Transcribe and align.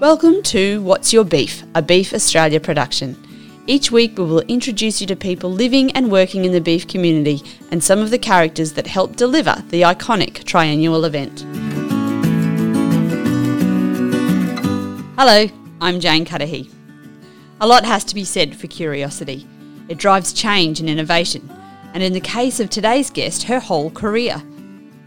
Welcome 0.00 0.42
to 0.42 0.82
What's 0.82 1.14
Your 1.14 1.24
Beef, 1.24 1.62
a 1.74 1.80
Beef 1.80 2.12
Australia 2.12 2.60
production. 2.60 3.16
Each 3.66 3.90
week 3.90 4.18
we 4.18 4.24
will 4.24 4.42
introduce 4.42 5.00
you 5.00 5.06
to 5.06 5.16
people 5.16 5.50
living 5.50 5.90
and 5.92 6.12
working 6.12 6.44
in 6.44 6.52
the 6.52 6.60
beef 6.60 6.86
community 6.86 7.40
and 7.70 7.82
some 7.82 8.00
of 8.00 8.10
the 8.10 8.18
characters 8.18 8.74
that 8.74 8.86
help 8.86 9.16
deliver 9.16 9.64
the 9.68 9.80
iconic 9.80 10.44
triennial 10.44 11.06
event. 11.06 11.46
Hello, 15.18 15.46
I'm 15.80 15.98
Jane 15.98 16.26
Cudahy. 16.26 16.68
A 17.62 17.66
lot 17.66 17.86
has 17.86 18.04
to 18.04 18.14
be 18.14 18.24
said 18.24 18.54
for 18.54 18.66
curiosity. 18.66 19.48
It 19.88 19.96
drives 19.96 20.34
change 20.34 20.78
and 20.78 20.90
innovation, 20.90 21.50
and 21.94 22.02
in 22.02 22.12
the 22.12 22.20
case 22.20 22.60
of 22.60 22.68
today's 22.68 23.08
guest, 23.08 23.44
her 23.44 23.60
whole 23.60 23.90
career. 23.90 24.42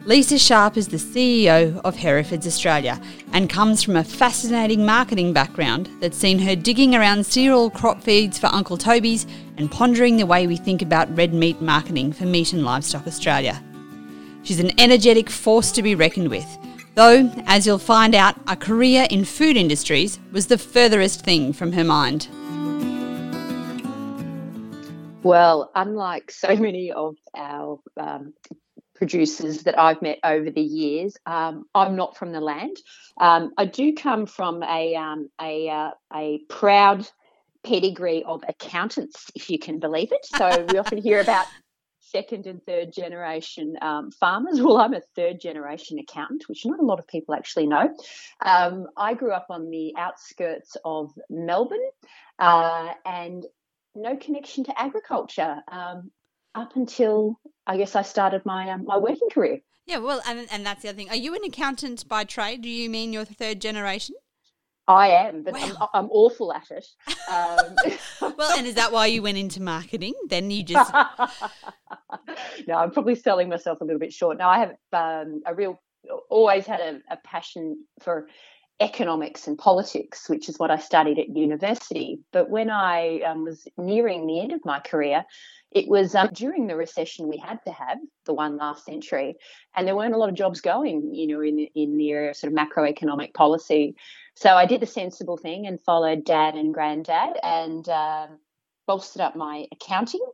Lisa 0.05 0.39
Sharp 0.39 0.77
is 0.77 0.87
the 0.87 0.97
CEO 0.97 1.81
of 1.83 1.97
Herefords 1.97 2.47
Australia 2.47 3.01
and 3.33 3.49
comes 3.49 3.83
from 3.83 3.97
a 3.97 4.03
fascinating 4.03 4.85
marketing 4.85 5.33
background 5.33 5.89
that's 5.99 6.17
seen 6.17 6.39
her 6.39 6.55
digging 6.55 6.95
around 6.95 7.25
cereal 7.25 7.69
crop 7.69 8.01
feeds 8.01 8.39
for 8.39 8.47
Uncle 8.47 8.77
Toby's 8.77 9.27
and 9.57 9.69
pondering 9.69 10.15
the 10.15 10.25
way 10.25 10.47
we 10.47 10.55
think 10.55 10.81
about 10.81 11.13
red 11.17 11.33
meat 11.33 11.61
marketing 11.61 12.13
for 12.13 12.23
Meat 12.23 12.53
and 12.53 12.63
Livestock 12.63 13.05
Australia. 13.07 13.61
She's 14.43 14.61
an 14.61 14.71
energetic 14.79 15.29
force 15.29 15.69
to 15.73 15.83
be 15.83 15.95
reckoned 15.95 16.29
with, 16.29 16.47
though, 16.95 17.29
as 17.45 17.67
you'll 17.67 17.77
find 17.77 18.15
out, 18.15 18.35
a 18.47 18.55
career 18.55 19.05
in 19.09 19.25
food 19.25 19.57
industries 19.57 20.17
was 20.31 20.47
the 20.47 20.57
furthest 20.57 21.25
thing 21.25 21.51
from 21.51 21.73
her 21.73 21.83
mind. 21.83 22.29
Well, 25.23 25.71
unlike 25.75 26.31
so 26.31 26.55
many 26.55 26.93
of 26.93 27.17
our 27.35 27.79
um, 27.97 28.33
producers 28.99 29.63
that 29.63 29.79
I've 29.79 30.01
met 30.01 30.19
over 30.23 30.51
the 30.51 30.61
years. 30.61 31.17
Um, 31.25 31.63
I'm 31.73 31.95
not 31.95 32.17
from 32.17 32.31
the 32.31 32.41
land. 32.41 32.77
Um, 33.19 33.51
I 33.57 33.65
do 33.65 33.93
come 33.95 34.27
from 34.27 34.61
a 34.61 34.95
um, 34.95 35.29
a 35.41 35.69
uh, 35.69 35.91
a 36.13 36.39
proud 36.49 37.07
pedigree 37.63 38.23
of 38.23 38.43
accountants, 38.47 39.31
if 39.35 39.49
you 39.49 39.57
can 39.57 39.79
believe 39.79 40.11
it. 40.11 40.25
So 40.25 40.67
we 40.69 40.77
often 40.77 41.01
hear 41.01 41.19
about 41.21 41.47
second 41.99 42.47
and 42.47 42.63
third 42.65 42.91
generation 42.91 43.75
um, 43.81 44.11
farmers. 44.11 44.61
Well, 44.61 44.77
I'm 44.77 44.93
a 44.93 45.01
third 45.15 45.39
generation 45.39 45.97
accountant, 45.99 46.43
which 46.47 46.65
not 46.65 46.79
a 46.79 46.85
lot 46.85 46.99
of 46.99 47.07
people 47.07 47.33
actually 47.35 47.67
know. 47.67 47.89
Um, 48.45 48.87
I 48.97 49.13
grew 49.13 49.31
up 49.31 49.47
on 49.49 49.69
the 49.69 49.93
outskirts 49.97 50.75
of 50.83 51.11
Melbourne 51.29 51.89
uh, 52.37 52.89
and 53.05 53.45
no 53.95 54.17
connection 54.17 54.63
to 54.65 54.79
agriculture 54.79 55.57
um, 55.71 56.11
up 56.55 56.75
until 56.75 57.39
I 57.67 57.77
guess 57.77 57.95
I 57.95 58.01
started 58.01 58.45
my 58.45 58.69
um, 58.71 58.85
my 58.85 58.97
working 58.97 59.29
career. 59.31 59.59
Yeah, 59.85 59.97
well, 59.97 60.21
and 60.27 60.47
and 60.51 60.65
that's 60.65 60.83
the 60.83 60.89
other 60.89 60.97
thing. 60.97 61.09
Are 61.09 61.15
you 61.15 61.35
an 61.35 61.43
accountant 61.43 62.07
by 62.07 62.23
trade? 62.23 62.61
Do 62.61 62.69
you 62.69 62.89
mean 62.89 63.13
you're 63.13 63.25
third 63.25 63.61
generation? 63.61 64.15
I 64.87 65.09
am, 65.09 65.43
but 65.43 65.53
wow. 65.53 65.89
I'm, 65.93 66.05
I'm, 66.05 66.09
awful 66.09 66.51
at 66.51 66.71
it. 66.71 66.87
Um, 67.31 67.75
well, 68.37 68.57
and 68.57 68.65
is 68.65 68.73
that 68.73 68.91
why 68.91 69.05
you 69.05 69.21
went 69.21 69.37
into 69.37 69.61
marketing? 69.61 70.15
Then 70.27 70.49
you 70.49 70.63
just 70.63 70.91
no, 72.67 72.73
I'm 72.73 72.89
probably 72.89 73.13
selling 73.13 73.49
myself 73.49 73.81
a 73.81 73.83
little 73.83 73.99
bit 73.99 74.11
short. 74.11 74.39
Now 74.39 74.49
I 74.49 74.59
have 74.59 74.69
um, 74.91 75.43
a 75.45 75.53
real, 75.53 75.79
always 76.31 76.65
had 76.65 76.79
a, 76.79 77.01
a 77.13 77.17
passion 77.23 77.85
for 78.01 78.29
economics 78.79 79.47
and 79.47 79.57
politics, 79.57 80.29
which 80.29 80.47
is 80.47 80.57
what 80.57 80.71
I 80.71 80.77
studied 80.77 81.19
at 81.19 81.35
university. 81.35 82.19
But 82.31 82.49
when 82.49 82.69
I 82.69 83.19
um, 83.21 83.43
was 83.43 83.67
nearing 83.77 84.25
the 84.25 84.39
end 84.39 84.53
of 84.53 84.63
my 84.63 84.79
career, 84.79 85.25
it 85.71 85.87
was 85.87 86.15
um, 86.15 86.29
during 86.33 86.67
the 86.67 86.75
recession 86.75 87.27
we 87.27 87.37
had 87.37 87.59
to 87.65 87.71
have, 87.71 87.97
the 88.25 88.33
one 88.33 88.57
last 88.57 88.85
century, 88.85 89.35
and 89.75 89.85
there 89.85 89.95
weren't 89.95 90.15
a 90.15 90.17
lot 90.17 90.29
of 90.29 90.35
jobs 90.35 90.61
going, 90.61 91.13
you 91.13 91.27
know, 91.27 91.41
in 91.41 91.67
in 91.75 91.97
the 91.97 92.11
area 92.11 92.31
of 92.31 92.37
sort 92.37 92.53
of 92.53 92.57
macroeconomic 92.57 93.33
policy. 93.33 93.95
So 94.35 94.55
I 94.55 94.65
did 94.65 94.81
the 94.81 94.87
sensible 94.87 95.37
thing 95.37 95.67
and 95.67 95.79
followed 95.81 96.23
dad 96.23 96.55
and 96.55 96.73
granddad 96.73 97.37
and 97.43 97.87
um, 97.89 98.39
bolstered 98.87 99.21
up 99.21 99.35
my 99.35 99.67
accounting. 99.71 100.25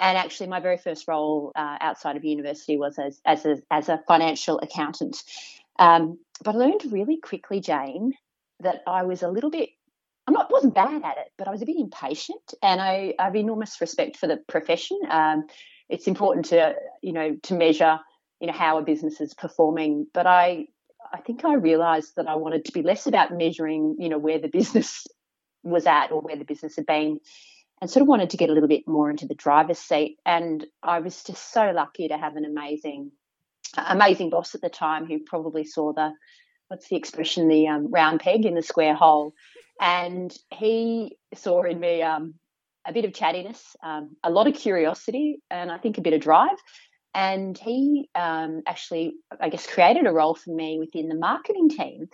And 0.00 0.18
actually, 0.18 0.48
my 0.48 0.60
very 0.60 0.78
first 0.78 1.06
role 1.06 1.52
uh, 1.54 1.76
outside 1.80 2.16
of 2.16 2.24
university 2.24 2.76
was 2.76 2.98
as 2.98 3.20
as 3.24 3.46
a, 3.46 3.58
as 3.70 3.88
a 3.88 4.02
financial 4.08 4.58
accountant. 4.60 5.22
Um, 5.78 6.18
but 6.42 6.54
I 6.54 6.58
learned 6.58 6.90
really 6.90 7.18
quickly, 7.18 7.60
Jane, 7.60 8.14
that 8.60 8.82
I 8.86 9.02
was 9.04 9.22
a 9.22 9.28
little 9.28 9.50
bit 9.50 9.70
I'm 10.26 10.34
not 10.34 10.52
wasn't 10.52 10.74
bad 10.74 11.02
at 11.02 11.18
it, 11.18 11.32
but 11.36 11.48
I 11.48 11.50
was 11.50 11.62
a 11.62 11.66
bit 11.66 11.76
impatient, 11.76 12.54
and 12.62 12.80
I, 12.80 13.14
I 13.18 13.24
have 13.24 13.34
enormous 13.34 13.80
respect 13.80 14.16
for 14.16 14.28
the 14.28 14.36
profession. 14.48 15.00
Um, 15.08 15.46
it's 15.88 16.06
important 16.06 16.46
to 16.46 16.74
you 17.02 17.12
know 17.12 17.36
to 17.44 17.54
measure 17.54 17.98
you 18.38 18.46
know 18.46 18.52
how 18.52 18.78
a 18.78 18.82
business 18.82 19.20
is 19.20 19.34
performing, 19.34 20.06
but 20.14 20.26
I 20.26 20.66
I 21.12 21.20
think 21.20 21.44
I 21.44 21.54
realised 21.54 22.12
that 22.16 22.28
I 22.28 22.36
wanted 22.36 22.66
to 22.66 22.72
be 22.72 22.82
less 22.82 23.08
about 23.08 23.36
measuring 23.36 23.96
you 23.98 24.08
know 24.08 24.18
where 24.18 24.38
the 24.38 24.48
business 24.48 25.06
was 25.62 25.86
at 25.86 26.12
or 26.12 26.20
where 26.20 26.36
the 26.36 26.44
business 26.44 26.76
had 26.76 26.86
been, 26.86 27.18
and 27.80 27.90
sort 27.90 28.02
of 28.02 28.08
wanted 28.08 28.30
to 28.30 28.36
get 28.36 28.50
a 28.50 28.52
little 28.52 28.68
bit 28.68 28.86
more 28.86 29.10
into 29.10 29.26
the 29.26 29.34
driver's 29.34 29.78
seat. 29.78 30.18
And 30.24 30.64
I 30.80 31.00
was 31.00 31.24
just 31.24 31.52
so 31.52 31.72
lucky 31.74 32.06
to 32.06 32.16
have 32.16 32.36
an 32.36 32.44
amazing 32.44 33.10
amazing 33.76 34.30
boss 34.30 34.54
at 34.54 34.60
the 34.60 34.68
time 34.68 35.06
who 35.06 35.20
probably 35.20 35.64
saw 35.64 35.92
the 35.92 36.12
what's 36.68 36.88
the 36.88 36.96
expression 36.96 37.48
the 37.48 37.66
um, 37.66 37.90
round 37.90 38.20
peg 38.20 38.44
in 38.46 38.54
the 38.54 38.62
square 38.62 38.94
hole 38.94 39.34
and 39.80 40.36
he 40.52 41.16
saw 41.34 41.62
in 41.62 41.80
me 41.80 42.02
um, 42.02 42.34
a 42.86 42.92
bit 42.92 43.04
of 43.04 43.12
chattiness, 43.12 43.62
um, 43.82 44.16
a 44.22 44.30
lot 44.30 44.46
of 44.46 44.54
curiosity, 44.54 45.38
and 45.50 45.72
I 45.72 45.78
think 45.78 45.96
a 45.96 46.02
bit 46.02 46.12
of 46.12 46.20
drive. 46.20 46.56
And 47.14 47.58
he 47.58 48.08
um, 48.14 48.62
actually, 48.66 49.14
I 49.40 49.48
guess, 49.48 49.66
created 49.66 50.06
a 50.06 50.12
role 50.12 50.34
for 50.34 50.54
me 50.54 50.78
within 50.78 51.08
the 51.08 51.16
marketing 51.16 51.70
team. 51.70 52.08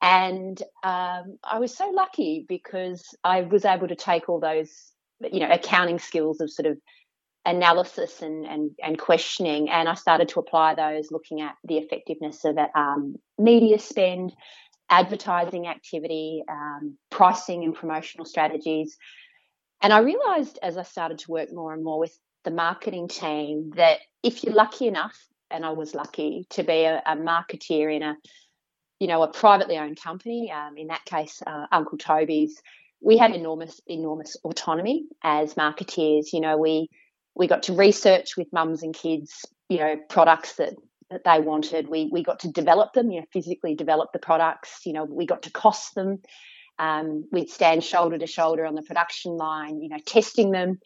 And 0.00 0.60
um, 0.84 1.38
I 1.44 1.58
was 1.58 1.76
so 1.76 1.90
lucky 1.90 2.46
because 2.48 3.04
I 3.24 3.42
was 3.42 3.64
able 3.64 3.88
to 3.88 3.96
take 3.96 4.28
all 4.28 4.40
those, 4.40 4.70
you 5.20 5.40
know, 5.40 5.50
accounting 5.50 5.98
skills 5.98 6.40
of 6.40 6.50
sort 6.50 6.66
of 6.66 6.78
analysis 7.48 8.22
and, 8.22 8.46
and, 8.46 8.70
and 8.82 8.98
questioning, 8.98 9.70
and 9.70 9.88
I 9.88 9.94
started 9.94 10.28
to 10.30 10.40
apply 10.40 10.74
those 10.74 11.10
looking 11.10 11.40
at 11.40 11.54
the 11.64 11.78
effectiveness 11.78 12.44
of 12.44 12.58
um, 12.74 13.16
media 13.38 13.78
spend, 13.78 14.34
advertising 14.90 15.66
activity, 15.66 16.42
um, 16.48 16.96
pricing 17.10 17.64
and 17.64 17.74
promotional 17.74 18.24
strategies. 18.24 18.96
And 19.82 19.92
I 19.92 20.00
realized 20.00 20.58
as 20.62 20.76
I 20.76 20.82
started 20.82 21.18
to 21.20 21.30
work 21.30 21.52
more 21.52 21.72
and 21.72 21.84
more 21.84 21.98
with 21.98 22.16
the 22.44 22.50
marketing 22.50 23.08
team 23.08 23.72
that 23.76 23.98
if 24.22 24.44
you're 24.44 24.54
lucky 24.54 24.86
enough, 24.86 25.16
and 25.50 25.64
I 25.64 25.70
was 25.70 25.94
lucky 25.94 26.46
to 26.50 26.62
be 26.62 26.84
a, 26.84 27.02
a 27.06 27.16
marketeer 27.16 27.94
in 27.94 28.02
a, 28.02 28.16
you 29.00 29.06
know, 29.06 29.22
a 29.22 29.28
privately 29.28 29.78
owned 29.78 30.00
company, 30.00 30.52
um, 30.52 30.76
in 30.76 30.88
that 30.88 31.04
case, 31.04 31.42
uh, 31.46 31.66
Uncle 31.72 31.98
Toby's, 31.98 32.60
we 33.00 33.16
had 33.16 33.34
enormous, 33.34 33.80
enormous 33.86 34.36
autonomy 34.44 35.06
as 35.22 35.54
marketeers. 35.54 36.32
You 36.32 36.40
know, 36.40 36.56
we 36.56 36.88
we 37.38 37.46
got 37.46 37.62
to 37.64 37.72
research 37.72 38.36
with 38.36 38.52
mums 38.52 38.82
and 38.82 38.92
kids, 38.92 39.46
you 39.68 39.78
know, 39.78 39.96
products 40.10 40.56
that 40.56 40.74
that 41.10 41.24
they 41.24 41.40
wanted. 41.40 41.88
We 41.88 42.10
we 42.12 42.22
got 42.22 42.40
to 42.40 42.52
develop 42.52 42.92
them, 42.92 43.10
you 43.10 43.20
know, 43.20 43.26
physically 43.32 43.74
develop 43.74 44.12
the 44.12 44.18
products. 44.18 44.80
You 44.84 44.92
know, 44.92 45.04
we 45.04 45.24
got 45.24 45.44
to 45.44 45.50
cost 45.50 45.94
them. 45.94 46.20
Um, 46.78 47.26
we'd 47.32 47.48
stand 47.48 47.82
shoulder 47.82 48.18
to 48.18 48.26
shoulder 48.26 48.66
on 48.66 48.74
the 48.74 48.82
production 48.82 49.36
line, 49.36 49.80
you 49.80 49.88
know, 49.88 49.98
testing 50.04 50.50
them, 50.50 50.78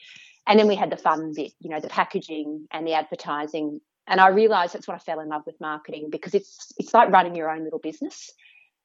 and 0.46 0.58
then 0.58 0.68
we 0.68 0.76
had 0.76 0.91
the 0.91 0.96
fun 0.96 1.32
bit, 1.34 1.52
you 1.58 1.70
know, 1.70 1.80
the 1.80 1.88
packaging 1.88 2.66
and 2.70 2.86
the 2.86 2.94
advertising. 2.94 3.80
And 4.06 4.20
I 4.20 4.28
realised 4.28 4.74
that's 4.74 4.88
what 4.88 4.94
I 4.94 4.98
fell 4.98 5.20
in 5.20 5.28
love 5.28 5.42
with 5.46 5.60
marketing 5.60 6.08
because 6.10 6.34
it's 6.34 6.72
it's 6.78 6.94
like 6.94 7.10
running 7.10 7.34
your 7.34 7.50
own 7.50 7.64
little 7.64 7.78
business, 7.78 8.30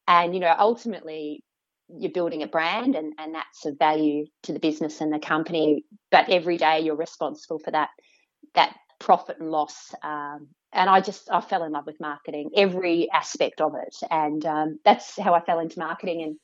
and 0.08 0.34
you 0.34 0.40
know, 0.40 0.56
ultimately 0.58 1.44
you're 1.90 2.12
building 2.12 2.44
a 2.44 2.48
brand 2.48 2.96
and, 2.96 3.14
and 3.18 3.34
that's 3.34 3.66
of 3.66 3.78
value 3.80 4.26
to 4.44 4.54
the 4.54 4.60
business 4.60 5.00
and 5.02 5.14
the 5.14 5.20
company 5.20 5.86
but 6.12 6.30
every 6.30 6.58
day 6.58 6.82
you're 6.82 6.96
responsible 6.96 7.60
for 7.60 7.72
that 7.72 7.90
that 8.56 8.76
profit 9.00 9.38
and 9.40 9.52
loss 9.52 9.94
um, 10.04 10.48
and 10.74 10.90
I 10.90 11.02
just 11.02 11.30
I 11.32 11.42
fell 11.42 11.64
in 11.64 11.72
love 11.72 11.86
with 11.86 12.00
marketing, 12.00 12.52
every 12.56 13.10
aspect 13.12 13.62
of 13.62 13.74
it, 13.76 13.96
and 14.12 14.46
um, 14.46 14.80
that's 14.84 15.18
how 15.18 15.34
I 15.34 15.42
fell 15.42 15.60
into 15.60 15.80
marketing. 15.80 16.24
And 16.24 16.38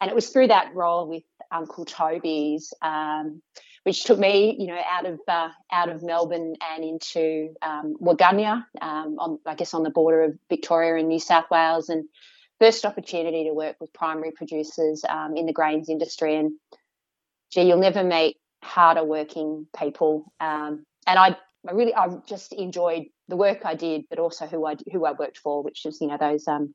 and 0.00 0.10
it 0.10 0.14
was 0.14 0.28
through 0.30 0.48
that 0.48 0.74
role 0.74 1.08
with 1.08 1.22
Uncle 1.50 1.84
Toby's, 1.84 2.72
um, 2.82 3.42
which 3.84 4.04
took 4.04 4.18
me, 4.18 4.56
you 4.58 4.66
know, 4.68 4.80
out 4.90 5.06
of 5.06 5.20
uh, 5.28 5.48
out 5.72 5.88
of 5.88 6.02
Melbourne 6.02 6.54
and 6.72 6.84
into 6.84 7.54
um, 7.62 7.96
Wahgunyah, 8.00 8.64
um, 8.80 9.16
on 9.18 9.38
I 9.46 9.54
guess 9.54 9.74
on 9.74 9.82
the 9.82 9.90
border 9.90 10.22
of 10.22 10.38
Victoria 10.48 10.96
and 10.96 11.08
New 11.08 11.20
South 11.20 11.46
Wales, 11.50 11.88
and 11.88 12.04
first 12.60 12.84
opportunity 12.84 13.44
to 13.44 13.52
work 13.52 13.76
with 13.80 13.92
primary 13.92 14.32
producers 14.32 15.04
um, 15.08 15.36
in 15.36 15.46
the 15.46 15.52
grains 15.52 15.88
industry. 15.88 16.36
And 16.36 16.52
gee, 17.50 17.62
you'll 17.62 17.78
never 17.78 18.04
meet 18.04 18.36
harder 18.62 19.04
working 19.04 19.66
people. 19.76 20.32
Um, 20.40 20.84
and 21.06 21.18
I 21.18 21.36
I 21.66 21.72
really 21.72 21.94
I 21.94 22.08
just 22.26 22.52
enjoyed 22.52 23.04
the 23.28 23.36
work 23.36 23.64
I 23.64 23.74
did, 23.74 24.04
but 24.10 24.18
also 24.18 24.46
who 24.46 24.66
I 24.66 24.76
who 24.92 25.04
I 25.04 25.12
worked 25.12 25.38
for, 25.38 25.62
which 25.62 25.86
is 25.86 25.98
you 26.00 26.08
know 26.08 26.18
those 26.18 26.46
um 26.46 26.74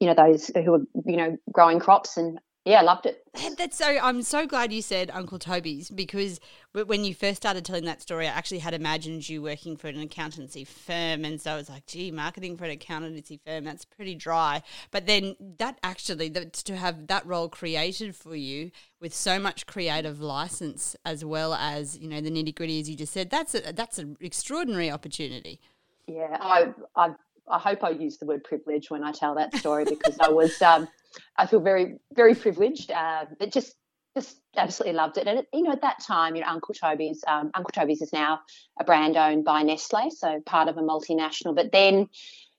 you 0.00 0.06
know 0.06 0.14
those 0.14 0.50
who 0.54 0.74
are 0.74 0.82
you 1.06 1.16
know 1.16 1.36
growing 1.52 1.80
crops 1.80 2.16
and 2.16 2.38
yeah, 2.64 2.78
I 2.78 2.82
loved 2.82 3.06
it. 3.06 3.24
That's 3.58 3.76
so. 3.76 3.86
I'm 3.86 4.22
so 4.22 4.46
glad 4.46 4.72
you 4.72 4.82
said 4.82 5.10
Uncle 5.12 5.38
Toby's 5.38 5.90
because 5.90 6.38
when 6.72 7.04
you 7.04 7.12
first 7.12 7.38
started 7.38 7.64
telling 7.64 7.86
that 7.86 8.00
story, 8.00 8.28
I 8.28 8.30
actually 8.30 8.60
had 8.60 8.72
imagined 8.72 9.28
you 9.28 9.42
working 9.42 9.76
for 9.76 9.88
an 9.88 9.98
accountancy 9.98 10.64
firm, 10.64 11.24
and 11.24 11.40
so 11.40 11.52
I 11.52 11.56
was 11.56 11.68
like, 11.68 11.86
"Gee, 11.86 12.12
marketing 12.12 12.56
for 12.56 12.64
an 12.64 12.70
accountancy 12.70 13.40
firm—that's 13.44 13.84
pretty 13.84 14.14
dry." 14.14 14.62
But 14.92 15.06
then 15.06 15.34
that 15.58 15.78
actually, 15.82 16.30
to 16.30 16.76
have 16.76 17.08
that 17.08 17.26
role 17.26 17.48
created 17.48 18.14
for 18.14 18.36
you 18.36 18.70
with 19.00 19.12
so 19.12 19.40
much 19.40 19.66
creative 19.66 20.20
license, 20.20 20.94
as 21.04 21.24
well 21.24 21.54
as 21.54 21.98
you 21.98 22.08
know 22.08 22.20
the 22.20 22.30
nitty 22.30 22.54
gritty, 22.54 22.78
as 22.78 22.88
you 22.88 22.94
just 22.96 23.12
said, 23.12 23.28
that's 23.28 23.56
a, 23.56 23.72
that's 23.72 23.98
an 23.98 24.16
extraordinary 24.20 24.88
opportunity. 24.88 25.58
Yeah, 26.06 26.36
I 26.40 26.72
I 26.94 27.14
I 27.50 27.58
hope 27.58 27.84
I 27.84 27.90
use 27.90 28.18
the 28.18 28.26
word 28.26 28.44
privilege 28.44 28.90
when 28.90 29.04
I 29.04 29.12
tell 29.12 29.34
that 29.34 29.54
story 29.56 29.84
because 29.84 30.18
I 30.20 30.28
was. 30.28 30.60
Um, 30.62 30.88
I 31.36 31.46
feel 31.46 31.60
very, 31.60 31.98
very 32.14 32.34
privileged. 32.34 32.90
Uh, 32.90 33.26
but 33.38 33.52
just, 33.52 33.74
just 34.16 34.38
absolutely 34.56 34.96
loved 34.96 35.18
it. 35.18 35.26
And 35.26 35.40
it, 35.40 35.48
you 35.52 35.62
know, 35.62 35.72
at 35.72 35.82
that 35.82 36.02
time, 36.02 36.34
you 36.34 36.42
know, 36.42 36.48
Uncle 36.48 36.74
Toby's, 36.74 37.24
um, 37.26 37.50
Uncle 37.54 37.72
Toby's 37.72 38.02
is 38.02 38.12
now 38.12 38.40
a 38.78 38.84
brand 38.84 39.16
owned 39.16 39.44
by 39.44 39.62
Nestle, 39.62 40.10
so 40.10 40.40
part 40.44 40.68
of 40.68 40.76
a 40.76 40.82
multinational. 40.82 41.54
But 41.54 41.72
then, 41.72 42.08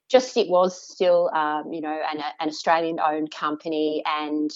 just 0.10 0.36
it 0.38 0.50
was 0.50 0.80
still, 0.80 1.32
um, 1.34 1.74
you 1.74 1.82
know, 1.82 2.02
an, 2.12 2.20
an 2.40 2.48
Australian-owned 2.48 3.32
company, 3.32 4.04
and 4.06 4.52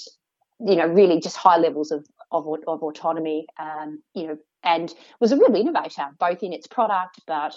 you 0.59 0.75
know, 0.75 0.87
really 0.87 1.19
just 1.19 1.37
high 1.37 1.57
levels 1.57 1.91
of 1.91 2.05
of, 2.31 2.45
of 2.67 2.83
autonomy. 2.83 3.47
Um, 3.57 4.01
you 4.13 4.27
know, 4.27 4.37
and 4.63 4.93
was 5.19 5.31
a 5.31 5.37
real 5.37 5.55
innovator, 5.55 6.07
both 6.19 6.43
in 6.43 6.53
its 6.53 6.67
product, 6.67 7.21
but 7.25 7.55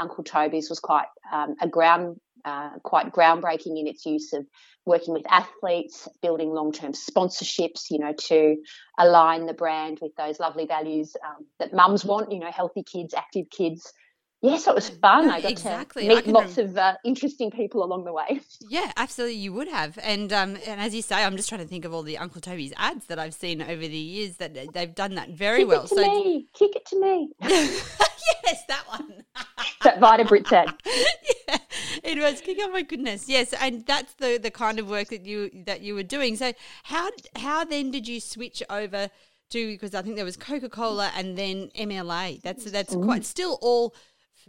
Uncle 0.00 0.24
Toby's 0.24 0.68
was 0.68 0.80
quite 0.80 1.06
um, 1.32 1.54
a 1.60 1.68
ground 1.68 2.18
uh, 2.44 2.70
quite 2.82 3.12
groundbreaking 3.12 3.78
in 3.78 3.86
its 3.86 4.06
use 4.06 4.32
of 4.32 4.46
working 4.86 5.12
with 5.12 5.30
athletes, 5.30 6.08
building 6.22 6.50
long 6.50 6.72
term 6.72 6.92
sponsorships, 6.92 7.90
you 7.90 7.98
know, 7.98 8.12
to 8.14 8.56
align 8.98 9.46
the 9.46 9.52
brand 9.52 9.98
with 10.00 10.14
those 10.16 10.40
lovely 10.40 10.66
values 10.66 11.16
um, 11.24 11.46
that 11.58 11.74
mums 11.74 12.04
want, 12.04 12.32
you 12.32 12.38
know, 12.38 12.50
healthy 12.50 12.82
kids, 12.82 13.14
active 13.14 13.46
kids. 13.50 13.92
Yes, 14.42 14.66
it 14.66 14.74
was 14.74 14.88
fun. 14.88 15.26
No, 15.26 15.34
I 15.34 15.42
got 15.42 15.50
exactly. 15.50 16.08
to 16.08 16.14
meet 16.14 16.26
lots 16.26 16.56
rem- 16.56 16.70
of 16.70 16.78
uh, 16.78 16.94
interesting 17.04 17.50
people 17.50 17.84
along 17.84 18.04
the 18.04 18.12
way. 18.12 18.40
Yeah, 18.68 18.92
absolutely, 18.96 19.36
you 19.36 19.52
would 19.52 19.68
have. 19.68 19.98
And 20.02 20.32
um, 20.32 20.56
and 20.66 20.80
as 20.80 20.94
you 20.94 21.02
say, 21.02 21.24
I'm 21.24 21.36
just 21.36 21.48
trying 21.48 21.60
to 21.60 21.66
think 21.66 21.84
of 21.84 21.92
all 21.92 22.02
the 22.02 22.18
Uncle 22.18 22.40
Toby's 22.40 22.72
ads 22.76 23.06
that 23.06 23.18
I've 23.18 23.34
seen 23.34 23.60
over 23.60 23.80
the 23.80 23.88
years 23.88 24.36
that 24.36 24.54
they've 24.72 24.94
done 24.94 25.16
that 25.16 25.30
very 25.30 25.60
Kick 25.60 25.68
well. 25.68 25.84
It 25.84 25.88
to 25.88 25.94
so 25.94 26.00
me. 26.00 26.46
Kick 26.54 26.76
it 26.76 26.86
to 26.86 27.00
me. 27.00 27.30
yes, 27.42 28.64
that 28.68 28.84
one. 28.86 29.24
that 29.82 29.98
Vita 29.98 30.24
Brit 30.24 30.52
ad. 30.52 30.72
yeah, 30.86 31.58
it 32.04 32.18
was. 32.18 32.40
Kick 32.40 32.58
oh 32.60 32.70
my 32.70 32.82
goodness, 32.82 33.28
yes, 33.28 33.52
and 33.54 33.84
that's 33.86 34.14
the 34.14 34.38
the 34.40 34.50
kind 34.50 34.78
of 34.78 34.88
work 34.88 35.08
that 35.08 35.26
you 35.26 35.50
that 35.66 35.80
you 35.80 35.94
were 35.94 36.04
doing. 36.04 36.36
So 36.36 36.52
how 36.84 37.10
how 37.36 37.64
then 37.64 37.90
did 37.90 38.06
you 38.06 38.20
switch 38.20 38.62
over? 38.70 39.10
to 39.50 39.66
because 39.66 39.94
I 39.94 40.02
think 40.02 40.16
there 40.16 40.24
was 40.24 40.36
Coca 40.36 40.68
Cola 40.68 41.10
and 41.16 41.36
then 41.36 41.70
MLA. 41.76 42.40
That's 42.42 42.70
that's 42.70 42.94
mm. 42.94 43.04
quite 43.04 43.24
still 43.24 43.58
all 43.60 43.94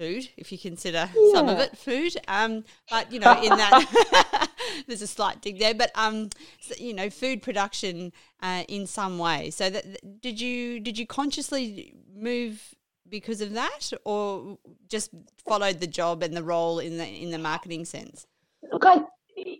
food, 0.01 0.29
if 0.35 0.51
you 0.51 0.57
consider 0.57 1.09
yeah. 1.15 1.31
some 1.33 1.47
of 1.47 1.59
it 1.59 1.77
food. 1.77 2.15
Um, 2.27 2.63
but 2.89 3.11
you 3.11 3.19
know, 3.19 3.39
in 3.41 3.49
that 3.49 4.49
there's 4.87 5.01
a 5.01 5.07
slight 5.07 5.41
dig 5.41 5.59
there. 5.59 5.73
But 5.73 5.91
um, 5.95 6.29
so, 6.59 6.75
you 6.77 6.93
know, 6.93 7.09
food 7.09 7.41
production 7.41 8.11
uh, 8.41 8.63
in 8.67 8.87
some 8.87 9.19
way. 9.19 9.51
So 9.51 9.69
that 9.69 10.21
did 10.21 10.39
you 10.41 10.79
did 10.79 10.97
you 10.97 11.05
consciously 11.05 11.93
move 12.15 12.75
because 13.07 13.41
of 13.41 13.53
that, 13.53 13.91
or 14.05 14.57
just 14.87 15.11
followed 15.47 15.79
the 15.79 15.87
job 15.87 16.23
and 16.23 16.35
the 16.35 16.43
role 16.43 16.79
in 16.79 16.97
the 16.97 17.07
in 17.07 17.31
the 17.31 17.39
marketing 17.39 17.85
sense? 17.85 18.25
Look, 18.71 18.85
I 18.85 19.01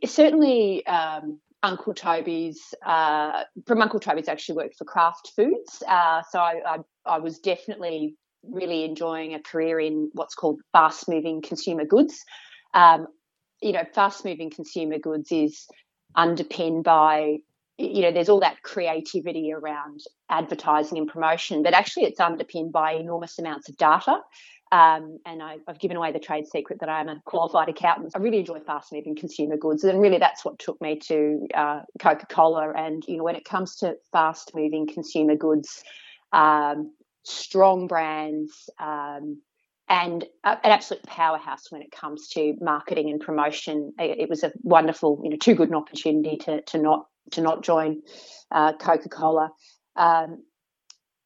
certainly. 0.05 0.85
Um, 0.87 1.39
Uncle 1.63 1.93
Toby's 1.93 2.73
uh, 2.83 3.43
from 3.67 3.83
Uncle 3.83 3.99
Toby's 3.99 4.27
actually 4.27 4.55
worked 4.55 4.77
for 4.79 4.83
Kraft 4.83 5.31
Foods, 5.35 5.83
uh, 5.87 6.23
so 6.27 6.39
I, 6.39 6.59
I, 6.65 6.77
I 7.05 7.19
was 7.19 7.37
definitely 7.37 8.15
really 8.43 8.83
enjoying 8.83 9.33
a 9.33 9.39
career 9.39 9.79
in 9.79 10.09
what's 10.13 10.35
called 10.35 10.61
fast 10.71 11.07
moving 11.07 11.41
consumer 11.41 11.85
goods. 11.85 12.23
Um, 12.73 13.07
you 13.61 13.71
know, 13.71 13.83
fast 13.93 14.25
moving 14.25 14.49
consumer 14.49 14.97
goods 14.97 15.31
is 15.31 15.67
underpinned 16.15 16.83
by, 16.83 17.37
you 17.77 18.01
know, 18.01 18.11
there's 18.11 18.29
all 18.29 18.39
that 18.39 18.63
creativity 18.63 19.53
around 19.53 20.01
advertising 20.29 20.97
and 20.97 21.07
promotion, 21.07 21.63
but 21.63 21.73
actually 21.73 22.03
it's 22.03 22.19
underpinned 22.19 22.71
by 22.71 22.93
enormous 22.93 23.37
amounts 23.39 23.69
of 23.69 23.77
data. 23.77 24.19
Um, 24.71 25.19
and 25.25 25.43
I, 25.43 25.57
have 25.67 25.79
given 25.79 25.97
away 25.97 26.13
the 26.13 26.19
trade 26.19 26.47
secret 26.47 26.79
that 26.79 26.87
I 26.87 27.01
am 27.01 27.09
a 27.09 27.21
qualified 27.25 27.67
accountant. 27.67 28.13
I 28.15 28.19
really 28.19 28.39
enjoy 28.39 28.59
fast 28.61 28.93
moving 28.93 29.17
consumer 29.17 29.57
goods, 29.57 29.83
and 29.83 29.99
really 29.99 30.17
that's 30.17 30.45
what 30.45 30.59
took 30.59 30.79
me 30.79 30.97
to 31.07 31.45
uh, 31.53 31.81
Coca 31.99 32.25
Cola. 32.27 32.71
And 32.71 33.03
you 33.05 33.17
know, 33.17 33.23
when 33.23 33.35
it 33.35 33.43
comes 33.43 33.75
to 33.77 33.97
fast 34.13 34.53
moving 34.55 34.87
consumer 34.87 35.35
goods, 35.35 35.83
um, 36.31 36.93
strong 37.23 37.87
brands, 37.87 38.69
um, 38.79 39.41
and 39.89 40.23
an 40.45 40.57
absolute 40.63 41.03
powerhouse 41.03 41.69
when 41.69 41.81
it 41.81 41.91
comes 41.91 42.29
to 42.29 42.55
marketing 42.61 43.09
and 43.09 43.19
promotion. 43.19 43.91
It, 43.99 44.29
was 44.29 44.43
a 44.43 44.53
wonderful, 44.61 45.19
you 45.23 45.29
know, 45.29 45.37
too 45.37 45.53
good 45.53 45.69
an 45.69 45.75
opportunity 45.75 46.37
to 46.37 46.61
to 46.61 46.77
not 46.77 47.07
to 47.31 47.41
not 47.41 47.63
join 47.63 48.01
uh, 48.51 48.73
Coca 48.73 49.09
Cola. 49.09 49.51
Um, 49.95 50.43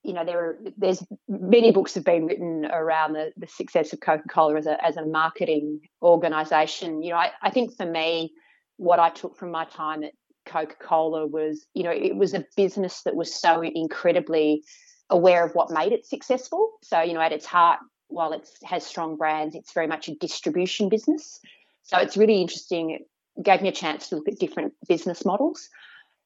you 0.04 0.14
know, 0.14 0.26
there 0.26 0.40
are 0.40 0.60
there's 0.78 1.04
many 1.28 1.72
books 1.72 1.96
have 1.96 2.04
been 2.04 2.26
written 2.26 2.66
around 2.66 3.14
the, 3.14 3.32
the 3.38 3.48
success 3.48 3.94
of 3.94 4.00
Coca 4.00 4.28
Cola 4.28 4.58
as 4.58 4.66
a 4.66 4.84
as 4.84 4.98
a 4.98 5.06
marketing 5.06 5.82
organisation. 6.02 7.04
You 7.04 7.12
know, 7.12 7.18
I, 7.18 7.32
I 7.42 7.50
think 7.50 7.76
for 7.76 7.86
me, 7.86 8.32
what 8.78 9.00
I 9.00 9.10
took 9.10 9.38
from 9.38 9.52
my 9.52 9.66
time 9.66 10.04
at 10.04 10.14
Coca 10.46 10.76
Cola 10.80 11.26
was, 11.26 11.66
you 11.74 11.84
know, 11.84 11.92
it 11.92 12.16
was 12.16 12.34
a 12.34 12.46
business 12.56 13.02
that 13.04 13.16
was 13.16 13.34
so 13.34 13.62
incredibly 13.64 14.64
aware 15.10 15.46
of 15.46 15.54
what 15.54 15.72
made 15.72 15.92
it 15.92 16.06
successful. 16.06 16.74
So, 16.84 17.02
you 17.02 17.14
know, 17.14 17.22
at 17.22 17.32
its 17.32 17.46
heart, 17.46 17.80
while 18.08 18.34
it 18.34 18.48
has 18.64 18.86
strong 18.86 19.18
brands, 19.18 19.56
it's 19.56 19.74
very 19.74 19.88
much 19.88 20.08
a 20.08 20.16
distribution 20.16 20.90
business. 20.90 21.40
So 21.84 21.98
it's 21.98 22.18
really 22.18 22.42
interesting. 22.42 22.92
It 22.92 23.44
gave 23.44 23.62
me 23.62 23.70
a 23.70 23.74
chance 23.74 24.10
to 24.10 24.16
look 24.16 24.28
at 24.28 24.40
different 24.40 24.74
business 24.88 25.26
models. 25.26 25.70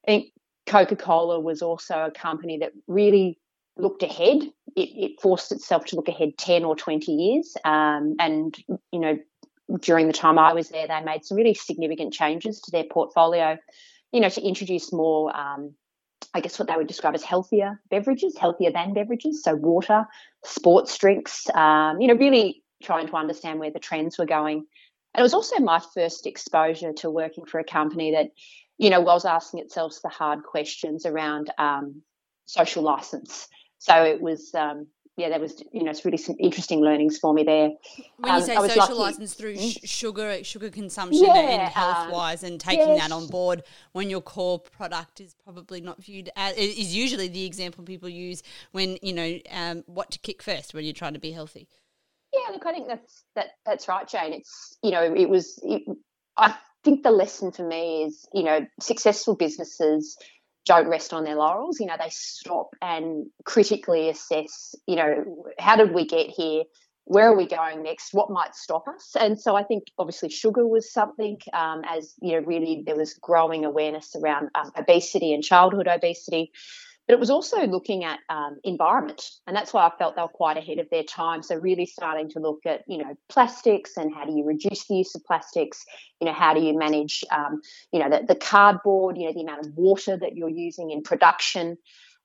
I 0.06 0.10
think 0.10 0.32
Coca 0.66 0.96
Cola 0.96 1.40
was 1.40 1.62
also 1.62 2.04
a 2.04 2.10
company 2.10 2.58
that 2.58 2.72
really 2.86 3.38
looked 3.76 4.02
ahead. 4.02 4.42
It, 4.76 4.88
it, 4.94 5.20
forced 5.20 5.52
itself 5.52 5.86
to 5.86 5.96
look 5.96 6.08
ahead 6.08 6.38
10 6.38 6.64
or 6.64 6.76
20 6.76 7.12
years. 7.12 7.56
Um, 7.64 8.14
and, 8.18 8.56
you 8.92 9.00
know, 9.00 9.18
during 9.80 10.06
the 10.06 10.12
time 10.12 10.38
I 10.38 10.52
was 10.52 10.68
there, 10.68 10.86
they 10.86 11.02
made 11.02 11.24
some 11.24 11.36
really 11.36 11.54
significant 11.54 12.12
changes 12.12 12.60
to 12.62 12.70
their 12.70 12.84
portfolio, 12.84 13.58
you 14.12 14.20
know, 14.20 14.28
to 14.28 14.42
introduce 14.42 14.92
more 14.92 15.34
um, 15.36 15.74
I 16.34 16.40
guess 16.40 16.58
what 16.58 16.68
they 16.68 16.76
would 16.76 16.86
describe 16.86 17.14
as 17.14 17.24
healthier 17.24 17.80
beverages, 17.90 18.36
healthier 18.36 18.70
than 18.70 18.94
beverages. 18.94 19.42
So 19.42 19.54
water, 19.54 20.06
sports 20.44 20.96
drinks, 20.98 21.48
um, 21.54 22.00
you 22.00 22.08
know, 22.08 22.14
really 22.14 22.62
trying 22.82 23.08
to 23.08 23.16
understand 23.16 23.58
where 23.58 23.70
the 23.70 23.78
trends 23.78 24.18
were 24.18 24.26
going. 24.26 24.64
And 25.14 25.20
it 25.20 25.22
was 25.22 25.34
also 25.34 25.58
my 25.58 25.80
first 25.94 26.26
exposure 26.26 26.92
to 26.98 27.10
working 27.10 27.44
for 27.44 27.58
a 27.58 27.64
company 27.64 28.12
that, 28.12 28.30
you 28.78 28.90
know, 28.90 29.00
was 29.00 29.24
asking 29.24 29.60
itself 29.60 29.96
the 30.02 30.08
hard 30.08 30.44
questions 30.44 31.04
around 31.04 31.50
um, 31.58 32.02
social 32.46 32.82
license. 32.82 33.48
So 33.78 34.04
it 34.04 34.20
was, 34.20 34.54
um, 34.54 34.86
yeah, 35.16 35.28
there 35.28 35.40
was 35.40 35.62
you 35.72 35.82
know 35.82 35.90
it's 35.90 36.04
really 36.04 36.16
some 36.16 36.36
interesting 36.38 36.80
learnings 36.80 37.18
for 37.18 37.34
me 37.34 37.42
there. 37.42 37.70
When 38.16 38.26
you 38.26 38.30
um, 38.30 38.42
say 38.42 38.56
social 38.68 38.98
license 38.98 39.34
through 39.34 39.58
sh- 39.58 39.78
sugar 39.84 40.42
sugar 40.44 40.70
consumption 40.70 41.24
yeah, 41.24 41.36
and 41.36 41.62
health 41.72 42.10
wise, 42.10 42.42
um, 42.42 42.52
and 42.52 42.60
taking 42.60 42.96
that 42.96 43.12
on 43.12 43.26
board 43.26 43.62
when 43.92 44.08
your 44.08 44.20
core 44.20 44.58
product 44.58 45.20
is 45.20 45.34
probably 45.44 45.80
not 45.80 46.02
viewed 46.02 46.30
as 46.36 46.56
is 46.56 46.94
usually 46.94 47.28
the 47.28 47.44
example 47.44 47.84
people 47.84 48.08
use 48.08 48.42
when 48.72 48.98
you 49.02 49.12
know 49.12 49.38
um, 49.50 49.82
what 49.86 50.10
to 50.12 50.18
kick 50.20 50.42
first 50.42 50.74
when 50.74 50.84
you're 50.84 50.94
trying 50.94 51.14
to 51.14 51.20
be 51.20 51.32
healthy. 51.32 51.68
Yeah, 52.32 52.52
look, 52.52 52.64
I 52.64 52.72
think 52.72 52.86
that's 52.86 53.24
that 53.34 53.46
that's 53.66 53.88
right, 53.88 54.08
Jane. 54.08 54.32
It's 54.32 54.78
you 54.82 54.90
know 54.92 55.02
it 55.02 55.28
was. 55.28 55.58
It, 55.62 55.82
I 56.36 56.54
think 56.84 57.02
the 57.02 57.10
lesson 57.10 57.52
for 57.52 57.66
me 57.66 58.04
is 58.04 58.26
you 58.32 58.44
know 58.44 58.66
successful 58.80 59.34
businesses 59.34 60.16
don't 60.66 60.88
rest 60.88 61.12
on 61.12 61.24
their 61.24 61.36
laurels. 61.36 61.80
You 61.80 61.86
know, 61.86 61.96
they 61.98 62.10
stop 62.10 62.70
and 62.82 63.26
critically 63.44 64.08
assess, 64.08 64.74
you 64.86 64.96
know, 64.96 65.44
how 65.58 65.76
did 65.76 65.92
we 65.94 66.06
get 66.06 66.28
here? 66.28 66.64
Where 67.04 67.28
are 67.28 67.36
we 67.36 67.46
going 67.46 67.82
next? 67.82 68.14
What 68.14 68.30
might 68.30 68.54
stop 68.54 68.86
us? 68.86 69.16
And 69.18 69.40
so 69.40 69.56
I 69.56 69.64
think 69.64 69.84
obviously 69.98 70.28
sugar 70.28 70.66
was 70.66 70.92
something 70.92 71.38
um, 71.52 71.82
as, 71.88 72.14
you 72.22 72.32
know, 72.32 72.46
really 72.46 72.84
there 72.86 72.96
was 72.96 73.14
growing 73.14 73.64
awareness 73.64 74.14
around 74.14 74.50
um, 74.54 74.70
obesity 74.76 75.32
and 75.32 75.42
childhood 75.42 75.88
obesity. 75.88 76.52
But 77.10 77.14
it 77.14 77.18
was 77.18 77.30
also 77.30 77.66
looking 77.66 78.04
at 78.04 78.20
um, 78.28 78.60
environment, 78.62 79.32
and 79.48 79.56
that's 79.56 79.74
why 79.74 79.84
I 79.84 79.90
felt 79.98 80.14
they 80.14 80.22
were 80.22 80.28
quite 80.28 80.56
ahead 80.56 80.78
of 80.78 80.88
their 80.90 81.02
time. 81.02 81.42
So 81.42 81.56
really 81.56 81.84
starting 81.84 82.30
to 82.30 82.38
look 82.38 82.60
at 82.64 82.84
you 82.86 82.98
know 82.98 83.16
plastics 83.28 83.96
and 83.96 84.14
how 84.14 84.24
do 84.24 84.32
you 84.32 84.44
reduce 84.44 84.86
the 84.86 84.94
use 84.94 85.12
of 85.16 85.24
plastics? 85.24 85.84
You 86.20 86.26
know 86.26 86.32
how 86.32 86.54
do 86.54 86.60
you 86.60 86.78
manage 86.78 87.24
um, 87.32 87.62
you 87.92 87.98
know 87.98 88.08
the, 88.08 88.24
the, 88.24 88.36
cardboard? 88.36 89.18
You 89.18 89.26
know 89.26 89.32
the 89.32 89.40
amount 89.40 89.66
of 89.66 89.74
water 89.74 90.16
that 90.18 90.36
you're 90.36 90.50
using 90.50 90.92
in 90.92 91.02
production. 91.02 91.78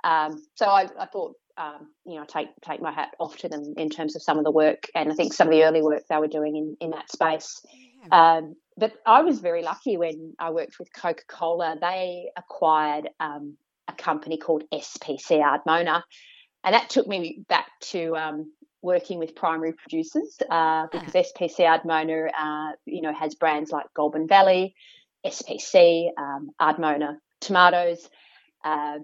Um, 0.04 0.46
so 0.54 0.68
I, 0.68 0.88
I 1.00 1.08
thought 1.08 1.34
um, 1.58 1.88
you 2.06 2.20
know, 2.20 2.26
take 2.28 2.50
take 2.62 2.80
my 2.80 2.92
hat 2.92 3.16
off 3.20 3.38
to 3.38 3.50
them 3.50 3.74
in 3.78 3.90
terms 3.90 4.16
of 4.16 4.22
some 4.22 4.38
of 4.38 4.44
the 4.44 4.52
work, 4.52 4.88
and 4.94 5.12
I 5.12 5.16
think 5.16 5.34
some 5.34 5.48
of 5.48 5.52
the 5.52 5.64
early 5.64 5.82
work 5.82 6.04
they 6.08 6.18
were 6.18 6.28
doing 6.28 6.58
in, 6.58 6.78
in 6.80 6.92
that 6.92 7.12
space. 7.12 7.66
Um, 8.12 8.56
but 8.78 8.94
I 9.04 9.24
was 9.24 9.40
very 9.40 9.64
lucky 9.64 9.98
when 9.98 10.36
I 10.38 10.52
worked 10.52 10.78
with 10.78 10.94
Coca 10.94 11.24
Cola. 11.28 11.76
They 11.82 12.30
acquired 12.38 13.10
um, 13.20 13.58
company 13.96 14.38
called 14.38 14.64
SPC 14.74 15.42
Ardmona, 15.42 16.04
and 16.64 16.74
that 16.74 16.90
took 16.90 17.08
me 17.08 17.44
back 17.48 17.68
to 17.92 18.16
um, 18.16 18.52
working 18.82 19.20
with 19.20 19.36
primary 19.36 19.74
producers 19.74 20.38
uh, 20.50 20.88
because 20.92 21.14
SPC 21.14 21.60
Ardmona, 21.60 22.30
uh, 22.38 22.74
you 22.86 23.02
know, 23.02 23.14
has 23.14 23.36
brands 23.36 23.72
like 23.72 23.86
Goulburn 23.96 24.28
Valley, 24.28 24.76
SPC, 25.26 26.10
um, 26.18 26.52
Ardmona 26.62 27.18
tomatoes. 27.42 28.08
Uh, 28.64 29.00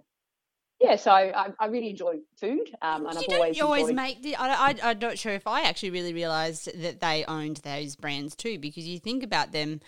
yeah, 0.80 0.96
so 0.96 1.12
I, 1.12 1.50
I 1.60 1.68
really 1.68 1.92
enjoy 1.92 2.16
food, 2.40 2.68
um, 2.82 3.06
and 3.06 3.14
you 3.16 3.28
I've 3.30 3.36
always 3.36 3.58
you 3.58 3.64
always 3.64 3.90
enjoyed... 3.90 3.96
make. 3.96 4.24
The, 4.24 4.36
I, 4.36 4.70
I, 4.70 4.76
I'm 4.84 5.00
not 5.00 5.20
sure 5.20 5.34
if 5.34 5.46
I 5.46 5.62
actually 5.62 5.92
really 5.92 6.14
realised 6.14 6.70
that 6.82 7.00
they 7.00 7.24
owned 7.28 7.58
those 7.58 7.96
brands 7.96 8.36
too, 8.36 8.58
because 8.58 8.88
you 8.88 9.00
think 9.00 9.22
about 9.22 9.52
them, 9.52 9.82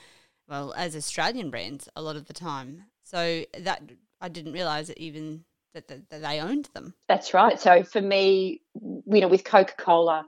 well, 0.48 0.72
as 0.77 0.95
Australian 0.95 1.50
brands 1.50 1.89
a 1.95 2.01
lot 2.01 2.15
of 2.15 2.25
the 2.25 2.33
time. 2.33 2.83
So 3.03 3.43
that 3.60 3.81
I 4.24 4.30
didn't 4.30 4.53
realise 4.53 4.88
that 4.88 4.98
even 4.98 5.44
that, 5.75 5.88
that, 5.89 6.10
that 6.10 6.22
they 6.22 6.39
owned 6.39 6.70
them. 6.74 6.96
That's 7.08 7.34
right. 7.34 7.60
So 7.60 7.84
for 7.84 8.01
me, 8.01 8.62
you 8.74 9.22
know, 9.22 9.27
with 9.27 9.44
Coca 9.44 9.74
Cola, 9.77 10.25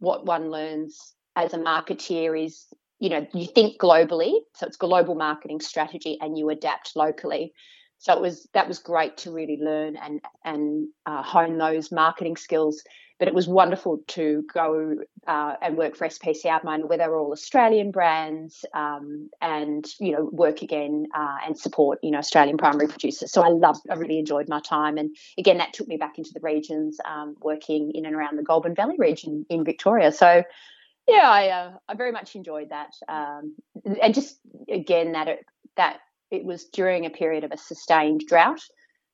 what 0.00 0.26
one 0.26 0.50
learns 0.50 1.14
as 1.34 1.54
a 1.54 1.58
marketeer 1.58 2.44
is 2.44 2.66
you 2.98 3.10
know 3.10 3.26
you 3.34 3.46
think 3.46 3.78
globally 3.78 4.32
so 4.54 4.66
it's 4.66 4.78
global 4.78 5.14
marketing 5.14 5.60
strategy 5.60 6.16
and 6.22 6.38
you 6.38 6.48
adapt 6.48 6.96
locally 6.96 7.52
so 7.98 8.12
it 8.12 8.20
was 8.20 8.48
that 8.52 8.68
was 8.68 8.78
great 8.78 9.16
to 9.18 9.32
really 9.32 9.58
learn 9.60 9.96
and 9.96 10.20
and 10.44 10.88
uh, 11.06 11.22
hone 11.22 11.58
those 11.58 11.90
marketing 11.90 12.36
skills. 12.36 12.82
But 13.18 13.28
it 13.28 13.34
was 13.34 13.48
wonderful 13.48 14.00
to 14.08 14.44
go 14.52 14.96
uh, 15.26 15.54
and 15.62 15.76
work 15.76 15.96
for 15.96 16.06
SPC 16.06 16.44
Ardmona, 16.44 16.86
where 16.86 16.98
they 16.98 17.08
were 17.08 17.18
all 17.18 17.32
Australian 17.32 17.90
brands, 17.90 18.64
um, 18.74 19.30
and 19.40 19.86
you 19.98 20.12
know 20.12 20.28
work 20.30 20.62
again 20.62 21.06
uh, 21.14 21.36
and 21.46 21.58
support 21.58 21.98
you 22.02 22.10
know 22.10 22.18
Australian 22.18 22.58
primary 22.58 22.88
producers. 22.88 23.32
So 23.32 23.42
I 23.42 23.48
loved, 23.48 23.86
I 23.90 23.94
really 23.94 24.18
enjoyed 24.18 24.48
my 24.48 24.60
time, 24.60 24.98
and 24.98 25.16
again 25.38 25.58
that 25.58 25.72
took 25.72 25.88
me 25.88 25.96
back 25.96 26.18
into 26.18 26.30
the 26.34 26.40
regions, 26.40 26.98
um, 27.04 27.36
working 27.40 27.92
in 27.94 28.04
and 28.04 28.14
around 28.14 28.36
the 28.36 28.42
Goulburn 28.42 28.74
Valley 28.74 28.96
region 28.98 29.46
in 29.48 29.64
Victoria. 29.64 30.12
So 30.12 30.42
yeah, 31.08 31.30
I 31.30 31.48
uh, 31.48 31.72
I 31.88 31.94
very 31.94 32.12
much 32.12 32.34
enjoyed 32.34 32.70
that, 32.70 32.92
um, 33.08 33.54
and 34.02 34.12
just 34.12 34.38
again 34.68 35.12
that 35.12 35.38
that 35.76 36.00
it 36.30 36.44
was 36.44 36.64
during 36.64 37.06
a 37.06 37.10
period 37.10 37.44
of 37.44 37.52
a 37.52 37.56
sustained 37.56 38.24
drought. 38.26 38.60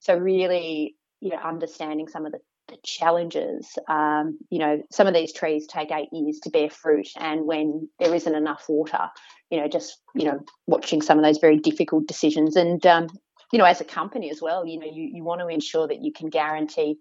So 0.01 0.17
really, 0.17 0.97
you 1.21 1.31
know, 1.31 1.37
understanding 1.37 2.09
some 2.09 2.27
of 2.27 2.33
the 2.33 2.41
challenges. 2.83 3.79
Um, 3.88 4.38
you 4.50 4.59
know, 4.59 4.83
some 4.91 5.07
of 5.07 5.14
these 5.14 5.33
trees 5.33 5.67
take 5.67 5.91
eight 5.91 6.09
years 6.12 6.38
to 6.41 6.50
bear 6.50 6.71
fruit, 6.71 7.09
and 7.17 7.47
when 7.47 7.88
there 7.99 8.14
isn't 8.14 8.35
enough 8.35 8.64
water, 8.69 9.09
you 9.50 9.61
know, 9.61 9.69
just 9.69 9.99
you 10.14 10.25
know, 10.25 10.41
watching 10.67 11.02
some 11.02 11.19
of 11.19 11.25
those 11.25 11.38
very 11.38 11.59
difficult 11.59 12.07
decisions, 12.07 12.57
and 12.57 12.85
um, 12.87 13.09
you 13.52 13.59
know, 13.59 13.64
as 13.64 13.81
a 13.81 13.85
company 13.85 14.31
as 14.31 14.41
well, 14.41 14.67
you 14.67 14.79
know, 14.79 14.87
you, 14.87 15.11
you 15.12 15.25
want 15.25 15.41
to 15.41 15.49
ensure 15.49 15.87
that 15.87 16.02
you 16.02 16.12
can 16.12 16.29
guarantee 16.29 16.97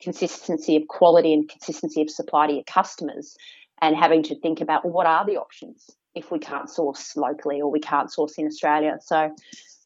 consistency 0.00 0.76
of 0.76 0.88
quality 0.88 1.32
and 1.32 1.48
consistency 1.48 2.02
of 2.02 2.10
supply 2.10 2.46
to 2.46 2.52
your 2.54 2.64
customers, 2.64 3.36
and 3.80 3.96
having 3.96 4.22
to 4.22 4.38
think 4.40 4.60
about 4.60 4.84
well, 4.84 4.92
what 4.92 5.06
are 5.06 5.26
the 5.26 5.36
options 5.36 5.90
if 6.14 6.30
we 6.30 6.38
can't 6.38 6.68
source 6.68 7.16
locally 7.16 7.60
or 7.60 7.70
we 7.70 7.80
can't 7.80 8.12
source 8.12 8.34
in 8.38 8.46
Australia. 8.46 8.98
So, 9.02 9.34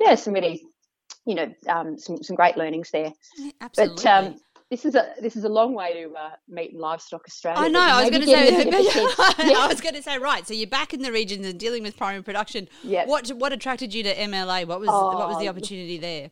yeah, 0.00 0.14
some 0.16 0.34
really, 0.34 0.62
you 1.24 1.34
know, 1.34 1.54
um, 1.68 1.98
some 1.98 2.22
some 2.22 2.36
great 2.36 2.56
learnings 2.56 2.90
there. 2.90 3.12
absolutely. 3.60 3.96
But 3.96 4.06
um, 4.06 4.36
this 4.70 4.84
is 4.84 4.94
a 4.94 5.14
this 5.20 5.36
is 5.36 5.44
a 5.44 5.48
long 5.48 5.74
way 5.74 6.02
to 6.02 6.14
uh, 6.14 6.30
meat 6.48 6.72
and 6.72 6.80
livestock 6.80 7.24
Australia. 7.26 7.60
I 7.60 7.68
know. 7.68 7.80
I 7.80 8.02
was 8.02 8.10
going 8.10 8.22
to 8.22 8.26
say. 8.26 8.64
yeah. 9.48 9.58
I 9.58 9.66
was 9.68 9.80
going 9.80 9.94
to 9.94 10.02
say. 10.02 10.18
Right. 10.18 10.46
So 10.46 10.54
you're 10.54 10.66
back 10.66 10.92
in 10.92 11.02
the 11.02 11.12
regions 11.12 11.46
and 11.46 11.58
dealing 11.58 11.82
with 11.82 11.96
primary 11.96 12.22
production. 12.22 12.68
Yeah. 12.82 13.06
What 13.06 13.28
what 13.28 13.52
attracted 13.52 13.94
you 13.94 14.02
to 14.02 14.14
MLA? 14.14 14.66
What 14.66 14.80
was 14.80 14.88
oh, 14.90 15.16
what 15.16 15.28
was 15.28 15.38
the 15.38 15.48
opportunity 15.48 15.98
there? 15.98 16.30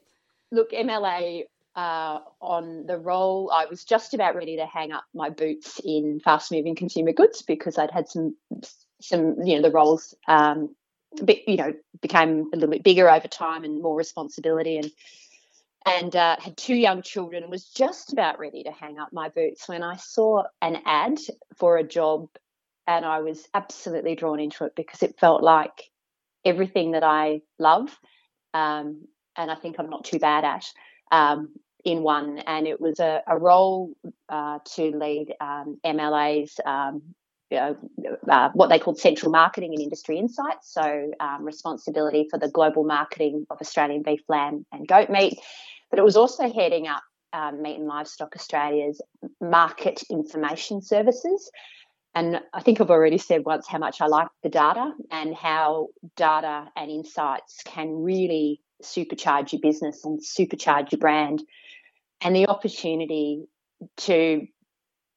Look, 0.51 0.73
MLA 0.73 1.45
uh, 1.77 2.21
on 2.41 2.87
the 2.87 2.99
role, 2.99 3.53
I 3.55 3.67
was 3.67 3.85
just 3.85 4.15
about 4.15 4.35
ready 4.35 4.57
to 4.57 4.67
hang 4.67 4.93
up 4.93 5.05
my 5.15 5.31
boots 5.31 5.81
in 5.85 6.21
fast 6.21 6.51
moving 6.51 6.75
consumer 6.75 7.13
goods 7.13 7.43
because 7.43 7.79
I'd 7.79 7.91
had 7.91 8.09
some 8.09 8.37
some 9.01 9.37
you 9.45 9.57
know 9.57 9.63
the 9.63 9.71
roles 9.71 10.15
um, 10.27 10.75
bit, 11.25 11.43
you 11.47 11.57
know 11.57 11.73
became 12.01 12.51
a 12.53 12.57
little 12.57 12.71
bit 12.71 12.83
bigger 12.83 13.09
over 13.09 13.29
time 13.29 13.65
and 13.65 13.83
more 13.83 13.97
responsibility 13.97 14.77
and 14.77 14.91
and 15.87 16.15
uh, 16.17 16.37
had 16.41 16.57
two 16.57 16.75
young 16.75 17.03
children 17.03 17.43
and 17.43 17.51
was 17.51 17.65
just 17.67 18.13
about 18.13 18.39
ready 18.39 18.63
to 18.63 18.73
hang 18.73 18.99
up 18.99 19.13
my 19.13 19.29
boots 19.29 19.69
when 19.69 19.83
I 19.83 19.97
saw 19.97 20.45
an 20.63 20.79
ad 20.87 21.19
for 21.57 21.77
a 21.77 21.85
job 21.85 22.29
and 22.87 23.05
I 23.05 23.21
was 23.21 23.47
absolutely 23.55 24.15
drawn 24.15 24.41
into 24.41 24.65
it 24.65 24.75
because 24.77 25.03
it 25.03 25.19
felt 25.19 25.43
like 25.43 25.91
everything 26.45 26.93
that 26.93 27.05
I 27.05 27.41
love 27.59 27.97
um, 28.55 29.07
and 29.37 29.51
I 29.51 29.57
think 29.57 29.77
I'm 29.79 29.91
not 29.91 30.05
too 30.05 30.19
bad 30.19 30.45
at 30.45 30.65
um, 31.11 31.49
in 31.85 32.03
one. 32.03 32.39
And 32.39 32.67
it 32.67 32.81
was 32.81 33.01
a, 33.01 33.23
a 33.27 33.37
role 33.39 33.95
uh, 34.29 34.61
to 34.77 34.83
lead 34.97 35.35
um, 35.41 35.79
MLA's 35.85 36.59
um, 36.65 37.03
uh, 37.53 37.75
what 38.55 38.69
they 38.69 38.79
called 38.79 38.99
central 38.99 39.31
marketing 39.31 39.73
and 39.75 39.83
industry 39.83 40.19
insights. 40.19 40.73
So, 40.73 41.13
um, 41.21 41.45
responsibility 41.45 42.27
for 42.31 42.39
the 42.39 42.49
global 42.49 42.85
marketing 42.85 43.47
of 43.51 43.59
Australian 43.61 44.03
beef, 44.03 44.21
lamb, 44.29 44.67
and 44.73 44.89
goat 44.89 45.11
meat. 45.11 45.39
But 45.95 46.01
it 46.01 46.05
was 46.05 46.17
also 46.17 46.53
heading 46.53 46.89
up 46.89 47.05
um, 47.33 47.63
Meat 47.63 47.77
and 47.77 47.87
Livestock 47.87 48.35
Australia's 48.35 49.01
market 49.41 50.03
information 50.11 50.83
services. 50.83 51.49
And 52.17 52.41
I 52.53 52.63
think 52.63 52.81
I've 52.81 52.91
already 52.91 53.17
said 53.17 53.45
once 53.45 53.69
how 53.69 53.79
much 53.79 54.01
I 54.01 54.07
like 54.07 54.27
the 54.43 54.49
data 54.49 54.91
and 55.13 55.37
how 55.37 55.91
data 56.17 56.67
and 56.75 56.91
insights 56.91 57.61
can 57.65 58.03
really 58.03 58.61
supercharge 58.83 59.53
your 59.53 59.61
business 59.61 60.05
and 60.05 60.19
supercharge 60.21 60.91
your 60.91 60.99
brand. 60.99 61.45
And 62.21 62.35
the 62.35 62.49
opportunity 62.49 63.45
to 63.99 64.49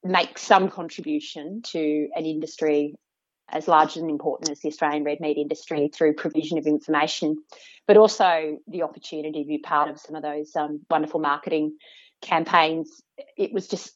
make 0.04 0.38
some 0.38 0.70
contribution 0.70 1.64
to 1.72 2.08
an 2.16 2.28
industry 2.28 2.94
as 3.50 3.68
large 3.68 3.96
and 3.96 4.10
important 4.10 4.50
as 4.50 4.60
the 4.60 4.70
Australian 4.70 5.04
red 5.04 5.20
meat 5.20 5.38
industry 5.38 5.90
through 5.94 6.14
provision 6.14 6.58
of 6.58 6.66
information, 6.66 7.38
but 7.88 7.98
also 7.98 8.58
the 8.68 8.84
opportunity 8.84 9.44
to 9.44 9.48
be 9.48 9.58
part 9.58 9.90
of 9.90 10.00
some 10.00 10.16
of 10.16 10.24
those 10.24 10.56
um, 10.56 10.82
wonderful 10.90 11.20
marketing 11.20 11.78
campaigns. 12.22 13.02
It 13.38 13.54
was 13.54 13.68
just 13.68 13.94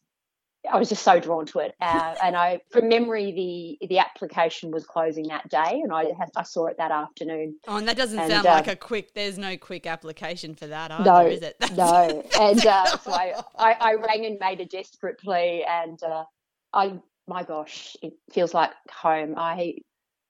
I 0.70 0.78
was 0.78 0.90
just 0.90 1.04
so 1.04 1.20
drawn 1.20 1.46
to 1.48 1.60
it, 1.60 1.74
uh, 1.82 2.16
and 2.24 2.36
I, 2.36 2.62
from 2.70 2.88
memory, 2.88 3.78
the 3.80 3.88
the 3.88 4.00
application 4.00 4.72
was 4.72 4.86
closing 4.86 5.28
that 5.28 5.50
day, 5.50 5.82
and 5.84 5.92
I 5.92 6.14
I 6.36 6.44
saw 6.44 6.68
it 6.68 6.78
that 6.78 6.92
afternoon. 6.92 7.56
Oh, 7.68 7.78
and 7.78 7.88
that 7.88 7.98
doesn't 7.98 8.20
and, 8.20 8.32
sound 8.32 8.46
uh, 8.46 8.52
like 8.52 8.68
a 8.68 8.76
quick. 8.76 9.14
There's 9.14 9.38
no 9.38 9.58
quick 9.58 9.88
application 9.88 10.54
for 10.54 10.68
that, 10.68 10.92
either, 10.92 11.04
no, 11.04 11.26
is 11.26 11.42
it? 11.42 11.56
That's 11.60 11.72
no, 11.72 12.24
and 12.40 12.66
uh, 12.66 12.98
so 12.98 13.12
I, 13.12 13.34
I, 13.58 13.74
I 13.74 13.94
rang 13.96 14.26
and 14.26 14.38
made 14.40 14.62
a 14.62 14.66
desperate 14.66 15.18
plea, 15.20 15.66
and 15.68 16.02
uh, 16.04 16.26
I 16.74 17.00
my 17.32 17.44
gosh, 17.44 17.96
it 18.02 18.14
feels 18.32 18.54
like 18.54 18.72
home. 18.92 19.36
I 19.38 19.76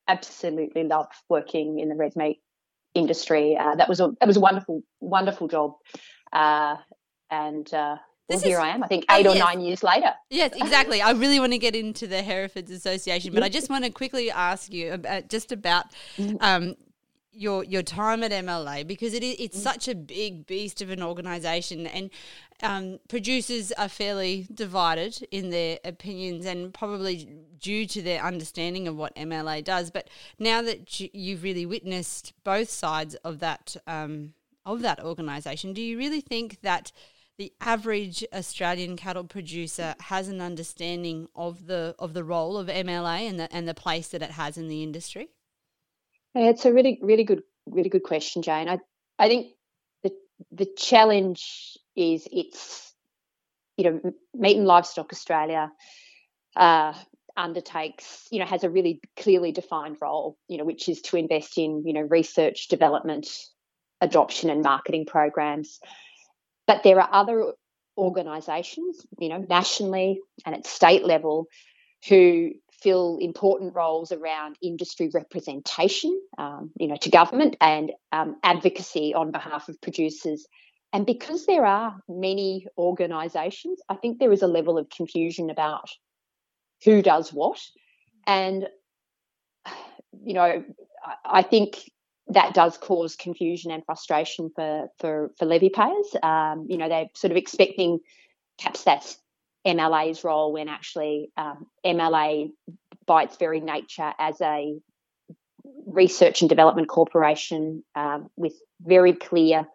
absolutely 0.08 0.84
love 0.84 1.08
working 1.29 1.79
in 1.79 1.89
the 1.89 1.96
red 1.96 2.15
meat 2.15 2.41
industry. 2.93 3.58
Uh, 3.58 3.75
that 3.75 3.89
was 3.89 4.00
a 4.00 4.12
that 4.20 4.27
was 4.27 4.38
a 4.38 4.39
wonderful 4.39 4.84
wonderful 5.00 5.48
job, 5.48 5.74
uh, 6.31 6.75
and 7.31 7.67
well, 7.72 8.39
here 8.39 8.60
I 8.60 8.70
am. 8.70 8.84
I 8.84 8.88
think 8.88 9.05
oh, 9.10 9.15
eight 9.15 9.25
oh, 9.25 9.31
or 9.31 9.36
yes. 9.36 9.43
nine 9.43 9.62
years 9.62 9.84
later. 9.84 10.13
Yes, 10.29 10.51
exactly. 10.55 11.01
I 11.01 11.12
really 11.12 11.39
want 11.39 11.53
to 11.53 11.58
get 11.58 11.75
into 11.75 12.05
the 12.08 12.22
Herefords 12.22 12.72
Association, 12.72 13.34
but 13.34 13.43
I 13.43 13.50
just 13.50 13.70
want 13.70 13.84
to 13.84 13.89
quickly 13.89 14.29
ask 14.29 14.72
you 14.72 14.93
about, 14.93 15.29
just 15.29 15.51
about 15.51 15.86
mm-hmm. 16.17 16.38
um, 16.39 16.75
your 17.34 17.64
your 17.64 17.84
time 17.84 18.24
at 18.24 18.32
MLA 18.32 18.86
because 18.86 19.14
it 19.14 19.24
is 19.24 19.36
it's 19.40 19.58
mm. 19.58 19.64
such 19.64 19.88
a 19.88 19.96
big 19.96 20.46
beast 20.46 20.82
of 20.82 20.90
an 20.90 21.02
organisation 21.02 21.88
and 21.88 22.10
um, 22.64 23.00
producers 23.08 23.72
are 23.74 23.90
fairly 23.90 24.48
divided 24.54 25.26
in 25.32 25.50
their 25.50 25.80
opinions 25.84 26.46
and 26.46 26.74
probably 26.74 27.28
due 27.60 27.86
to 27.88 28.02
their 28.02 28.24
understanding 28.24 28.88
of 28.88 28.96
what 28.96 29.16
MLA 29.16 29.64
does. 29.64 29.92
But 29.92 30.10
now 30.38 30.62
that 30.62 31.00
you've 31.00 31.44
really 31.44 31.66
witnessed 31.66 32.34
both 32.44 32.70
sides 32.70 33.16
of 33.16 33.40
that 33.40 33.76
um, 33.88 34.34
of 34.66 34.82
that 34.82 35.04
organisation, 35.04 35.74
do 35.74 35.82
you 35.82 35.98
really 35.98 36.22
think 36.22 36.62
that 36.62 36.92
the 37.38 37.54
average 37.62 38.24
Australian 38.34 38.96
cattle 38.96 39.24
producer 39.24 39.96
has 40.02 40.28
an 40.28 40.42
understanding 40.42 41.28
of 41.36 41.66
the 41.66 41.96
of 41.98 42.14
the 42.14 42.24
role 42.24 42.58
of 42.58 42.68
MLA 42.68 43.28
and 43.28 43.40
the 43.40 43.54
and 43.54 43.68
the 43.68 43.74
place 43.74 44.10
that 44.10 44.22
it 44.22 44.32
has 44.32 44.58
in 44.58 44.68
the 44.68 44.84
industry? 44.84 45.30
Yeah, 46.36 46.50
it's 46.50 46.66
a 46.66 46.74
really 46.74 47.00
really 47.02 47.24
good 47.24 47.44
really 47.68 47.90
good 47.90 48.04
question, 48.04 48.42
Jane. 48.42 48.70
I 48.70 48.80
I 49.20 49.28
think 49.28 49.54
the 50.04 50.12
the 50.52 50.68
challenge 50.78 51.78
is 51.96 52.28
it's 52.32 52.94
you 53.78 53.86
know 53.86 54.14
Meat 54.34 54.58
and 54.58 54.68
Livestock 54.68 55.12
Australia 55.14 55.72
uh, 56.56 56.94
undertakes 57.38 58.28
you 58.32 58.40
know 58.40 58.46
has 58.46 58.64
a 58.64 58.70
really 58.70 59.02
clearly 59.18 59.52
defined 59.52 59.98
role 60.02 60.38
you 60.50 60.58
know 60.58 60.66
which 60.66 60.90
is 60.90 61.02
to 61.02 61.18
invest 61.18 61.58
in 61.58 61.84
you 61.86 61.94
know 61.94 62.02
research 62.02 62.68
development 62.68 63.30
adoption 64.02 64.50
and 64.50 64.62
marketing 64.62 65.06
programs 65.06 65.80
but 66.68 66.84
there 66.84 67.00
are 67.00 67.10
other 67.12 67.54
organisations, 67.98 69.06
you 69.20 69.30
know, 69.30 69.46
nationally 69.50 70.20
and 70.46 70.56
at 70.56 70.66
state 70.66 71.04
level, 71.06 71.48
who 72.08 72.52
fill 72.82 73.18
important 73.22 73.76
roles 73.76 74.12
around 74.12 74.58
industry 74.62 75.10
representation, 75.14 76.20
um, 76.38 76.72
you 76.80 76.88
know, 76.88 76.96
to 76.96 77.10
government 77.10 77.56
and 77.62 77.92
um, 78.12 78.38
advocacy 78.44 79.14
on 79.14 79.32
behalf 79.32 79.70
of 79.70 79.80
producers. 79.82 80.48
And 80.94 81.06
because 81.06 81.46
there 81.46 81.66
are 81.66 81.96
many 82.10 82.68
organisations, 82.78 83.80
I 83.88 83.96
think 83.96 84.20
there 84.20 84.32
is 84.32 84.42
a 84.42 84.48
level 84.48 84.78
of 84.78 84.90
confusion 84.90 85.50
about 85.50 85.90
who 86.84 87.02
does 87.02 87.32
what. 87.32 87.60
And, 88.28 88.68
you 90.24 90.34
know, 90.34 90.64
I 91.24 91.44
think 91.44 91.80
that 92.28 92.54
does 92.54 92.78
cause 92.78 93.16
confusion 93.16 93.72
and 93.72 93.86
frustration 93.86 94.52
for, 94.56 94.88
for, 95.00 95.32
for 95.38 95.46
levy 95.46 95.70
payers. 95.70 96.16
Um, 96.24 96.66
you 96.70 96.78
know, 96.78 96.90
they're 96.90 97.10
sort 97.16 97.32
of 97.32 97.38
expecting 97.38 98.00
perhaps 98.58 98.84
that's 98.84 99.18
MLA's 99.65 100.24
role 100.24 100.53
when 100.53 100.68
actually 100.68 101.32
um, 101.38 101.68
MLA, 101.86 102.51
by 103.06 103.24
its 103.24 103.38
very 103.38 103.60
nature, 103.60 104.13
as 104.18 104.39
a 104.41 104.80
research 105.86 106.41
and 106.41 106.50
development 106.50 106.88
corporation 106.88 107.84
um, 107.96 108.30
with 108.36 108.53
very 108.82 109.13
clear, 109.13 109.68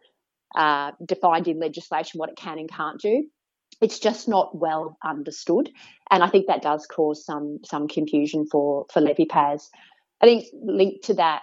uh, 0.56 0.92
defined 1.04 1.48
in 1.48 1.60
legislation 1.60 2.18
what 2.18 2.30
it 2.30 2.36
can 2.36 2.58
and 2.58 2.70
can't 2.70 3.00
do, 3.00 3.26
it's 3.80 3.98
just 3.98 4.28
not 4.28 4.56
well 4.56 4.96
understood, 5.04 5.70
and 6.10 6.22
I 6.22 6.28
think 6.28 6.46
that 6.46 6.62
does 6.62 6.86
cause 6.86 7.24
some 7.24 7.58
some 7.64 7.88
confusion 7.88 8.46
for 8.46 8.86
for 8.92 9.00
levy 9.00 9.26
payers. 9.26 9.68
I 10.20 10.26
think 10.26 10.46
linked 10.54 11.04
to 11.06 11.14
that, 11.14 11.42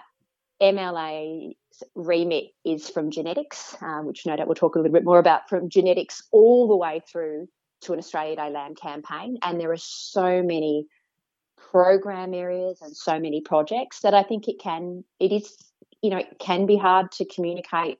MLA's 0.60 1.54
remit 1.94 2.46
is 2.64 2.88
from 2.88 3.10
genetics, 3.10 3.76
uh, 3.80 4.00
which 4.00 4.26
no 4.26 4.36
doubt 4.36 4.48
we'll 4.48 4.56
talk 4.56 4.74
a 4.74 4.78
little 4.78 4.92
bit 4.92 5.04
more 5.04 5.18
about, 5.18 5.48
from 5.48 5.68
genetics 5.68 6.22
all 6.32 6.66
the 6.66 6.76
way 6.76 7.02
through 7.10 7.46
to 7.84 7.92
an 7.92 7.98
Australia 7.98 8.36
Day 8.36 8.50
lamb 8.50 8.74
campaign. 8.74 9.38
And 9.42 9.60
there 9.60 9.72
are 9.72 9.76
so 9.76 10.42
many 10.42 10.86
program 11.56 12.34
areas 12.34 12.80
and 12.82 12.96
so 12.96 13.18
many 13.18 13.40
projects 13.40 14.00
that 14.00 14.14
I 14.14 14.22
think 14.22 14.48
it 14.48 14.58
can, 14.60 15.04
it 15.18 15.32
is, 15.32 15.54
you 16.02 16.10
know, 16.10 16.18
it 16.18 16.38
can 16.38 16.66
be 16.66 16.76
hard 16.76 17.12
to 17.12 17.24
communicate 17.24 17.98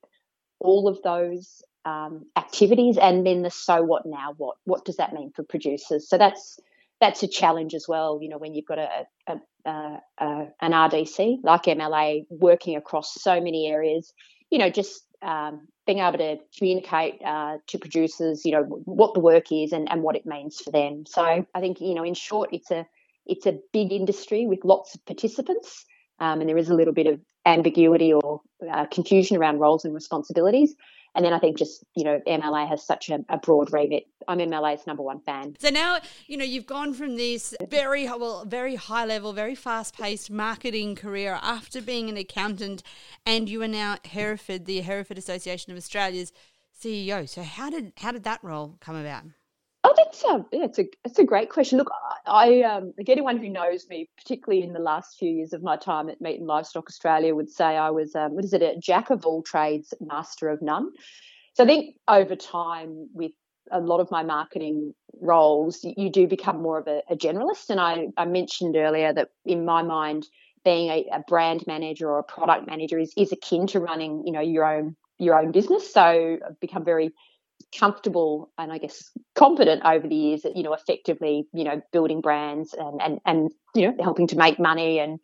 all 0.61 0.89
of 0.89 1.03
those 1.03 1.63
um, 1.85 2.27
activities 2.37 2.97
and 2.99 3.27
then 3.27 3.43
the 3.43 3.51
so 3.51 3.83
what 3.83 4.07
now 4.07 4.35
what 4.39 4.57
what 4.65 4.85
does 4.85 4.97
that 4.97 5.13
mean 5.13 5.31
for 5.35 5.43
producers 5.43 6.09
so 6.09 6.17
that's 6.17 6.59
that's 7.01 7.23
a 7.23 7.29
challenge 7.29 7.75
as 7.75 7.87
well 7.87 8.19
you 8.23 8.29
know 8.31 8.39
when 8.39 8.55
you've 8.55 8.65
got 8.65 8.79
a, 8.79 8.89
a, 9.27 9.37
a, 9.67 10.01
a 10.19 10.47
an 10.63 10.73
rdc 10.73 11.39
like 11.43 11.65
mla 11.65 12.25
working 12.31 12.77
across 12.77 13.13
so 13.21 13.39
many 13.39 13.67
areas 13.67 14.15
you 14.51 14.59
know 14.59 14.71
just 14.71 15.03
um, 15.25 15.67
being 15.87 15.99
able 15.99 16.19
to 16.19 16.39
communicate 16.57 17.21
uh, 17.25 17.59
to 17.67 17.79
producers, 17.79 18.45
you 18.45 18.53
know, 18.53 18.63
what 18.63 19.15
the 19.15 19.21
work 19.21 19.51
is 19.51 19.73
and, 19.73 19.91
and 19.91 20.03
what 20.03 20.17
it 20.17 20.27
means 20.27 20.61
for 20.61 20.71
them. 20.71 21.05
So 21.07 21.23
I 21.23 21.61
think, 21.61 21.81
you 21.81 21.95
know, 21.95 22.05
in 22.05 22.15
short, 22.15 22.51
it's 22.53 22.71
a 22.71 22.87
it's 23.27 23.47
a 23.47 23.59
big 23.73 23.91
industry 23.91 24.47
with 24.47 24.65
lots 24.65 24.95
of 24.95 25.05
participants, 25.07 25.87
um, 26.21 26.41
and 26.41 26.49
there 26.49 26.59
is 26.59 26.69
a 26.69 26.75
little 26.75 26.93
bit 26.93 27.07
of 27.07 27.21
ambiguity 27.47 28.13
or 28.13 28.43
uh, 28.71 28.87
confusion 28.87 29.37
around 29.37 29.59
roles 29.59 29.85
and 29.85 29.95
responsibilities. 29.95 30.75
And 31.15 31.25
then 31.25 31.33
I 31.33 31.39
think 31.39 31.57
just, 31.57 31.85
you 31.95 32.05
know, 32.05 32.21
MLA 32.27 32.69
has 32.69 32.83
such 32.83 33.09
a, 33.09 33.25
a, 33.29 33.39
broad 33.39 33.73
remit. 33.73 34.07
I'm 34.27 34.39
MLA's 34.39 34.87
number 34.87 35.03
one 35.03 35.21
fan. 35.21 35.55
So 35.61 35.71
now, 35.71 36.01
you 36.27 36.37
know, 36.37 36.45
you've 36.45 36.67
gone 36.67 36.93
from 36.93 37.17
this 37.17 37.55
very, 37.69 38.07
well, 38.07 38.45
very 38.45 38.75
high 38.75 39.05
level, 39.05 39.33
very 39.33 39.55
fast 39.55 39.97
paced 39.97 40.31
marketing 40.31 40.97
career 40.97 41.39
after 41.41 41.81
being 41.81 42.09
an 42.09 42.17
accountant, 42.17 42.83
and 43.25 43.49
you 43.49 43.63
are 43.63 43.69
now 43.69 43.99
Hereford, 44.05 44.67
the 44.67 44.81
Hereford 44.81 45.19
Association 45.19 45.71
of 45.71 45.79
Australia's 45.79 46.33
CEO. 46.79 47.29
So 47.29 47.43
how 47.43 47.71
did 47.71 47.93
how 47.99 48.13
did 48.13 48.25
that 48.25 48.43
role 48.43 48.77
come 48.81 48.97
about? 48.97 49.25
Oh, 49.87 49.93
that's 49.97 50.25
yeah, 50.25 50.39
it's 50.51 50.79
a 50.79 50.87
it's 51.05 51.19
a 51.19 51.25
great 51.25 51.51
question. 51.51 51.77
Look, 51.77 51.91
I 52.27 52.63
um, 52.63 52.95
like 52.97 53.11
anyone 53.11 53.37
who 53.37 53.51
knows 53.51 53.87
me, 53.91 54.09
particularly 54.17 54.65
in 54.65 54.73
the 54.73 54.79
last 54.79 55.19
few 55.19 55.31
years 55.31 55.53
of 55.53 55.63
my 55.63 55.77
time 55.77 56.09
at 56.09 56.23
Meat 56.23 56.39
and 56.39 56.47
Livestock 56.47 56.89
Australia, 56.89 57.35
would 57.35 57.51
say 57.51 57.77
I 57.77 57.91
was 57.91 58.15
um, 58.17 58.35
what 58.35 58.47
is 58.47 58.55
it, 58.55 58.63
a 58.63 58.79
jack 58.79 59.11
of 59.11 59.27
all 59.27 59.43
trades, 59.43 59.93
master 60.01 60.49
of 60.49 60.63
none. 60.63 60.91
So 61.53 61.65
I 61.65 61.67
think 61.67 61.97
over 62.09 62.35
time, 62.35 63.11
with 63.13 63.33
a 63.71 63.81
lot 63.81 64.01
of 64.01 64.11
my 64.11 64.23
marketing 64.23 64.95
roles, 65.21 65.85
you, 65.85 65.93
you 65.99 66.11
do 66.11 66.27
become 66.27 66.63
more 66.63 66.79
of 66.79 66.87
a, 66.87 67.03
a, 67.11 67.17
generalist. 67.17 67.69
And 67.71 67.79
I, 67.79 68.07
I 68.17 68.25
mentioned 68.25 68.77
earlier 68.77 69.13
that 69.13 69.29
in 69.45 69.65
my 69.65 69.83
mind, 69.83 70.27
being 70.65 70.91
a, 70.91 71.07
a 71.13 71.21
brand 71.29 71.65
manager 71.67 72.09
or 72.09 72.19
a 72.19 72.25
product 72.25 72.67
manager 72.67 72.99
is 72.99 73.13
is 73.19 73.33
akin 73.33 73.67
to 73.69 73.81
running, 73.81 74.23
you 74.25 74.33
know, 74.33 74.41
your 74.41 74.65
own 74.65 74.97
your 75.19 75.39
own 75.39 75.53
business. 75.53 75.93
So 75.93 76.01
I've 76.01 76.59
become 76.61 76.87
very 76.87 77.13
comfortable 77.79 78.51
and 78.59 78.73
I 78.73 78.79
guess 78.79 79.11
confident 79.35 79.83
over 79.85 80.07
the 80.07 80.15
years 80.15 80.43
that 80.43 80.57
you 80.57 80.63
know 80.63 80.75
effectively 80.75 81.47
you 81.53 81.65
know 81.65 81.81
building 81.93 82.21
brands 82.21 82.75
and 82.75 83.01
and 83.03 83.21
and 83.27 83.53
you 83.75 83.89
know 83.89 83.97
helping 84.03 84.27
to 84.29 84.37
make 84.37 84.59
money 84.59 84.99
and 84.99 85.19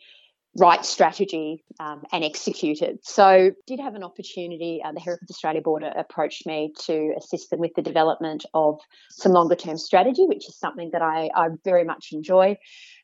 write 0.57 0.85
strategy 0.85 1.63
um, 1.79 2.03
and 2.13 2.25
execute 2.25 2.83
it. 2.83 2.99
So 3.05 3.53
did 3.67 3.79
have 3.79 3.95
an 3.95 4.03
opportunity. 4.03 4.83
Uh, 4.85 4.93
the 4.93 5.01
Hereford 5.01 5.31
Australia 5.31 5.61
Board 5.61 5.85
approached 5.85 6.45
me 6.47 6.73
to 6.87 7.15
assist 7.17 7.51
them 7.51 7.61
with 7.61 7.73
the 7.77 7.83
development 7.83 8.45
of 8.53 8.81
some 9.11 9.33
longer 9.33 9.55
term 9.55 9.79
strategy, 9.79 10.27
which 10.27 10.49
is 10.49 10.59
something 10.59 10.91
that 10.93 11.03
I, 11.03 11.31
I 11.35 11.49
very 11.65 11.85
much 11.85 12.09
enjoy. 12.13 12.59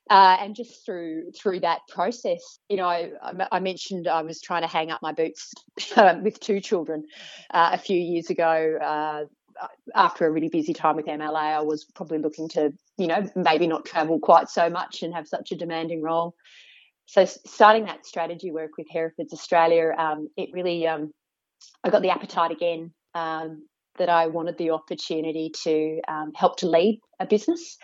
Uh, 0.08 0.36
and 0.40 0.54
just 0.54 0.84
through 0.84 1.32
through 1.32 1.60
that 1.60 1.80
process, 1.88 2.60
you 2.68 2.76
know, 2.76 2.86
I, 2.86 3.10
I 3.50 3.58
mentioned 3.58 4.06
I 4.06 4.22
was 4.22 4.40
trying 4.40 4.62
to 4.62 4.68
hang 4.68 4.90
up 4.90 5.02
my 5.02 5.12
boots 5.12 5.52
um, 5.96 6.22
with 6.22 6.38
two 6.38 6.60
children 6.60 7.04
uh, 7.52 7.70
a 7.72 7.78
few 7.78 7.98
years 7.98 8.30
ago. 8.30 9.26
After 9.94 10.26
a 10.26 10.30
really 10.30 10.48
busy 10.48 10.72
time 10.72 10.96
with 10.96 11.06
MLA, 11.06 11.56
I 11.56 11.60
was 11.60 11.84
probably 11.84 12.18
looking 12.18 12.48
to, 12.50 12.72
you 12.98 13.06
know, 13.06 13.28
maybe 13.34 13.66
not 13.66 13.84
travel 13.84 14.18
quite 14.20 14.48
so 14.48 14.68
much 14.70 15.02
and 15.02 15.14
have 15.14 15.28
such 15.28 15.52
a 15.52 15.56
demanding 15.56 16.02
role. 16.02 16.34
So 17.06 17.24
starting 17.24 17.84
that 17.84 18.04
strategy 18.04 18.50
work 18.50 18.72
with 18.76 18.88
Herefords 18.90 19.32
Australia, 19.32 19.92
um, 19.96 20.28
it 20.36 20.50
really, 20.52 20.86
um, 20.86 21.12
I 21.84 21.90
got 21.90 22.02
the 22.02 22.10
appetite 22.10 22.50
again 22.50 22.92
um, 23.14 23.66
that 23.98 24.08
I 24.08 24.26
wanted 24.26 24.58
the 24.58 24.70
opportunity 24.70 25.52
to 25.64 26.00
um, 26.08 26.32
help 26.34 26.58
to 26.58 26.68
lead 26.68 27.00
a 27.20 27.26
business, 27.26 27.78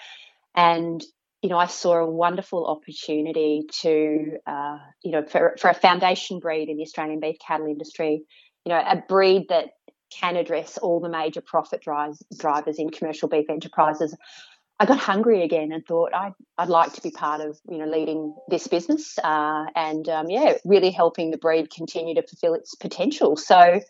and 0.54 1.02
you 1.42 1.48
know, 1.48 1.58
I 1.58 1.66
saw 1.66 1.96
a 1.96 2.08
wonderful 2.08 2.66
opportunity 2.66 3.64
to, 3.80 4.38
uh, 4.46 4.78
you 5.02 5.10
know, 5.10 5.24
for, 5.26 5.56
for 5.58 5.70
a 5.70 5.74
foundation 5.74 6.38
breed 6.38 6.68
in 6.68 6.76
the 6.76 6.84
Australian 6.84 7.18
beef 7.18 7.36
cattle 7.44 7.66
industry, 7.66 8.22
you 8.64 8.72
know, 8.72 8.78
a 8.78 9.02
breed 9.08 9.46
that 9.48 9.70
can 10.20 10.36
address 10.36 10.78
all 10.78 11.00
the 11.00 11.08
major 11.08 11.40
profit 11.40 11.80
drives, 11.80 12.22
drivers 12.36 12.78
in 12.78 12.90
commercial 12.90 13.28
beef 13.28 13.48
enterprises. 13.48 14.16
I 14.80 14.86
got 14.86 14.98
hungry 14.98 15.42
again 15.42 15.70
and 15.70 15.86
thought 15.86 16.12
I'd, 16.14 16.32
I'd 16.58 16.68
like 16.68 16.92
to 16.94 17.02
be 17.02 17.10
part 17.10 17.40
of, 17.40 17.58
you 17.68 17.78
know, 17.78 17.86
leading 17.86 18.34
this 18.48 18.66
business 18.66 19.18
uh, 19.22 19.66
and, 19.76 20.08
um, 20.08 20.28
yeah, 20.28 20.54
really 20.64 20.90
helping 20.90 21.30
the 21.30 21.38
breed 21.38 21.70
continue 21.70 22.14
to 22.16 22.26
fulfill 22.26 22.54
its 22.54 22.74
potential. 22.74 23.36
So, 23.36 23.80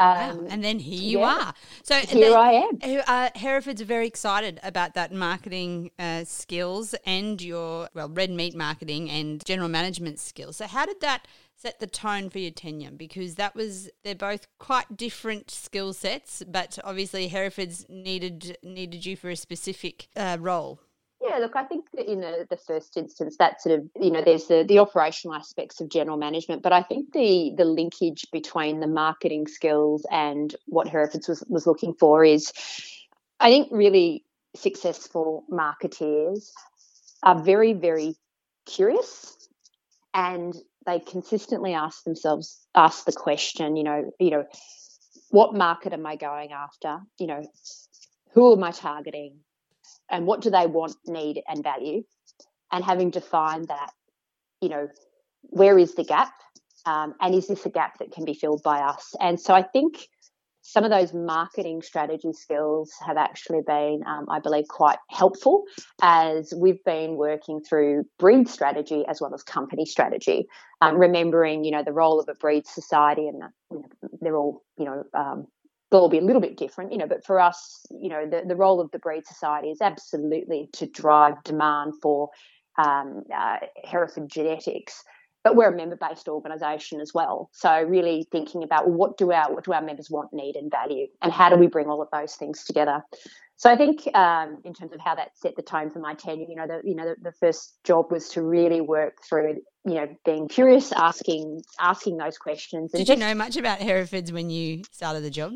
um, 0.00 0.08
wow. 0.08 0.46
And 0.50 0.62
then 0.62 0.78
here 0.78 1.00
you 1.00 1.20
yeah. 1.20 1.46
are. 1.46 1.54
So 1.82 1.94
here 1.96 2.36
I 2.36 2.52
am. 2.52 3.02
Uh, 3.06 3.30
Hereford's 3.34 3.82
are 3.82 3.86
very 3.86 4.06
excited 4.06 4.60
about 4.62 4.94
that 4.94 5.12
marketing 5.12 5.90
uh, 5.98 6.24
skills 6.24 6.94
and 7.04 7.40
your 7.42 7.88
well 7.94 8.08
red 8.08 8.30
meat 8.30 8.54
marketing 8.54 9.10
and 9.10 9.44
general 9.44 9.68
management 9.68 10.20
skills. 10.20 10.56
So 10.56 10.66
how 10.66 10.86
did 10.86 11.00
that 11.00 11.26
set 11.58 11.80
the 11.80 11.86
tone 11.86 12.30
for 12.30 12.38
your 12.38 12.52
tenure? 12.52 12.92
Because 12.92 13.34
that 13.34 13.54
was 13.54 13.90
they're 14.04 14.14
both 14.14 14.46
quite 14.58 14.96
different 14.96 15.50
skill 15.50 15.92
sets, 15.92 16.42
but 16.46 16.78
obviously 16.84 17.28
Hereford's 17.28 17.84
needed 17.88 18.56
needed 18.62 19.04
you 19.04 19.16
for 19.16 19.28
a 19.28 19.36
specific 19.36 20.08
uh, 20.16 20.38
role. 20.40 20.80
Yeah, 21.20 21.38
look, 21.38 21.56
I 21.56 21.64
think 21.64 21.86
that 21.94 22.10
in 22.10 22.20
the, 22.20 22.46
the 22.48 22.56
first 22.56 22.96
instance, 22.96 23.36
that 23.38 23.60
sort 23.60 23.80
of, 23.80 23.88
you 24.00 24.12
know, 24.12 24.22
there's 24.22 24.46
the, 24.46 24.64
the 24.66 24.78
operational 24.78 25.34
aspects 25.34 25.80
of 25.80 25.88
general 25.88 26.16
management, 26.16 26.62
but 26.62 26.72
I 26.72 26.82
think 26.82 27.12
the 27.12 27.52
the 27.56 27.64
linkage 27.64 28.26
between 28.32 28.78
the 28.78 28.86
marketing 28.86 29.48
skills 29.48 30.06
and 30.12 30.54
what 30.66 30.86
Herefords 30.86 31.28
was, 31.28 31.42
was 31.48 31.66
looking 31.66 31.92
for 31.94 32.24
is, 32.24 32.52
I 33.40 33.50
think, 33.50 33.68
really 33.72 34.24
successful 34.54 35.44
marketeers 35.50 36.50
are 37.24 37.42
very, 37.42 37.72
very 37.72 38.14
curious 38.64 39.48
and 40.14 40.54
they 40.88 40.98
consistently 40.98 41.74
ask 41.74 42.02
themselves, 42.04 42.58
ask 42.74 43.04
the 43.04 43.12
question, 43.12 43.76
you 43.76 43.84
know, 43.84 44.10
you 44.18 44.30
know, 44.30 44.44
what 45.30 45.54
market 45.54 45.92
am 45.92 46.06
I 46.06 46.16
going 46.16 46.52
after? 46.52 46.98
You 47.18 47.26
know, 47.26 47.42
who 48.32 48.52
am 48.54 48.64
I 48.64 48.72
targeting? 48.72 49.40
and 50.10 50.26
what 50.26 50.40
do 50.40 50.50
they 50.50 50.66
want, 50.66 50.96
need, 51.06 51.42
and 51.48 51.62
value, 51.62 52.02
and 52.72 52.84
having 52.84 53.10
defined 53.10 53.68
that, 53.68 53.90
you 54.60 54.68
know, 54.68 54.88
where 55.42 55.78
is 55.78 55.94
the 55.94 56.04
gap, 56.04 56.32
um, 56.86 57.14
and 57.20 57.34
is 57.34 57.48
this 57.48 57.66
a 57.66 57.70
gap 57.70 57.98
that 57.98 58.12
can 58.12 58.24
be 58.24 58.34
filled 58.34 58.62
by 58.62 58.80
us? 58.80 59.14
And 59.20 59.40
so 59.40 59.54
I 59.54 59.62
think 59.62 60.08
some 60.68 60.84
of 60.84 60.90
those 60.90 61.14
marketing 61.14 61.80
strategy 61.80 62.30
skills 62.34 62.92
have 63.00 63.16
actually 63.16 63.62
been, 63.66 64.02
um, 64.06 64.26
I 64.28 64.38
believe, 64.38 64.68
quite 64.68 64.98
helpful 65.08 65.64
as 66.02 66.52
we've 66.54 66.84
been 66.84 67.16
working 67.16 67.62
through 67.62 68.04
breed 68.18 68.50
strategy 68.50 69.02
as 69.08 69.18
well 69.18 69.32
as 69.32 69.42
company 69.42 69.86
strategy. 69.86 70.46
Um, 70.82 70.98
remembering, 70.98 71.64
you 71.64 71.70
know, 71.70 71.82
the 71.82 71.94
role 71.94 72.20
of 72.20 72.28
a 72.28 72.34
breed 72.34 72.66
society, 72.66 73.28
and 73.28 73.42
you 73.70 73.78
know, 73.78 73.84
they're 74.20 74.36
all, 74.36 74.62
you 74.76 74.84
know, 74.84 75.04
um, 75.14 75.46
they'll 75.90 76.02
all 76.02 76.10
be 76.10 76.18
a 76.18 76.22
little 76.22 76.42
bit 76.42 76.58
different, 76.58 76.92
you 76.92 76.98
know, 76.98 77.06
but 77.06 77.24
for 77.24 77.40
us, 77.40 77.86
you 77.90 78.10
know, 78.10 78.28
the, 78.28 78.42
the 78.46 78.54
role 78.54 78.78
of 78.78 78.90
the 78.90 78.98
breed 78.98 79.26
society 79.26 79.68
is 79.68 79.80
absolutely 79.80 80.68
to 80.74 80.86
drive 80.86 81.42
demand 81.44 81.94
for 82.02 82.28
um, 82.76 83.22
uh, 83.34 83.56
Hereford 83.84 84.28
Genetics, 84.28 85.02
but 85.48 85.56
we're 85.56 85.72
a 85.72 85.74
member-based 85.74 86.28
organisation 86.28 87.00
as 87.00 87.14
well. 87.14 87.48
So 87.54 87.80
really 87.80 88.26
thinking 88.30 88.62
about 88.62 88.90
what 88.90 89.16
do 89.16 89.32
our 89.32 89.50
what 89.50 89.64
do 89.64 89.72
our 89.72 89.80
members 89.80 90.10
want, 90.10 90.30
need, 90.34 90.56
and 90.56 90.70
value, 90.70 91.06
and 91.22 91.32
how 91.32 91.48
do 91.48 91.56
we 91.56 91.68
bring 91.68 91.86
all 91.86 92.02
of 92.02 92.08
those 92.12 92.34
things 92.34 92.64
together. 92.64 93.02
So 93.56 93.70
I 93.70 93.76
think 93.76 94.06
um, 94.14 94.58
in 94.64 94.74
terms 94.74 94.92
of 94.92 95.00
how 95.00 95.14
that 95.14 95.30
set 95.38 95.56
the 95.56 95.62
tone 95.62 95.90
for 95.90 96.00
my 96.00 96.12
tenure, 96.12 96.44
you 96.46 96.54
know, 96.54 96.66
the 96.66 96.82
you 96.84 96.94
know 96.94 97.06
the, 97.06 97.30
the, 97.30 97.32
first 97.32 97.78
job 97.82 98.12
was 98.12 98.28
to 98.30 98.42
really 98.42 98.82
work 98.82 99.14
through, 99.26 99.62
you 99.86 99.94
know, 99.94 100.08
being 100.26 100.48
curious, 100.48 100.92
asking 100.92 101.62
asking 101.80 102.18
those 102.18 102.36
questions. 102.36 102.92
Did 102.92 103.06
just, 103.06 103.18
you 103.18 103.26
know 103.26 103.34
much 103.34 103.56
about 103.56 103.78
Herefords 103.78 104.30
when 104.30 104.50
you 104.50 104.82
started 104.92 105.24
the 105.24 105.30
job? 105.30 105.52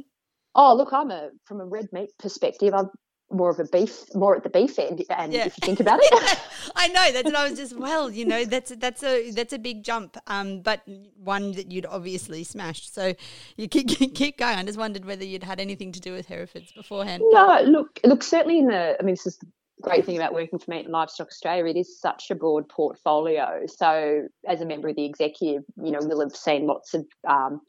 Oh, 0.54 0.74
look, 0.74 0.94
I'm 0.94 1.10
a 1.10 1.28
from 1.44 1.60
a 1.60 1.66
red 1.66 1.88
meat 1.92 2.08
perspective. 2.18 2.72
I've 2.72 2.86
more 3.32 3.50
of 3.50 3.58
a 3.58 3.64
beef, 3.64 4.14
more 4.14 4.36
at 4.36 4.42
the 4.42 4.48
beef 4.48 4.78
end. 4.78 5.04
And 5.10 5.32
yeah. 5.32 5.46
if 5.46 5.56
you 5.56 5.66
think 5.66 5.80
about 5.80 6.00
it, 6.02 6.38
I 6.76 6.88
know 6.88 7.12
that's 7.12 7.24
what 7.24 7.36
I 7.36 7.48
was 7.48 7.58
just. 7.58 7.76
Well, 7.76 8.10
you 8.10 8.24
know, 8.24 8.44
that's 8.44 8.74
that's 8.76 9.02
a 9.02 9.30
that's 9.30 9.52
a 9.52 9.58
big 9.58 9.82
jump, 9.82 10.16
um, 10.26 10.60
but 10.60 10.82
one 11.16 11.52
that 11.52 11.70
you'd 11.70 11.86
obviously 11.86 12.44
smashed. 12.44 12.94
So 12.94 13.14
you 13.56 13.68
keep 13.68 13.88
keep 14.14 14.38
going. 14.38 14.58
I 14.58 14.64
just 14.64 14.78
wondered 14.78 15.04
whether 15.04 15.24
you'd 15.24 15.44
had 15.44 15.60
anything 15.60 15.92
to 15.92 16.00
do 16.00 16.12
with 16.12 16.26
Herefords 16.28 16.72
beforehand. 16.72 17.22
No, 17.30 17.62
look, 17.64 18.00
look, 18.04 18.22
certainly 18.22 18.58
in 18.58 18.68
the. 18.68 18.96
I 18.98 19.02
mean, 19.02 19.14
this 19.14 19.26
is 19.26 19.38
great 19.82 20.06
thing 20.06 20.16
about 20.16 20.32
working 20.32 20.58
for 20.58 20.70
Meat 20.70 20.84
and 20.84 20.92
Livestock 20.92 21.28
Australia, 21.28 21.66
it 21.66 21.76
is 21.76 22.00
such 22.00 22.30
a 22.30 22.34
broad 22.34 22.68
portfolio. 22.68 23.66
So, 23.66 24.28
as 24.48 24.60
a 24.60 24.66
member 24.66 24.88
of 24.88 24.96
the 24.96 25.04
executive, 25.04 25.64
you 25.82 25.90
know, 25.90 25.98
we'll 26.00 26.20
have 26.20 26.34
seen 26.34 26.66
lots 26.66 26.94
of 26.94 27.06
um, 27.26 27.60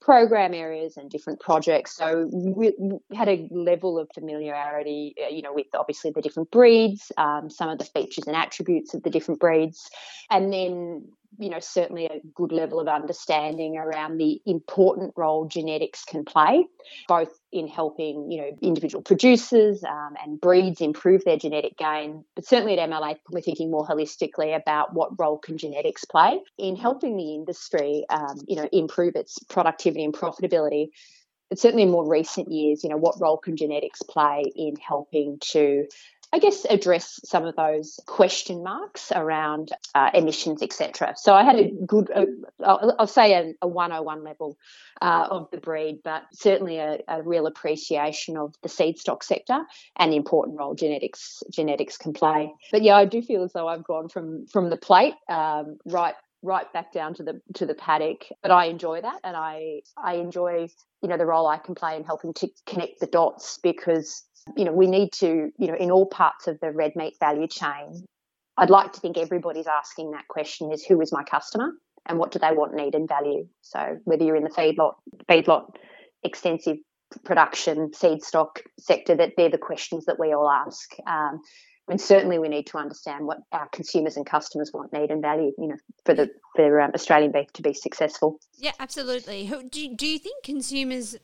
program 0.00 0.54
areas 0.54 0.96
and 0.96 1.10
different 1.10 1.40
projects. 1.40 1.96
So, 1.96 2.28
we, 2.32 2.72
had 3.14 3.28
a 3.28 3.48
level 3.50 3.98
of 3.98 4.08
familiarity, 4.14 5.14
uh, 5.22 5.28
you 5.28 5.42
know, 5.42 5.52
with 5.52 5.66
obviously 5.74 6.10
the 6.10 6.22
different 6.22 6.50
breeds, 6.50 7.12
um, 7.16 7.50
some 7.50 7.68
of 7.68 7.78
the 7.78 7.84
features 7.84 8.24
and 8.26 8.34
attributes 8.34 8.94
of 8.94 9.02
the 9.02 9.10
different 9.10 9.40
breeds, 9.40 9.90
and 10.30 10.52
then 10.52 11.08
you 11.38 11.50
know, 11.50 11.60
certainly 11.60 12.06
a 12.06 12.20
good 12.34 12.52
level 12.52 12.80
of 12.80 12.88
understanding 12.88 13.76
around 13.78 14.18
the 14.18 14.40
important 14.44 15.12
role 15.16 15.46
genetics 15.46 16.04
can 16.04 16.24
play, 16.24 16.66
both 17.06 17.30
in 17.52 17.68
helping, 17.68 18.30
you 18.30 18.40
know, 18.40 18.50
individual 18.60 19.02
producers 19.02 19.82
um, 19.84 20.14
and 20.22 20.40
breeds 20.40 20.80
improve 20.80 21.24
their 21.24 21.36
genetic 21.36 21.76
gain. 21.76 22.24
But 22.34 22.46
certainly 22.46 22.78
at 22.78 22.90
MLA, 22.90 23.16
we're 23.30 23.40
thinking 23.40 23.70
more 23.70 23.86
holistically 23.86 24.54
about 24.54 24.94
what 24.94 25.18
role 25.18 25.38
can 25.38 25.58
genetics 25.58 26.04
play 26.04 26.40
in 26.58 26.76
helping 26.76 27.16
the 27.16 27.34
industry, 27.34 28.04
um, 28.10 28.36
you 28.46 28.56
know, 28.56 28.68
improve 28.72 29.14
its 29.14 29.38
productivity 29.44 30.04
and 30.04 30.12
profitability. 30.12 30.88
But 31.48 31.58
certainly 31.58 31.84
in 31.84 31.90
more 31.90 32.06
recent 32.06 32.50
years, 32.50 32.82
you 32.84 32.90
know, 32.90 32.98
what 32.98 33.20
role 33.20 33.38
can 33.38 33.56
genetics 33.56 34.02
play 34.02 34.42
in 34.54 34.74
helping 34.76 35.38
to 35.52 35.86
I 36.30 36.40
guess, 36.40 36.66
address 36.68 37.20
some 37.24 37.46
of 37.46 37.56
those 37.56 37.98
question 38.06 38.62
marks 38.62 39.10
around 39.12 39.70
uh, 39.94 40.10
emissions, 40.12 40.62
etc. 40.62 41.14
So 41.16 41.32
I 41.32 41.42
had 41.42 41.56
a 41.56 41.70
good, 41.86 42.10
uh, 42.14 42.26
I'll, 42.62 43.06
say 43.06 43.32
a, 43.32 43.54
a 43.62 43.68
101 43.68 44.24
level 44.24 44.58
uh, 45.00 45.26
of 45.30 45.50
the 45.50 45.56
breed, 45.56 46.00
but 46.04 46.24
certainly 46.34 46.78
a, 46.78 46.98
a, 47.08 47.22
real 47.22 47.46
appreciation 47.46 48.36
of 48.36 48.54
the 48.62 48.68
seed 48.68 48.98
stock 48.98 49.22
sector 49.22 49.64
and 49.96 50.12
the 50.12 50.16
important 50.16 50.58
role 50.58 50.74
genetics 50.74 51.42
genetics 51.50 51.96
can 51.96 52.12
play. 52.12 52.52
But 52.70 52.82
yeah, 52.82 52.96
I 52.96 53.06
do 53.06 53.22
feel 53.22 53.42
as 53.42 53.52
though 53.54 53.66
I've 53.66 53.84
gone 53.84 54.08
from 54.08 54.46
from 54.46 54.68
the 54.68 54.76
plate 54.76 55.14
um, 55.30 55.78
right 55.86 56.14
right 56.42 56.72
back 56.72 56.92
down 56.92 57.14
to 57.14 57.22
the 57.22 57.40
to 57.54 57.66
the 57.66 57.74
paddock 57.74 58.26
but 58.42 58.52
i 58.52 58.66
enjoy 58.66 59.00
that 59.00 59.18
and 59.24 59.36
i 59.36 59.80
i 59.96 60.14
enjoy 60.14 60.68
you 61.02 61.08
know 61.08 61.16
the 61.16 61.26
role 61.26 61.48
i 61.48 61.58
can 61.58 61.74
play 61.74 61.96
in 61.96 62.04
helping 62.04 62.32
to 62.32 62.48
connect 62.64 63.00
the 63.00 63.06
dots 63.08 63.58
because 63.62 64.28
you 64.56 64.64
know, 64.64 64.72
we 64.72 64.86
need 64.86 65.12
to, 65.12 65.50
you 65.58 65.66
know, 65.66 65.74
in 65.74 65.90
all 65.90 66.06
parts 66.06 66.46
of 66.46 66.58
the 66.60 66.70
red 66.70 66.92
meat 66.96 67.14
value 67.20 67.46
chain, 67.46 68.04
I'd 68.56 68.70
like 68.70 68.92
to 68.94 69.00
think 69.00 69.16
everybody's 69.16 69.66
asking 69.66 70.12
that 70.12 70.28
question 70.28 70.72
is 70.72 70.84
who 70.84 71.00
is 71.00 71.12
my 71.12 71.22
customer 71.22 71.72
and 72.06 72.18
what 72.18 72.30
do 72.30 72.38
they 72.38 72.52
want, 72.52 72.74
need, 72.74 72.94
and 72.94 73.08
value? 73.08 73.46
So 73.62 73.98
whether 74.04 74.24
you're 74.24 74.36
in 74.36 74.44
the 74.44 74.50
feedlot, 74.50 74.94
feedlot, 75.28 75.74
extensive 76.22 76.76
production, 77.24 77.92
seed 77.92 78.22
stock 78.22 78.62
sector, 78.78 79.14
that 79.16 79.32
they're 79.36 79.50
the 79.50 79.58
questions 79.58 80.06
that 80.06 80.18
we 80.18 80.32
all 80.32 80.50
ask. 80.50 80.90
Um, 81.06 81.40
and 81.88 82.00
certainly 82.00 82.38
we 82.38 82.48
need 82.48 82.66
to 82.68 82.78
understand 82.78 83.26
what 83.26 83.38
our 83.52 83.68
consumers 83.68 84.16
and 84.16 84.26
customers 84.26 84.70
want, 84.72 84.92
need, 84.92 85.10
and 85.10 85.22
value. 85.22 85.52
You 85.58 85.68
know, 85.68 85.76
for 86.04 86.14
the 86.14 86.30
for 86.54 86.80
um, 86.80 86.92
Australian 86.94 87.32
beef 87.32 87.52
to 87.54 87.62
be 87.62 87.74
successful. 87.74 88.38
Yeah, 88.56 88.72
absolutely. 88.78 89.52
Do 89.70 89.94
do 89.94 90.06
you 90.06 90.18
think 90.18 90.44
consumers 90.44 91.16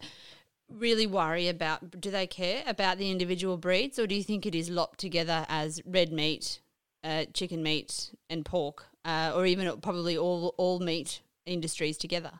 really 0.70 1.06
worry 1.06 1.48
about 1.48 2.00
do 2.00 2.10
they 2.10 2.26
care 2.26 2.62
about 2.66 2.98
the 2.98 3.10
individual 3.10 3.56
breeds 3.56 3.98
or 3.98 4.06
do 4.06 4.14
you 4.14 4.22
think 4.22 4.46
it 4.46 4.54
is 4.54 4.70
lopped 4.70 4.98
together 4.98 5.44
as 5.48 5.80
red 5.84 6.10
meat 6.10 6.60
uh, 7.04 7.24
chicken 7.34 7.62
meat 7.62 8.10
and 8.30 8.44
pork 8.44 8.86
uh, 9.04 9.32
or 9.34 9.44
even 9.46 9.78
probably 9.80 10.16
all 10.16 10.54
all 10.56 10.80
meat 10.80 11.20
industries 11.46 11.98
together 11.98 12.32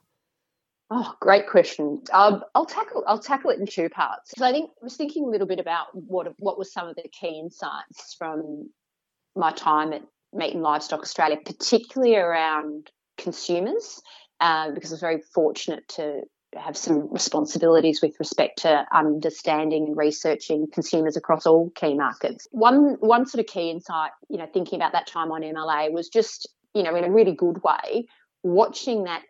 oh 0.91 1.15
great 1.21 1.49
question 1.49 2.03
um, 2.13 2.43
i'll 2.55 2.67
tackle 2.67 3.05
i'll 3.07 3.19
tackle 3.19 3.51
it 3.51 3.59
in 3.59 3.67
two 3.67 3.89
parts 3.89 4.31
because 4.31 4.43
i 4.43 4.53
think 4.53 4.71
i 4.81 4.85
was 4.85 4.97
thinking 4.97 5.25
a 5.25 5.29
little 5.29 5.47
bit 5.47 5.61
about 5.61 5.87
what 5.93 6.33
what 6.39 6.59
were 6.59 6.65
some 6.65 6.89
of 6.89 6.97
the 6.97 7.09
key 7.09 7.39
insights 7.39 8.15
from 8.19 8.71
my 9.37 9.53
time 9.53 9.93
at 9.93 10.03
meat 10.33 10.53
and 10.53 10.63
livestock 10.63 11.01
australia 11.01 11.39
particularly 11.45 12.17
around 12.17 12.91
consumers 13.17 14.03
uh, 14.41 14.71
because 14.73 14.91
I 14.91 14.95
was 14.95 15.01
very 15.01 15.23
fortunate 15.33 15.87
to 15.91 16.23
have 16.57 16.77
some 16.77 17.13
responsibilities 17.13 18.01
with 18.01 18.15
respect 18.19 18.61
to 18.61 18.87
understanding 18.93 19.87
and 19.87 19.97
researching 19.97 20.67
consumers 20.73 21.17
across 21.17 21.47
all 21.47 21.71
key 21.75 21.95
markets. 21.95 22.47
One 22.53 22.97
one 23.01 23.27
sort 23.27 23.41
of 23.41 23.47
key 23.47 23.71
insight, 23.71 24.11
you 24.29 24.39
know, 24.39 24.47
thinking 24.53 24.79
about 24.79 24.93
that 24.93 25.07
time 25.07 25.33
on 25.33 25.43
MLA 25.43 25.93
was 25.93 26.09
just, 26.09 26.49
you 26.75 26.83
know, 26.83 26.95
in 26.95 27.05
a 27.05 27.11
really 27.11 27.35
good 27.35 27.63
way, 27.63 28.07
watching 28.43 29.05
that 29.05 29.23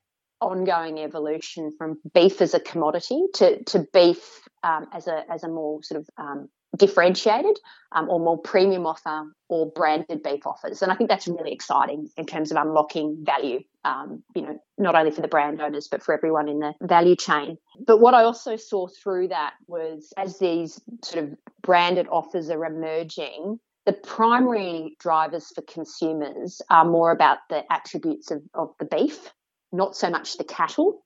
ongoing 0.44 0.98
evolution 0.98 1.72
from 1.76 1.98
beef 2.12 2.40
as 2.40 2.54
a 2.54 2.60
commodity 2.60 3.22
to, 3.34 3.62
to 3.64 3.86
beef 3.92 4.40
um, 4.62 4.86
as 4.92 5.06
a 5.06 5.24
as 5.30 5.44
a 5.44 5.48
more 5.48 5.82
sort 5.82 6.00
of 6.00 6.08
um, 6.16 6.48
differentiated 6.76 7.58
um, 7.92 8.08
or 8.08 8.18
more 8.18 8.38
premium 8.38 8.86
offer 8.86 9.24
or 9.48 9.70
branded 9.70 10.22
beef 10.22 10.46
offers. 10.46 10.82
And 10.82 10.90
I 10.90 10.96
think 10.96 11.08
that's 11.08 11.28
really 11.28 11.52
exciting 11.52 12.10
in 12.16 12.26
terms 12.26 12.50
of 12.50 12.56
unlocking 12.56 13.24
value, 13.24 13.60
um, 13.84 14.22
you 14.34 14.42
know, 14.42 14.58
not 14.78 14.94
only 14.94 15.10
for 15.10 15.20
the 15.20 15.28
brand 15.28 15.60
owners, 15.60 15.88
but 15.88 16.02
for 16.02 16.14
everyone 16.14 16.48
in 16.48 16.58
the 16.58 16.72
value 16.82 17.16
chain. 17.16 17.58
But 17.86 18.00
what 18.00 18.14
I 18.14 18.24
also 18.24 18.56
saw 18.56 18.88
through 18.88 19.28
that 19.28 19.54
was 19.66 20.12
as 20.16 20.38
these 20.38 20.80
sort 21.04 21.24
of 21.24 21.36
branded 21.62 22.08
offers 22.10 22.50
are 22.50 22.64
emerging, 22.64 23.60
the 23.86 23.92
primary 23.92 24.96
drivers 24.98 25.52
for 25.54 25.62
consumers 25.62 26.62
are 26.70 26.84
more 26.84 27.10
about 27.10 27.38
the 27.50 27.70
attributes 27.70 28.30
of, 28.30 28.42
of 28.54 28.74
the 28.78 28.86
beef, 28.86 29.32
not 29.74 29.96
so 29.96 30.08
much 30.08 30.36
the 30.36 30.44
cattle. 30.44 31.04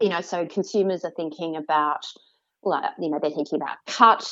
You 0.00 0.08
know, 0.08 0.20
so 0.20 0.46
consumers 0.46 1.04
are 1.04 1.12
thinking 1.16 1.56
about, 1.56 2.06
well, 2.62 2.82
you 2.98 3.10
know, 3.10 3.18
they're 3.20 3.30
thinking 3.30 3.60
about 3.60 3.76
cut, 3.86 4.30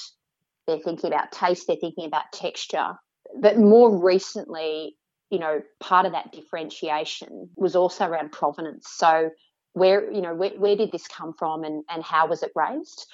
they're 0.66 0.78
thinking 0.78 1.12
about 1.12 1.32
taste, 1.32 1.66
they're 1.66 1.76
thinking 1.76 2.06
about 2.06 2.32
texture. 2.32 2.94
But 3.40 3.58
more 3.58 4.04
recently, 4.04 4.96
you 5.30 5.38
know, 5.38 5.60
part 5.80 6.06
of 6.06 6.12
that 6.12 6.32
differentiation 6.32 7.50
was 7.56 7.74
also 7.74 8.06
around 8.06 8.30
provenance. 8.32 8.88
So 8.88 9.30
where, 9.72 10.10
you 10.12 10.22
know, 10.22 10.34
where, 10.34 10.50
where 10.50 10.76
did 10.76 10.92
this 10.92 11.08
come 11.08 11.34
from 11.36 11.64
and, 11.64 11.84
and 11.90 12.02
how 12.02 12.28
was 12.28 12.42
it 12.42 12.52
raised? 12.54 13.06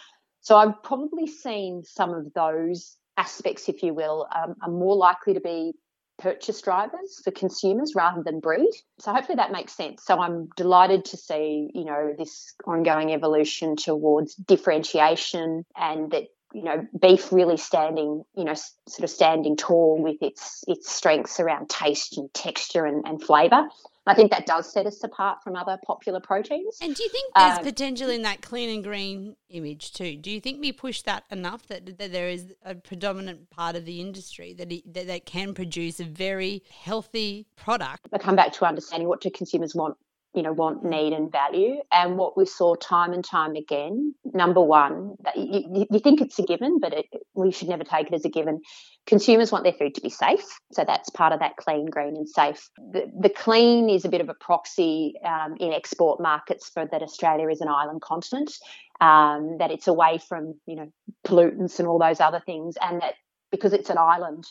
So 0.42 0.56
I've 0.56 0.82
probably 0.82 1.26
seen 1.26 1.82
some 1.84 2.12
of 2.12 2.32
those 2.34 2.96
aspects, 3.16 3.68
if 3.68 3.82
you 3.82 3.94
will, 3.94 4.28
um, 4.34 4.56
are 4.62 4.70
more 4.70 4.96
likely 4.96 5.34
to 5.34 5.40
be 5.40 5.72
purchase 6.18 6.60
drivers 6.62 7.20
for 7.24 7.30
consumers 7.30 7.94
rather 7.94 8.22
than 8.22 8.40
breed. 8.40 8.70
So 9.00 9.12
hopefully 9.12 9.36
that 9.36 9.52
makes 9.52 9.72
sense. 9.76 10.04
So 10.04 10.18
I'm 10.18 10.48
delighted 10.56 11.04
to 11.06 11.16
see, 11.16 11.70
you 11.74 11.84
know, 11.84 12.14
this 12.16 12.54
ongoing 12.66 13.12
evolution 13.12 13.76
towards 13.76 14.34
differentiation 14.34 15.64
and 15.76 16.10
that 16.12 16.28
you 16.54 16.64
know, 16.64 16.86
beef 17.00 17.32
really 17.32 17.56
standing, 17.56 18.24
you 18.36 18.44
know, 18.44 18.54
sort 18.54 19.04
of 19.04 19.10
standing 19.10 19.56
tall 19.56 19.98
with 20.02 20.16
its 20.20 20.64
its 20.68 20.92
strengths 20.92 21.40
around 21.40 21.70
taste 21.70 22.18
and 22.18 22.32
texture 22.34 22.84
and, 22.84 23.06
and 23.06 23.22
flavour. 23.22 23.68
I 24.06 24.14
think 24.14 24.32
that 24.32 24.46
does 24.46 24.72
set 24.72 24.86
us 24.86 25.02
apart 25.04 25.42
from 25.44 25.54
other 25.54 25.78
popular 25.86 26.18
proteins. 26.20 26.78
And 26.82 26.94
do 26.94 27.02
you 27.02 27.08
think 27.08 27.32
there's 27.36 27.58
um, 27.58 27.64
potential 27.64 28.10
in 28.10 28.22
that 28.22 28.42
clean 28.42 28.68
and 28.68 28.82
green 28.82 29.36
image 29.48 29.92
too? 29.92 30.16
Do 30.16 30.30
you 30.30 30.40
think 30.40 30.60
we 30.60 30.72
push 30.72 31.02
that 31.02 31.24
enough 31.30 31.66
that, 31.68 31.98
that 31.98 32.12
there 32.12 32.28
is 32.28 32.52
a 32.64 32.74
predominant 32.74 33.50
part 33.50 33.76
of 33.76 33.84
the 33.84 34.00
industry 34.00 34.54
that, 34.54 34.72
it, 34.72 34.92
that 34.92 35.06
that 35.06 35.26
can 35.26 35.54
produce 35.54 36.00
a 36.00 36.04
very 36.04 36.64
healthy 36.82 37.46
product? 37.54 38.08
I 38.12 38.18
come 38.18 38.34
back 38.34 38.52
to 38.54 38.64
understanding 38.64 39.08
what 39.08 39.20
do 39.20 39.30
consumers 39.30 39.74
want 39.74 39.96
you 40.34 40.42
know 40.42 40.52
want 40.52 40.84
need 40.84 41.12
and 41.12 41.30
value. 41.30 41.76
And 41.90 42.16
what 42.16 42.36
we 42.36 42.46
saw 42.46 42.74
time 42.74 43.12
and 43.12 43.24
time 43.24 43.54
again 43.54 44.14
number 44.34 44.60
one 44.60 45.14
you, 45.36 45.86
you 45.90 45.98
think 45.98 46.20
it's 46.20 46.38
a 46.38 46.42
given 46.42 46.78
but 46.80 46.92
it, 46.92 47.06
we 47.34 47.50
should 47.50 47.68
never 47.68 47.84
take 47.84 48.08
it 48.08 48.14
as 48.14 48.24
a 48.24 48.28
given. 48.28 48.60
Consumers 49.06 49.50
want 49.50 49.64
their 49.64 49.72
food 49.72 49.94
to 49.96 50.00
be 50.00 50.08
safe. 50.08 50.44
So 50.72 50.84
that's 50.84 51.10
part 51.10 51.32
of 51.32 51.40
that 51.40 51.56
clean 51.56 51.86
green 51.86 52.16
and 52.16 52.28
safe. 52.28 52.70
The, 52.92 53.10
the 53.18 53.28
clean 53.28 53.90
is 53.90 54.04
a 54.04 54.08
bit 54.08 54.20
of 54.20 54.28
a 54.28 54.34
proxy 54.34 55.14
um, 55.24 55.56
in 55.58 55.72
export 55.72 56.20
markets 56.20 56.70
for 56.72 56.86
that 56.90 57.02
australia 57.02 57.48
is 57.48 57.60
an 57.60 57.68
island 57.68 58.00
continent 58.00 58.52
um, 59.00 59.58
that 59.58 59.70
it's 59.70 59.88
away 59.88 60.18
from 60.28 60.54
you 60.66 60.76
know 60.76 60.92
pollutants 61.26 61.78
and 61.78 61.88
all 61.88 61.98
those 61.98 62.20
other 62.20 62.40
things 62.44 62.76
and 62.80 63.02
that 63.02 63.14
because 63.50 63.72
it's 63.72 63.90
an 63.90 63.98
island 63.98 64.44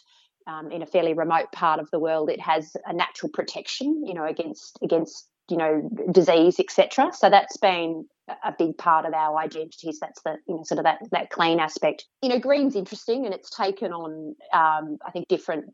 um, 0.48 0.72
in 0.72 0.82
a 0.82 0.86
fairly 0.86 1.14
remote 1.14 1.52
part 1.52 1.80
of 1.80 1.90
the 1.92 2.00
world, 2.00 2.30
it 2.30 2.40
has 2.40 2.76
a 2.86 2.94
natural 2.94 3.30
protection, 3.30 4.04
you 4.06 4.14
know, 4.14 4.26
against 4.26 4.78
against 4.82 5.28
you 5.52 5.58
know 5.58 5.90
disease, 6.12 6.60
etc. 6.60 7.12
So 7.14 7.30
that's 7.30 7.58
been 7.58 8.06
a 8.44 8.54
big 8.58 8.78
part 8.78 9.06
of 9.06 9.14
our 9.14 9.38
identities. 9.38 10.00
That's 10.00 10.22
the 10.24 10.38
you 10.48 10.56
know 10.56 10.64
sort 10.64 10.80
of 10.80 10.86
that 10.86 11.00
that 11.12 11.30
clean 11.30 11.60
aspect. 11.60 12.06
You 12.22 12.30
know, 12.30 12.40
green's 12.40 12.76
interesting, 12.76 13.26
and 13.26 13.34
it's 13.34 13.50
taken 13.50 13.92
on 13.92 14.36
um, 14.54 14.98
I 15.06 15.12
think 15.12 15.28
different 15.28 15.66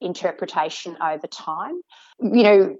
interpretation 0.00 0.96
over 1.02 1.26
time. 1.26 1.80
You 2.20 2.42
know, 2.42 2.76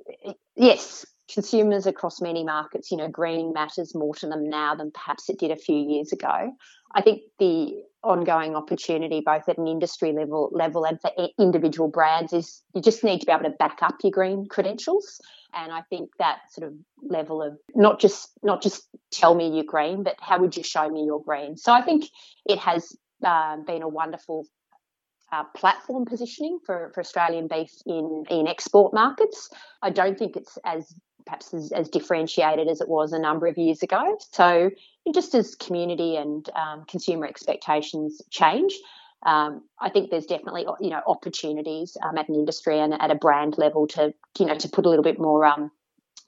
yes, 0.56 1.04
consumers 1.32 1.86
across 1.86 2.20
many 2.20 2.44
markets, 2.44 2.90
you 2.90 2.96
know, 2.96 3.08
green 3.08 3.52
matters 3.52 3.94
more 3.94 4.14
to 4.16 4.26
them 4.26 4.48
now 4.48 4.74
than 4.74 4.90
perhaps 4.90 5.28
it 5.28 5.38
did 5.38 5.50
a 5.50 5.56
few 5.56 5.76
years 5.76 6.12
ago. 6.12 6.52
I 6.94 7.02
think 7.02 7.22
the 7.38 7.82
ongoing 8.02 8.54
opportunity, 8.54 9.20
both 9.24 9.48
at 9.48 9.58
an 9.58 9.66
industry 9.66 10.12
level 10.12 10.50
level 10.52 10.86
and 10.86 11.00
for 11.00 11.10
individual 11.38 11.88
brands, 11.88 12.32
is 12.32 12.62
you 12.74 12.80
just 12.80 13.04
need 13.04 13.20
to 13.20 13.26
be 13.26 13.32
able 13.32 13.44
to 13.44 13.50
back 13.50 13.78
up 13.82 13.96
your 14.02 14.12
green 14.12 14.46
credentials. 14.48 15.20
And 15.54 15.72
I 15.72 15.82
think 15.82 16.10
that 16.18 16.38
sort 16.50 16.68
of 16.68 16.74
level 17.02 17.42
of 17.42 17.58
not 17.74 18.00
just 18.00 18.30
not 18.42 18.62
just 18.62 18.86
tell 19.10 19.34
me 19.34 19.48
you're 19.48 19.64
green, 19.64 20.02
but 20.02 20.16
how 20.20 20.38
would 20.40 20.56
you 20.56 20.62
show 20.62 20.88
me 20.88 21.04
you're 21.04 21.22
green? 21.22 21.56
So 21.56 21.72
I 21.72 21.82
think 21.82 22.04
it 22.44 22.58
has 22.58 22.96
uh, 23.24 23.56
been 23.66 23.82
a 23.82 23.88
wonderful 23.88 24.46
uh, 25.32 25.44
platform 25.54 26.04
positioning 26.04 26.58
for, 26.64 26.90
for 26.94 27.00
Australian 27.00 27.48
beef 27.48 27.70
in, 27.86 28.24
in 28.30 28.48
export 28.48 28.94
markets. 28.94 29.50
I 29.82 29.90
don't 29.90 30.18
think 30.18 30.36
it's 30.36 30.58
as 30.64 30.94
perhaps 31.26 31.52
as, 31.52 31.72
as, 31.72 31.90
differentiated 31.90 32.68
as 32.68 32.80
it 32.80 32.88
was 32.88 33.12
a 33.12 33.18
number 33.18 33.46
of 33.46 33.58
years 33.58 33.82
ago. 33.82 34.16
So 34.32 34.70
just 35.12 35.34
as 35.34 35.54
community 35.54 36.16
and 36.16 36.48
um, 36.56 36.84
consumer 36.88 37.26
expectations 37.26 38.22
change, 38.30 38.72
um, 39.24 39.62
I 39.80 39.90
think 39.90 40.10
there's 40.10 40.26
definitely 40.26 40.66
you 40.80 40.90
know 40.90 41.00
opportunities 41.06 41.96
um, 42.02 42.16
at 42.18 42.28
an 42.28 42.34
industry 42.34 42.78
and 42.78 42.94
at 42.94 43.10
a 43.10 43.16
brand 43.16 43.56
level 43.58 43.86
to 43.88 44.14
you 44.38 44.46
know 44.46 44.56
to 44.56 44.68
put 44.68 44.86
a 44.86 44.88
little 44.88 45.02
bit 45.02 45.18
more 45.18 45.44
um, 45.44 45.70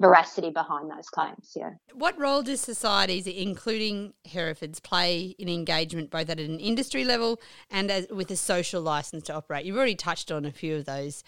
veracity 0.01 0.51
behind 0.51 0.91
those 0.91 1.09
claims. 1.09 1.53
Yeah. 1.55 1.71
What 1.93 2.19
role 2.19 2.43
does 2.43 2.61
societies, 2.61 3.27
including 3.27 4.15
Herefords, 4.25 4.81
play 4.81 5.37
in 5.39 5.49
engagement 5.49 6.11
both 6.11 6.31
at 6.31 6.41
an 6.41 6.59
industry 6.59 7.05
level 7.05 7.41
and 7.71 7.91
as, 7.91 8.09
with 8.11 8.31
a 8.31 8.37
social 8.37 8.83
license 8.83 9.25
to 9.25 9.35
operate? 9.35 9.65
You've 9.65 9.77
already 9.77 9.95
touched 9.95 10.33
on 10.33 10.45
a 10.45 10.53
few 10.53 10.77
of 10.77 10.87
those. 10.87 11.23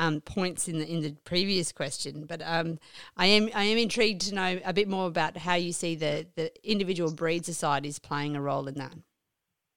Um, 0.00 0.20
points 0.20 0.68
in 0.68 0.78
the 0.78 0.86
in 0.86 1.00
the 1.00 1.16
previous 1.24 1.72
question, 1.72 2.24
but 2.24 2.40
um, 2.44 2.78
I 3.16 3.26
am 3.26 3.48
I 3.52 3.64
am 3.64 3.78
intrigued 3.78 4.20
to 4.28 4.34
know 4.36 4.60
a 4.64 4.72
bit 4.72 4.86
more 4.86 5.08
about 5.08 5.36
how 5.36 5.54
you 5.54 5.72
see 5.72 5.96
the 5.96 6.24
the 6.36 6.52
individual 6.62 7.12
breed 7.12 7.44
societies 7.44 7.98
playing 7.98 8.36
a 8.36 8.40
role 8.40 8.68
in 8.68 8.76
that. 8.76 8.94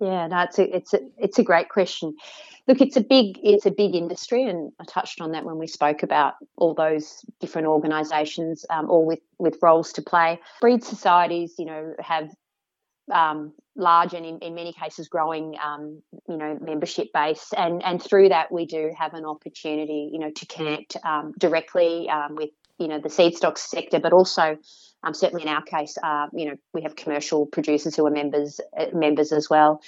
Yeah, 0.01 0.25
no, 0.27 0.41
it's 0.41 0.57
a 0.57 0.75
it's 0.75 0.93
a 0.95 0.99
it's 1.19 1.37
a 1.37 1.43
great 1.43 1.69
question. 1.69 2.15
Look, 2.67 2.81
it's 2.81 2.97
a 2.97 3.01
big 3.01 3.39
it's 3.43 3.67
a 3.67 3.71
big 3.71 3.95
industry, 3.95 4.43
and 4.43 4.71
I 4.79 4.83
touched 4.85 5.21
on 5.21 5.31
that 5.33 5.45
when 5.45 5.59
we 5.59 5.67
spoke 5.67 6.01
about 6.01 6.33
all 6.57 6.73
those 6.73 7.23
different 7.39 7.67
organisations, 7.67 8.65
um, 8.71 8.89
all 8.89 9.05
with 9.05 9.19
with 9.37 9.59
roles 9.61 9.93
to 9.93 10.01
play. 10.01 10.39
Breed 10.59 10.83
societies, 10.83 11.53
you 11.59 11.65
know, 11.65 11.93
have 11.99 12.31
um, 13.11 13.53
large 13.75 14.15
and 14.15 14.25
in, 14.25 14.39
in, 14.39 14.55
many 14.55 14.73
cases 14.73 15.07
growing, 15.07 15.55
um, 15.63 16.01
you 16.27 16.37
know, 16.37 16.57
membership 16.59 17.13
base, 17.13 17.53
and 17.55 17.83
and 17.83 18.01
through 18.01 18.29
that 18.29 18.51
we 18.51 18.65
do 18.65 18.91
have 18.97 19.13
an 19.13 19.25
opportunity, 19.25 20.09
you 20.11 20.17
know, 20.17 20.31
to 20.31 20.45
connect 20.47 20.97
um, 21.05 21.33
directly 21.37 22.09
um, 22.09 22.35
with 22.35 22.49
you 22.81 22.87
know 22.87 22.99
the 22.99 23.09
seed 23.09 23.35
stocks 23.35 23.61
sector, 23.61 23.99
but 23.99 24.11
also 24.11 24.57
um, 25.03 25.13
certainly 25.13 25.43
in 25.43 25.49
our 25.49 25.61
case, 25.61 25.97
uh, 26.03 26.27
you 26.33 26.45
know, 26.45 26.55
we 26.73 26.81
have 26.81 26.95
commercial 26.95 27.45
producers 27.45 27.95
who 27.95 28.05
are 28.05 28.11
members 28.11 28.59
uh, 28.77 28.87
members 28.93 29.31
as 29.31 29.49
well. 29.49 29.81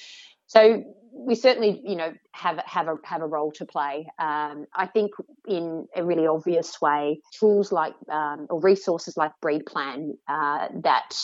So 0.48 0.84
we 1.12 1.36
certainly, 1.36 1.82
you 1.86 1.96
know, 1.96 2.14
have 2.32 2.60
have 2.66 2.88
a 2.88 2.96
have 3.04 3.22
a 3.22 3.28
role 3.28 3.52
to 3.54 3.66
play. 3.66 4.08
Um, 4.18 4.66
I 4.76 4.88
think 4.88 5.12
in 5.48 5.88
a 5.96 6.04
really 6.04 6.28
obvious 6.28 6.82
way, 6.82 7.22
tools 7.40 7.72
like 7.72 7.94
um, 8.10 8.48
or 8.50 8.60
resources 8.60 9.18
like 9.18 9.32
BreedPlan 9.44 10.14
uh, 10.28 10.68
that 10.84 11.16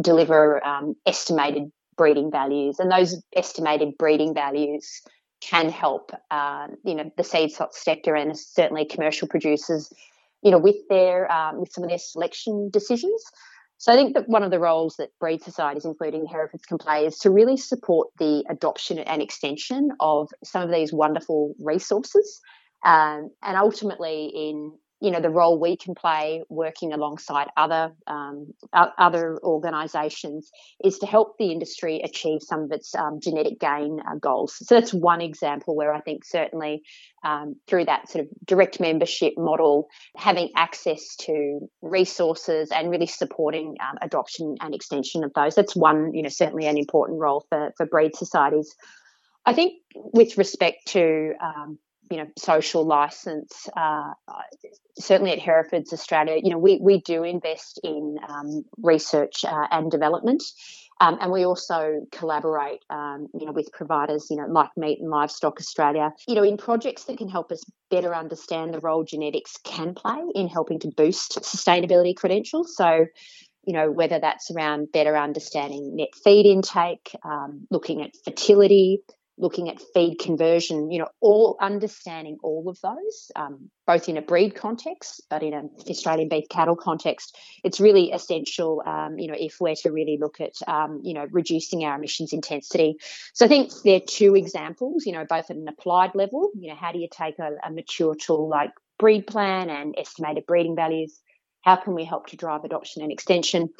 deliver 0.00 0.64
um, 0.66 0.96
estimated 1.06 1.72
breeding 1.96 2.30
values, 2.30 2.78
and 2.78 2.90
those 2.90 3.22
estimated 3.34 3.96
breeding 3.98 4.34
values 4.34 5.02
can 5.40 5.70
help, 5.70 6.12
uh, 6.30 6.68
you 6.84 6.94
know, 6.94 7.10
the 7.16 7.24
seed 7.24 7.50
stock 7.50 7.74
sector 7.74 8.14
and 8.14 8.38
certainly 8.38 8.84
commercial 8.84 9.26
producers 9.26 9.90
you 10.42 10.50
know, 10.50 10.58
with 10.58 10.76
their 10.88 11.30
um, 11.30 11.60
with 11.60 11.72
some 11.72 11.84
of 11.84 11.90
their 11.90 11.98
selection 11.98 12.70
decisions. 12.70 13.22
So 13.78 13.92
I 13.92 13.96
think 13.96 14.14
that 14.14 14.28
one 14.28 14.42
of 14.42 14.50
the 14.50 14.58
roles 14.58 14.96
that 14.96 15.08
breed 15.18 15.42
societies, 15.42 15.86
including 15.86 16.26
Herefords, 16.26 16.66
can 16.66 16.76
play 16.76 17.06
is 17.06 17.16
to 17.20 17.30
really 17.30 17.56
support 17.56 18.08
the 18.18 18.44
adoption 18.50 18.98
and 18.98 19.22
extension 19.22 19.88
of 20.00 20.28
some 20.44 20.62
of 20.62 20.70
these 20.70 20.92
wonderful 20.92 21.54
resources, 21.58 22.40
um, 22.84 23.30
and 23.42 23.56
ultimately 23.56 24.30
in 24.34 24.72
you 25.00 25.10
know 25.10 25.20
the 25.20 25.30
role 25.30 25.58
we 25.58 25.76
can 25.76 25.94
play 25.94 26.42
working 26.48 26.92
alongside 26.92 27.48
other 27.56 27.92
um, 28.06 28.52
other 28.72 29.38
organisations 29.42 30.50
is 30.84 30.98
to 30.98 31.06
help 31.06 31.38
the 31.38 31.50
industry 31.50 32.00
achieve 32.04 32.40
some 32.42 32.60
of 32.64 32.72
its 32.72 32.94
um, 32.94 33.18
genetic 33.20 33.58
gain 33.58 34.00
uh, 34.00 34.16
goals. 34.20 34.56
So 34.56 34.74
that's 34.74 34.92
one 34.92 35.20
example 35.20 35.74
where 35.74 35.92
I 35.92 36.00
think 36.00 36.24
certainly 36.24 36.82
um, 37.24 37.56
through 37.66 37.86
that 37.86 38.10
sort 38.10 38.26
of 38.26 38.30
direct 38.44 38.80
membership 38.80 39.34
model, 39.36 39.88
having 40.16 40.50
access 40.56 41.16
to 41.22 41.60
resources 41.82 42.70
and 42.70 42.90
really 42.90 43.06
supporting 43.06 43.76
um, 43.80 43.98
adoption 44.02 44.56
and 44.60 44.74
extension 44.74 45.24
of 45.24 45.32
those. 45.34 45.54
That's 45.54 45.74
one 45.74 46.12
you 46.12 46.22
know 46.22 46.28
certainly 46.28 46.66
an 46.66 46.76
important 46.76 47.20
role 47.20 47.44
for 47.48 47.72
for 47.76 47.86
breed 47.86 48.14
societies. 48.16 48.74
I 49.46 49.54
think 49.54 49.80
with 49.94 50.36
respect 50.36 50.88
to 50.88 51.32
um, 51.42 51.78
you 52.10 52.16
know 52.16 52.26
social 52.36 52.84
license 52.84 53.68
uh, 53.76 54.12
certainly 54.98 55.32
at 55.32 55.38
Herefords 55.38 55.92
Australia 55.92 56.40
you 56.42 56.50
know 56.50 56.58
we, 56.58 56.78
we 56.80 57.00
do 57.00 57.22
invest 57.22 57.80
in 57.82 58.16
um, 58.28 58.64
research 58.78 59.44
uh, 59.44 59.66
and 59.70 59.90
development 59.90 60.42
um, 61.00 61.16
and 61.20 61.32
we 61.32 61.46
also 61.46 62.06
collaborate 62.12 62.84
um, 62.90 63.28
you 63.34 63.46
know 63.46 63.52
with 63.52 63.72
providers 63.72 64.26
you 64.30 64.36
know 64.36 64.46
like 64.46 64.70
meat 64.76 65.00
and 65.00 65.10
livestock 65.10 65.58
Australia 65.58 66.12
you 66.26 66.34
know 66.34 66.42
in 66.42 66.56
projects 66.56 67.04
that 67.04 67.18
can 67.18 67.28
help 67.28 67.52
us 67.52 67.62
better 67.90 68.14
understand 68.14 68.74
the 68.74 68.80
role 68.80 69.04
genetics 69.04 69.56
can 69.64 69.94
play 69.94 70.20
in 70.34 70.48
helping 70.48 70.78
to 70.80 70.88
boost 70.88 71.40
sustainability 71.42 72.14
credentials. 72.14 72.76
So 72.76 73.06
you 73.64 73.74
know, 73.74 73.90
whether 73.90 74.18
that's 74.18 74.50
around 74.50 74.90
better 74.92 75.16
understanding 75.16 75.96
net 75.96 76.14
feed 76.24 76.46
intake, 76.46 77.14
um, 77.24 77.66
looking 77.70 78.02
at 78.02 78.12
fertility, 78.24 79.02
looking 79.40 79.70
at 79.70 79.80
feed 79.94 80.18
conversion, 80.18 80.90
you 80.90 80.98
know, 80.98 81.08
all 81.20 81.56
understanding 81.60 82.38
all 82.42 82.68
of 82.68 82.78
those, 82.82 83.32
um, 83.34 83.70
both 83.86 84.08
in 84.08 84.18
a 84.18 84.22
breed 84.22 84.54
context, 84.54 85.22
but 85.30 85.42
in 85.42 85.54
an 85.54 85.70
Australian 85.88 86.28
beef 86.28 86.48
cattle 86.48 86.76
context, 86.76 87.36
it's 87.64 87.80
really 87.80 88.12
essential, 88.12 88.82
um, 88.86 89.18
you 89.18 89.28
know, 89.28 89.36
if 89.36 89.56
we're 89.58 89.74
to 89.74 89.90
really 89.90 90.18
look 90.20 90.40
at, 90.40 90.52
um, 90.68 91.00
you 91.02 91.14
know, 91.14 91.26
reducing 91.30 91.84
our 91.84 91.96
emissions 91.96 92.32
intensity. 92.32 92.96
So 93.32 93.46
I 93.46 93.48
think 93.48 93.72
there 93.84 93.96
are 93.96 94.06
two 94.06 94.36
examples, 94.36 95.06
you 95.06 95.12
know, 95.12 95.24
both 95.24 95.50
at 95.50 95.56
an 95.56 95.68
applied 95.68 96.14
level, 96.14 96.50
you 96.54 96.68
know, 96.68 96.76
how 96.76 96.92
do 96.92 96.98
you 96.98 97.08
take 97.10 97.38
a, 97.38 97.52
a 97.64 97.70
mature 97.70 98.14
tool 98.14 98.48
like 98.48 98.70
BreedPlan 99.00 99.70
and 99.70 99.94
estimated 99.96 100.44
breeding 100.46 100.76
values? 100.76 101.18
How 101.62 101.76
can 101.76 101.94
we 101.94 102.04
help 102.04 102.26
to 102.28 102.36
drive 102.36 102.64
adoption 102.64 103.02
and 103.02 103.10
extension? 103.10 103.70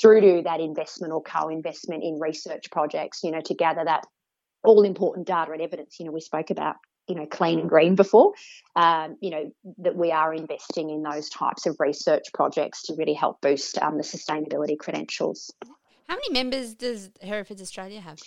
through 0.00 0.20
to 0.20 0.42
that 0.44 0.60
investment 0.60 1.12
or 1.12 1.20
co-investment 1.20 2.04
in 2.04 2.20
research 2.20 2.70
projects, 2.70 3.24
you 3.24 3.32
know, 3.32 3.40
to 3.40 3.52
gather 3.54 3.84
that 3.84 4.06
all 4.64 4.82
important 4.82 5.26
data 5.26 5.52
and 5.52 5.62
evidence. 5.62 5.98
You 5.98 6.06
know, 6.06 6.12
we 6.12 6.20
spoke 6.20 6.50
about 6.50 6.76
you 7.08 7.14
know 7.14 7.26
clean 7.26 7.58
and 7.58 7.68
green 7.68 7.94
before. 7.94 8.32
Um, 8.76 9.16
you 9.20 9.30
know 9.30 9.50
that 9.78 9.96
we 9.96 10.12
are 10.12 10.32
investing 10.34 10.90
in 10.90 11.02
those 11.02 11.28
types 11.28 11.66
of 11.66 11.76
research 11.78 12.24
projects 12.34 12.82
to 12.84 12.94
really 12.94 13.14
help 13.14 13.40
boost 13.40 13.78
um, 13.78 13.96
the 13.96 14.04
sustainability 14.04 14.78
credentials. 14.78 15.50
How 16.08 16.14
many 16.14 16.32
members 16.32 16.74
does 16.74 17.10
Herefords 17.22 17.60
Australia 17.60 18.00
have? 18.00 18.18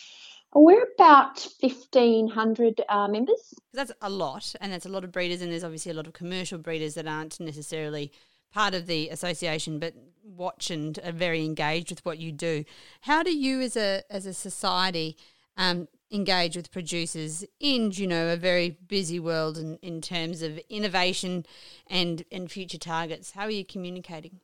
We're 0.53 0.85
about 0.95 1.47
1,500 1.61 2.81
uh, 2.89 3.07
members. 3.07 3.53
That's 3.73 3.91
a 4.01 4.09
lot, 4.09 4.53
and 4.59 4.73
that's 4.73 4.85
a 4.85 4.89
lot 4.89 5.05
of 5.05 5.11
breeders, 5.11 5.41
and 5.41 5.51
there's 5.51 5.63
obviously 5.63 5.91
a 5.91 5.95
lot 5.95 6.07
of 6.07 6.13
commercial 6.13 6.57
breeders 6.57 6.95
that 6.95 7.07
aren't 7.07 7.39
necessarily 7.39 8.11
part 8.53 8.73
of 8.73 8.85
the 8.85 9.07
association, 9.09 9.79
but 9.79 9.93
watch 10.23 10.69
and 10.69 10.99
are 11.05 11.13
very 11.13 11.45
engaged 11.45 11.89
with 11.89 12.05
what 12.05 12.19
you 12.19 12.33
do. 12.33 12.65
How 13.01 13.23
do 13.23 13.35
you, 13.35 13.61
as 13.61 13.77
a 13.77 14.03
as 14.09 14.25
a 14.25 14.33
society, 14.33 15.15
um, 15.55 15.87
engage 16.11 16.55
with 16.55 16.71
producers 16.71 17.45
in 17.59 17.91
you 17.91 18.05
know 18.05 18.27
a 18.27 18.37
very 18.37 18.69
busy 18.87 19.19
world 19.19 19.57
in, 19.57 19.77
in 19.77 20.01
terms 20.01 20.41
of 20.41 20.59
innovation 20.69 21.45
and 21.87 22.23
and 22.31 22.51
future 22.51 22.77
targets. 22.77 23.31
How 23.31 23.43
are 23.43 23.51
you 23.51 23.65
communicating? 23.65 24.39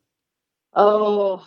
Oh 0.73 1.45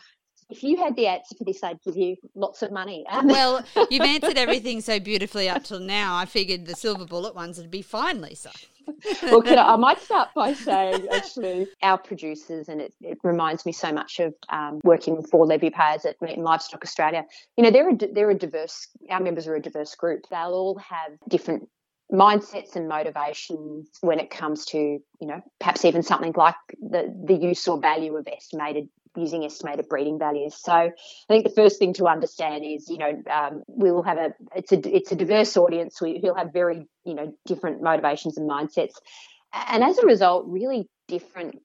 if 0.50 0.62
you 0.62 0.76
had 0.76 0.96
the 0.96 1.06
answer 1.06 1.34
for 1.36 1.44
this, 1.44 1.62
I'd 1.62 1.82
give 1.82 1.96
you 1.96 2.16
lots 2.34 2.62
of 2.62 2.72
money. 2.72 3.04
well, 3.24 3.64
you've 3.90 4.02
answered 4.02 4.36
everything 4.36 4.80
so 4.80 5.00
beautifully 5.00 5.48
up 5.48 5.64
till 5.64 5.80
now. 5.80 6.16
I 6.16 6.26
figured 6.26 6.66
the 6.66 6.74
silver 6.74 7.06
bullet 7.06 7.34
ones 7.34 7.58
would 7.58 7.70
be 7.70 7.82
fine, 7.82 8.20
Lisa. 8.20 8.50
well, 9.22 9.42
I, 9.46 9.74
I, 9.74 9.76
might 9.76 10.00
start 10.00 10.30
by 10.34 10.52
saying, 10.52 11.06
actually, 11.12 11.68
our 11.82 11.98
producers, 11.98 12.68
and 12.68 12.80
it, 12.80 12.94
it 13.00 13.18
reminds 13.22 13.64
me 13.64 13.72
so 13.72 13.92
much 13.92 14.18
of 14.18 14.34
um, 14.48 14.80
working 14.82 15.22
for 15.22 15.46
levy 15.46 15.70
payers 15.70 16.04
at 16.04 16.20
Meat 16.20 16.34
and 16.34 16.44
Livestock 16.44 16.82
Australia. 16.84 17.24
You 17.56 17.64
know, 17.64 17.70
they're 17.70 17.90
a, 17.90 17.96
they're 17.96 18.30
a 18.30 18.34
diverse. 18.34 18.88
Our 19.08 19.20
members 19.20 19.46
are 19.46 19.54
a 19.54 19.62
diverse 19.62 19.94
group. 19.94 20.24
They'll 20.30 20.54
all 20.54 20.78
have 20.78 21.12
different 21.28 21.68
mindsets 22.12 22.74
and 22.74 22.88
motivations 22.88 23.88
when 24.00 24.18
it 24.18 24.30
comes 24.30 24.64
to 24.64 24.78
you 24.78 25.26
know 25.26 25.40
perhaps 25.60 25.84
even 25.84 26.02
something 26.02 26.32
like 26.36 26.56
the 26.80 27.14
the 27.24 27.34
use 27.34 27.68
or 27.68 27.78
value 27.78 28.16
of 28.16 28.26
estimated 28.26 28.88
using 29.16 29.44
estimated 29.44 29.88
breeding 29.88 30.18
values. 30.18 30.54
So 30.56 30.72
I 30.72 30.92
think 31.28 31.44
the 31.44 31.54
first 31.54 31.78
thing 31.78 31.92
to 31.94 32.06
understand 32.06 32.64
is, 32.64 32.88
you 32.88 32.98
know, 32.98 33.22
um, 33.30 33.62
we 33.66 33.90
will 33.90 34.02
have 34.02 34.18
a 34.18 34.34
it's 34.54 34.72
a 34.72 34.96
it's 34.96 35.12
a 35.12 35.16
diverse 35.16 35.56
audience. 35.56 36.00
We, 36.00 36.20
will 36.22 36.34
have 36.34 36.52
very 36.52 36.86
you 37.04 37.14
know 37.14 37.32
different 37.46 37.82
motivations 37.82 38.36
and 38.38 38.48
mindsets, 38.48 38.94
and 39.52 39.82
as 39.82 39.98
a 39.98 40.06
result, 40.06 40.46
really 40.46 40.88
different 41.08 41.60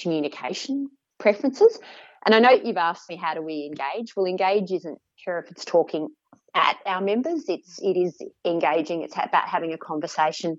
communication 0.00 0.88
preferences. 1.18 1.78
And 2.26 2.34
I 2.34 2.40
know 2.40 2.50
you've 2.50 2.76
asked 2.76 3.08
me 3.08 3.16
how 3.16 3.34
do 3.34 3.42
we 3.42 3.64
engage. 3.66 4.16
Well, 4.16 4.26
engage 4.26 4.70
isn't 4.72 4.98
care 5.24 5.38
if 5.38 5.50
it's 5.50 5.64
talking 5.64 6.08
at 6.54 6.76
our 6.84 7.00
members. 7.00 7.44
It's 7.48 7.78
it 7.80 7.96
is 7.96 8.20
engaging. 8.44 9.02
It's 9.02 9.14
about 9.14 9.48
having 9.48 9.72
a 9.72 9.78
conversation. 9.78 10.58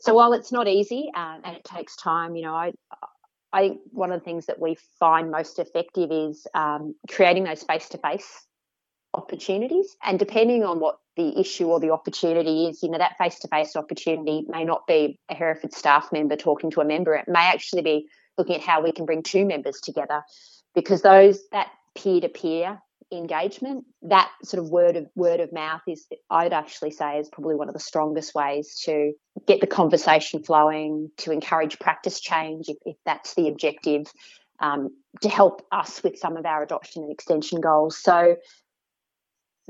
So 0.00 0.14
while 0.14 0.32
it's 0.34 0.52
not 0.52 0.68
easy 0.68 1.10
uh, 1.14 1.38
and 1.42 1.56
it 1.56 1.64
takes 1.64 1.96
time, 1.96 2.36
you 2.36 2.42
know, 2.42 2.54
I 2.54 2.72
I 3.52 3.60
think 3.60 3.80
one 3.92 4.12
of 4.12 4.20
the 4.20 4.24
things 4.24 4.46
that 4.46 4.60
we 4.60 4.76
find 4.98 5.30
most 5.30 5.58
effective 5.58 6.10
is 6.10 6.46
um, 6.54 6.94
creating 7.08 7.44
those 7.44 7.62
face 7.62 7.88
to 7.90 7.98
face 7.98 8.46
opportunities. 9.14 9.96
And 10.04 10.18
depending 10.18 10.64
on 10.64 10.80
what 10.80 10.98
the 11.16 11.38
issue 11.38 11.66
or 11.66 11.80
the 11.80 11.90
opportunity 11.90 12.66
is, 12.66 12.82
you 12.82 12.90
know, 12.90 12.98
that 12.98 13.16
face 13.18 13.38
to 13.40 13.48
face 13.48 13.76
opportunity 13.76 14.44
may 14.48 14.64
not 14.64 14.86
be 14.86 15.18
a 15.30 15.34
Hereford 15.34 15.72
staff 15.72 16.12
member 16.12 16.36
talking 16.36 16.70
to 16.72 16.80
a 16.80 16.84
member. 16.84 17.14
It 17.14 17.28
may 17.28 17.46
actually 17.46 17.82
be 17.82 18.08
looking 18.36 18.56
at 18.56 18.60
how 18.60 18.82
we 18.82 18.92
can 18.92 19.06
bring 19.06 19.22
two 19.22 19.46
members 19.46 19.80
together 19.80 20.22
because 20.74 21.02
those 21.02 21.40
that 21.52 21.68
peer 21.94 22.20
to 22.20 22.28
peer 22.28 22.80
engagement 23.12 23.84
that 24.02 24.30
sort 24.42 24.62
of 24.62 24.68
word 24.68 24.96
of 24.96 25.06
word 25.14 25.38
of 25.38 25.52
mouth 25.52 25.80
is 25.86 26.06
i'd 26.30 26.52
actually 26.52 26.90
say 26.90 27.18
is 27.18 27.28
probably 27.28 27.54
one 27.54 27.68
of 27.68 27.74
the 27.74 27.80
strongest 27.80 28.34
ways 28.34 28.80
to 28.84 29.12
get 29.46 29.60
the 29.60 29.66
conversation 29.66 30.42
flowing 30.42 31.08
to 31.16 31.30
encourage 31.30 31.78
practice 31.78 32.20
change 32.20 32.68
if, 32.68 32.76
if 32.84 32.96
that's 33.04 33.34
the 33.34 33.48
objective 33.48 34.06
um, 34.58 34.88
to 35.20 35.28
help 35.28 35.64
us 35.70 36.02
with 36.02 36.18
some 36.18 36.36
of 36.36 36.46
our 36.46 36.62
adoption 36.64 37.04
and 37.04 37.12
extension 37.12 37.60
goals 37.60 37.96
so 37.96 38.34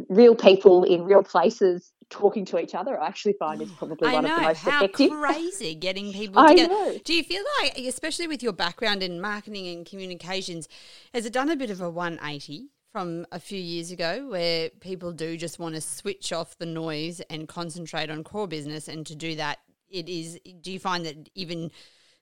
real 0.09 0.35
people 0.35 0.85
in 0.85 1.05
real 1.05 1.22
places 1.22 1.92
talking 2.09 2.44
to 2.46 2.59
each 2.59 2.75
other 2.75 2.99
I 2.99 3.07
actually 3.07 3.35
find 3.38 3.61
is 3.61 3.70
probably 3.72 4.11
one 4.11 4.25
know, 4.25 4.35
of 4.35 4.40
the 4.40 4.46
most 4.46 4.59
how 4.61 4.85
effective. 4.85 5.11
crazy 5.11 5.75
getting 5.75 6.12
people 6.14 6.38
I 6.38 6.55
together. 6.55 6.72
Know. 6.72 6.99
Do 7.05 7.14
you 7.14 7.25
feel 7.25 7.42
like, 7.61 7.77
especially 7.79 8.29
with 8.29 8.42
your 8.42 8.53
background 8.53 9.03
in 9.03 9.20
marketing 9.20 9.66
and 9.66 9.85
communications, 9.85 10.68
has 11.12 11.27
it 11.27 11.33
done 11.33 11.51
a 11.51 11.57
bit 11.57 11.70
of 11.70 11.81
a 11.81 11.90
180 11.90 12.68
from 12.97 13.27
a 13.31 13.39
few 13.39 13.61
years 13.61 13.91
ago 13.91 14.27
where 14.27 14.71
people 14.81 15.13
do 15.13 15.37
just 15.37 15.59
want 15.59 15.75
to 15.75 15.83
switch 15.83 16.33
off 16.33 16.57
the 16.57 16.65
noise 16.65 17.21
and 17.29 17.47
concentrate 17.47 18.09
on 18.09 18.25
core 18.25 18.49
business 18.49 18.89
and 18.89 19.05
to 19.05 19.15
do 19.15 19.35
that 19.35 19.59
it 19.91 20.09
is 20.09 20.41
do 20.63 20.73
you 20.73 20.79
find 20.79 21.05
that 21.05 21.29
even 21.35 21.71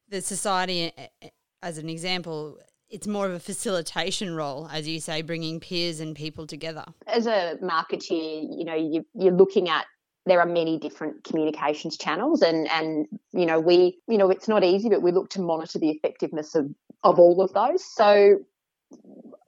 the 0.08 0.20
society 0.20 0.92
eh, 0.98 1.06
eh, 1.22 1.28
as 1.62 1.78
an 1.78 1.88
example 1.88 2.58
it's 2.88 3.06
more 3.06 3.24
of 3.24 3.32
a 3.34 3.38
facilitation 3.38 4.34
role 4.34 4.68
as 4.72 4.88
you 4.88 4.98
say 4.98 5.22
bringing 5.22 5.60
peers 5.60 6.00
and 6.00 6.16
people 6.16 6.44
together? 6.44 6.84
As 7.06 7.28
a 7.28 7.56
marketeer 7.62 8.42
you 8.50 8.64
know 8.64 8.74
you, 8.74 9.06
you're 9.14 9.32
looking 9.32 9.68
at 9.68 9.86
there 10.26 10.40
are 10.40 10.46
many 10.46 10.80
different 10.80 11.22
communications 11.22 11.96
channels 11.96 12.42
and 12.42 12.68
and 12.72 13.06
you 13.32 13.46
know 13.46 13.60
we 13.60 13.96
you 14.08 14.18
know 14.18 14.28
it's 14.28 14.48
not 14.48 14.64
easy 14.64 14.88
but 14.88 15.02
we 15.02 15.12
look 15.12 15.30
to 15.30 15.40
monitor 15.40 15.78
the 15.78 15.90
effectiveness 15.90 16.56
of 16.56 16.68
of 17.04 17.20
all 17.20 17.40
of 17.40 17.52
those. 17.52 17.84
So 17.94 18.40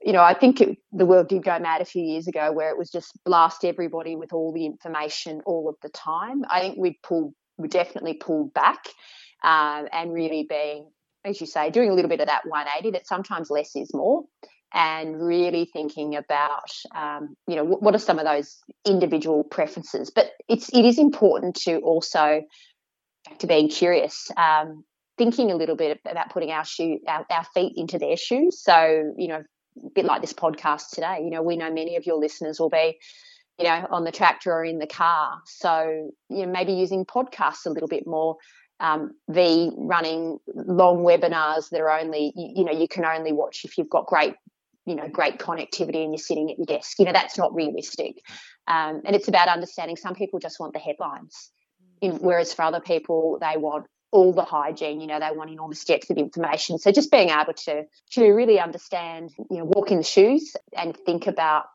you 0.07 0.13
know, 0.13 0.23
I 0.23 0.33
think 0.33 0.61
it, 0.61 0.77
the 0.93 1.05
world 1.05 1.27
did 1.27 1.43
go 1.43 1.59
mad 1.59 1.81
a 1.81 1.85
few 1.85 2.01
years 2.01 2.29
ago 2.29 2.53
where 2.53 2.69
it 2.69 2.77
was 2.77 2.89
just 2.89 3.11
blast 3.25 3.65
everybody 3.65 4.15
with 4.15 4.31
all 4.31 4.53
the 4.53 4.65
information 4.65 5.41
all 5.45 5.67
of 5.67 5.75
the 5.81 5.89
time. 5.89 6.45
I 6.49 6.61
think 6.61 6.77
we 6.77 6.97
pulled, 7.03 7.33
we 7.57 7.67
definitely 7.67 8.13
pulled 8.13 8.53
back 8.53 8.85
um, 9.43 9.89
and 9.91 10.13
really 10.13 10.45
being, 10.49 10.89
as 11.25 11.41
you 11.41 11.45
say, 11.45 11.71
doing 11.71 11.89
a 11.89 11.93
little 11.93 12.07
bit 12.07 12.21
of 12.21 12.27
that 12.27 12.45
180 12.47 12.91
that 12.91 13.05
sometimes 13.05 13.49
less 13.49 13.75
is 13.75 13.93
more 13.93 14.23
and 14.73 15.21
really 15.21 15.69
thinking 15.73 16.15
about, 16.15 16.71
um, 16.95 17.35
you 17.45 17.57
know, 17.57 17.65
what, 17.65 17.83
what 17.83 17.93
are 17.93 17.99
some 17.99 18.17
of 18.17 18.23
those 18.23 18.59
individual 18.85 19.43
preferences. 19.43 20.09
But 20.09 20.31
it's, 20.47 20.69
it 20.69 20.85
is 20.85 20.99
important 20.99 21.55
to 21.63 21.79
also, 21.79 22.43
to 23.39 23.47
being 23.47 23.67
curious, 23.67 24.31
um, 24.37 24.85
thinking 25.17 25.51
a 25.51 25.55
little 25.57 25.75
bit 25.75 25.99
about 26.09 26.29
putting 26.29 26.51
our 26.51 26.63
shoe 26.63 26.99
our, 27.07 27.25
our, 27.29 27.43
feet 27.53 27.73
into 27.75 27.97
their 27.97 28.15
shoes 28.15 28.61
so 28.61 29.13
you 29.17 29.27
know 29.27 29.41
a 29.85 29.89
bit 29.89 30.05
like 30.05 30.21
this 30.21 30.33
podcast 30.33 30.89
today. 30.91 31.21
You 31.23 31.29
know, 31.29 31.41
we 31.41 31.57
know 31.57 31.71
many 31.71 31.95
of 31.95 32.05
your 32.05 32.17
listeners 32.17 32.59
will 32.59 32.69
be, 32.69 32.97
you 33.57 33.65
know, 33.65 33.87
on 33.89 34.03
the 34.03 34.11
tractor 34.11 34.51
or 34.51 34.63
in 34.63 34.79
the 34.79 34.87
car. 34.87 35.41
So, 35.45 36.11
you 36.29 36.45
know, 36.45 36.51
maybe 36.51 36.73
using 36.73 37.05
podcasts 37.05 37.65
a 37.65 37.69
little 37.69 37.87
bit 37.87 38.05
more. 38.05 38.37
Um, 38.79 39.15
the 39.27 39.71
running 39.75 40.37
long 40.53 40.97
webinars 40.97 41.69
that 41.71 41.81
are 41.81 41.99
only, 41.99 42.31
you, 42.35 42.51
you 42.57 42.63
know, 42.63 42.71
you 42.71 42.87
can 42.87 43.05
only 43.05 43.31
watch 43.31 43.65
if 43.65 43.77
you've 43.77 43.89
got 43.89 44.05
great 44.05 44.35
you 44.85 44.95
know 44.95 45.07
great 45.09 45.37
connectivity 45.37 46.01
and 46.03 46.13
you're 46.13 46.17
sitting 46.17 46.49
at 46.49 46.57
your 46.57 46.65
desk 46.65 46.97
you 46.97 47.03
know 47.03 47.11
that's 47.11 47.37
not 47.37 47.53
realistic 47.53 48.21
um, 48.67 49.01
and 49.03 49.15
it's 49.17 49.27
about 49.27 49.49
understanding 49.49 49.97
some 49.97 50.15
people 50.15 50.39
just 50.39 50.61
want 50.61 50.71
the 50.71 50.79
headlines 50.79 51.51
in, 52.01 52.13
whereas 52.13 52.53
for 52.53 52.61
other 52.63 52.79
people 52.79 53.37
they 53.41 53.57
want 53.57 53.85
all 54.11 54.33
the 54.33 54.43
hygiene 54.43 55.01
you 55.01 55.07
know 55.07 55.19
they 55.19 55.35
want 55.35 55.49
enormous 55.49 55.83
depth 55.83 56.09
of 56.09 56.17
information. 56.17 56.79
So 56.79 56.91
just 56.91 57.11
being 57.11 57.29
able 57.29 57.53
to 57.53 57.83
to 58.11 58.29
really 58.29 58.59
understand 58.59 59.31
you 59.49 59.57
know 59.57 59.65
walk 59.65 59.91
in 59.91 59.97
the 59.97 60.03
shoes 60.03 60.55
and 60.75 60.95
think 60.95 61.27
about 61.27 61.65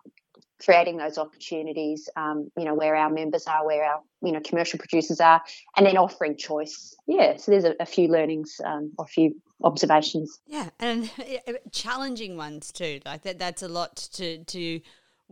creating 0.64 0.97
those 0.97 1.18
opportunities 1.18 2.09
um, 2.16 2.51
you 2.57 2.64
know 2.64 2.75
where 2.75 2.95
our 2.95 3.11
members 3.11 3.47
are 3.47 3.66
where 3.66 3.85
our 3.85 4.01
you 4.23 4.33
know 4.33 4.40
commercial 4.40 4.79
producers 4.79 5.21
are 5.21 5.42
and 5.77 5.87
then 5.87 5.97
offering 5.97 6.37
choice. 6.37 6.95
Yeah 7.07 7.37
so 7.37 7.51
there's 7.51 7.64
a, 7.64 7.75
a 7.81 7.87
few 7.87 8.09
learnings 8.09 8.61
um, 8.64 8.92
or 8.99 9.05
a 9.05 9.09
few 9.09 9.40
observations. 9.62 10.40
Yeah 10.47 10.71
and 10.81 11.11
challenging 11.73 12.37
ones 12.37 12.73
too 12.73 13.01
like 13.05 13.23
that 13.23 13.38
that's 13.38 13.62
a 13.62 13.68
lot 13.68 13.97
to 14.14 14.45
to 14.45 14.81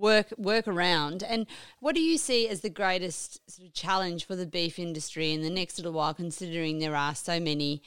work 0.01 0.33
work 0.37 0.67
around. 0.67 1.23
And 1.23 1.47
what 1.81 1.95
do 1.95 2.01
you 2.01 2.19
see 2.19 2.49
as 2.49 2.61
the 2.61 2.71
greatest 2.71 3.41
sort 3.51 3.69
of 3.69 3.75
challenge 3.75 4.27
for 4.27 4.37
the 4.37 4.47
beef 4.47 4.79
industry 4.79 5.33
in 5.33 5.43
the 5.43 5.51
next 5.51 5.79
little 5.79 5.93
while, 5.93 6.15
considering 6.15 6.79
there 6.79 6.97
are 6.97 7.15
so 7.15 7.39
many 7.39 7.83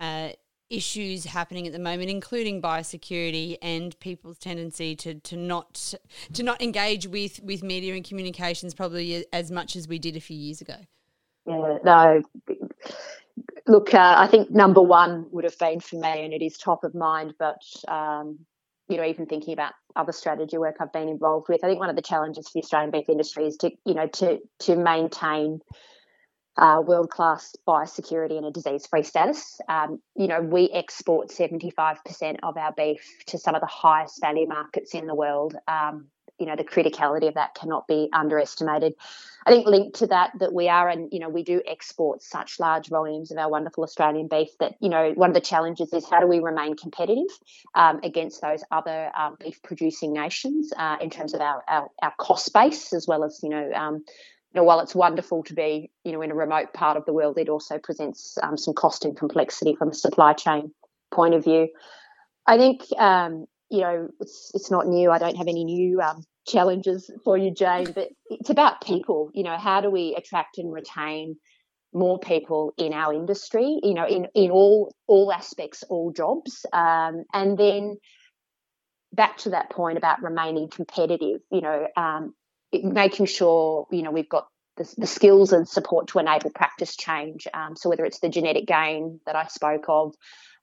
uh, 0.00 0.30
issues 0.70 1.24
happening 1.24 1.66
at 1.66 1.72
the 1.72 1.78
moment, 1.78 2.10
including 2.10 2.60
biosecurity 2.60 3.56
and 3.62 3.98
people's 4.00 4.38
tendency 4.38 4.96
to, 4.96 5.14
to 5.14 5.36
not 5.36 5.94
to 6.32 6.42
not 6.42 6.60
engage 6.60 7.06
with 7.06 7.40
with 7.42 7.62
media 7.62 7.94
and 7.94 8.04
communications 8.04 8.74
probably 8.74 9.24
as 9.32 9.50
much 9.50 9.76
as 9.76 9.88
we 9.88 9.98
did 9.98 10.16
a 10.16 10.20
few 10.20 10.36
years 10.36 10.60
ago. 10.60 10.76
Yeah, 11.46 11.78
no. 11.84 12.22
Look, 13.68 13.94
uh, 13.94 14.14
I 14.16 14.26
think 14.28 14.50
number 14.50 14.80
one 14.80 15.26
would 15.30 15.44
have 15.44 15.58
been 15.58 15.80
for 15.80 15.96
me, 15.96 16.24
and 16.24 16.32
it 16.32 16.42
is 16.42 16.56
top 16.56 16.84
of 16.84 16.94
mind. 16.94 17.34
But 17.38 17.62
um, 17.88 18.38
you 18.88 18.96
know, 18.96 19.04
even 19.04 19.26
thinking 19.26 19.52
about 19.52 19.72
other 19.94 20.12
strategy 20.12 20.58
work 20.58 20.76
I've 20.80 20.92
been 20.92 21.08
involved 21.08 21.48
with, 21.48 21.64
I 21.64 21.68
think 21.68 21.80
one 21.80 21.90
of 21.90 21.96
the 21.96 22.02
challenges 22.02 22.48
for 22.48 22.52
the 22.54 22.62
Australian 22.62 22.90
beef 22.90 23.08
industry 23.08 23.46
is 23.46 23.56
to, 23.58 23.70
you 23.84 23.94
know, 23.94 24.06
to 24.06 24.38
to 24.60 24.76
maintain 24.76 25.60
uh, 26.56 26.80
world 26.84 27.10
class 27.10 27.54
biosecurity 27.68 28.36
and 28.36 28.46
a 28.46 28.50
disease 28.50 28.86
free 28.86 29.02
status. 29.02 29.60
Um, 29.68 30.00
you 30.14 30.26
know, 30.26 30.40
we 30.40 30.70
export 30.70 31.28
75% 31.28 32.36
of 32.42 32.56
our 32.56 32.72
beef 32.72 33.02
to 33.26 33.38
some 33.38 33.54
of 33.54 33.60
the 33.60 33.66
highest 33.66 34.20
value 34.20 34.46
markets 34.46 34.94
in 34.94 35.06
the 35.06 35.14
world. 35.14 35.54
Um, 35.68 36.06
you 36.38 36.46
know 36.46 36.56
the 36.56 36.64
criticality 36.64 37.28
of 37.28 37.34
that 37.34 37.54
cannot 37.54 37.86
be 37.86 38.08
underestimated. 38.12 38.94
I 39.46 39.50
think 39.50 39.66
linked 39.66 39.98
to 39.98 40.08
that 40.08 40.32
that 40.40 40.52
we 40.52 40.68
are 40.68 40.88
and 40.88 41.08
you 41.12 41.20
know 41.20 41.28
we 41.28 41.42
do 41.42 41.62
export 41.66 42.22
such 42.22 42.58
large 42.58 42.88
volumes 42.88 43.30
of 43.30 43.38
our 43.38 43.50
wonderful 43.50 43.84
Australian 43.84 44.28
beef 44.28 44.48
that 44.60 44.74
you 44.80 44.88
know 44.88 45.12
one 45.14 45.30
of 45.30 45.34
the 45.34 45.40
challenges 45.40 45.92
is 45.92 46.08
how 46.08 46.20
do 46.20 46.26
we 46.26 46.40
remain 46.40 46.76
competitive 46.76 47.30
um, 47.74 48.00
against 48.02 48.40
those 48.42 48.62
other 48.70 49.10
um, 49.16 49.36
beef 49.40 49.62
producing 49.62 50.12
nations 50.12 50.72
uh, 50.76 50.96
in 51.00 51.10
terms 51.10 51.34
of 51.34 51.40
our, 51.40 51.62
our, 51.68 51.88
our 52.02 52.12
cost 52.18 52.52
base 52.52 52.92
as 52.92 53.06
well 53.06 53.24
as 53.24 53.40
you 53.42 53.48
know. 53.48 53.70
Um, 53.72 54.04
you 54.54 54.62
know, 54.62 54.64
while 54.64 54.80
it's 54.80 54.94
wonderful 54.94 55.42
to 55.42 55.54
be, 55.54 55.90
you 56.02 56.12
know, 56.12 56.22
in 56.22 56.30
a 56.30 56.34
remote 56.34 56.72
part 56.72 56.96
of 56.96 57.04
the 57.04 57.12
world, 57.12 57.36
it 57.36 57.50
also 57.50 57.78
presents 57.78 58.38
um, 58.42 58.56
some 58.56 58.72
cost 58.72 59.04
and 59.04 59.14
complexity 59.14 59.74
from 59.74 59.90
a 59.90 59.94
supply 59.94 60.32
chain 60.32 60.72
point 61.10 61.34
of 61.34 61.44
view. 61.44 61.68
I 62.46 62.56
think 62.56 62.82
um, 62.96 63.46
you 63.70 63.80
know, 63.80 64.08
it's 64.20 64.50
it's 64.54 64.70
not 64.70 64.86
new. 64.86 65.10
I 65.10 65.18
don't 65.18 65.36
have 65.36 65.48
any 65.48 65.64
new 65.64 66.00
um, 66.00 66.24
challenges 66.46 67.10
for 67.24 67.36
you, 67.36 67.50
Jane. 67.50 67.92
But 67.92 68.08
it's 68.30 68.50
about 68.50 68.80
people. 68.80 69.30
You 69.34 69.42
know, 69.42 69.56
how 69.56 69.80
do 69.80 69.90
we 69.90 70.14
attract 70.16 70.58
and 70.58 70.72
retain 70.72 71.36
more 71.92 72.18
people 72.18 72.74
in 72.78 72.92
our 72.92 73.12
industry? 73.12 73.78
You 73.82 73.94
know, 73.94 74.06
in 74.06 74.28
in 74.34 74.50
all 74.50 74.94
all 75.06 75.32
aspects, 75.32 75.82
all 75.88 76.12
jobs, 76.12 76.64
um, 76.72 77.24
and 77.32 77.58
then 77.58 77.96
back 79.12 79.38
to 79.38 79.50
that 79.50 79.70
point 79.70 79.98
about 79.98 80.22
remaining 80.22 80.68
competitive. 80.68 81.40
You 81.50 81.60
know, 81.60 81.88
um, 81.96 82.34
making 82.72 83.26
sure 83.26 83.86
you 83.90 84.02
know 84.02 84.12
we've 84.12 84.28
got 84.28 84.46
the, 84.76 84.94
the, 84.98 85.06
skills 85.06 85.52
and 85.52 85.66
support 85.66 86.08
to 86.08 86.18
enable 86.18 86.50
practice 86.50 86.96
change. 86.96 87.48
Um, 87.52 87.76
so 87.76 87.88
whether 87.88 88.04
it's 88.04 88.20
the 88.20 88.28
genetic 88.28 88.66
gain 88.66 89.20
that 89.24 89.34
I 89.34 89.46
spoke 89.46 89.86
of, 89.88 90.14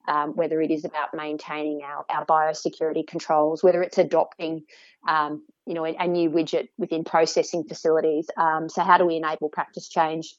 um, 0.08 0.36
whether 0.36 0.62
it 0.62 0.72
is 0.72 0.86
about 0.86 1.14
maintaining 1.14 1.82
our, 1.84 2.06
our 2.10 2.26
biosecurity 2.26 3.06
controls, 3.08 3.64
whether 3.64 3.82
it's 3.82 3.98
adopting, 3.98 4.64
um, 5.08 5.44
you 5.66 5.74
know, 5.74 5.86
a, 5.86 5.96
a, 6.00 6.08
new 6.08 6.30
widget 6.30 6.70
within 6.78 7.04
processing 7.04 7.64
facilities. 7.64 8.28
Um, 8.38 8.70
so 8.70 8.82
how 8.82 8.98
do 8.98 9.06
we 9.06 9.16
enable 9.16 9.50
practice 9.50 9.88
change? 9.88 10.36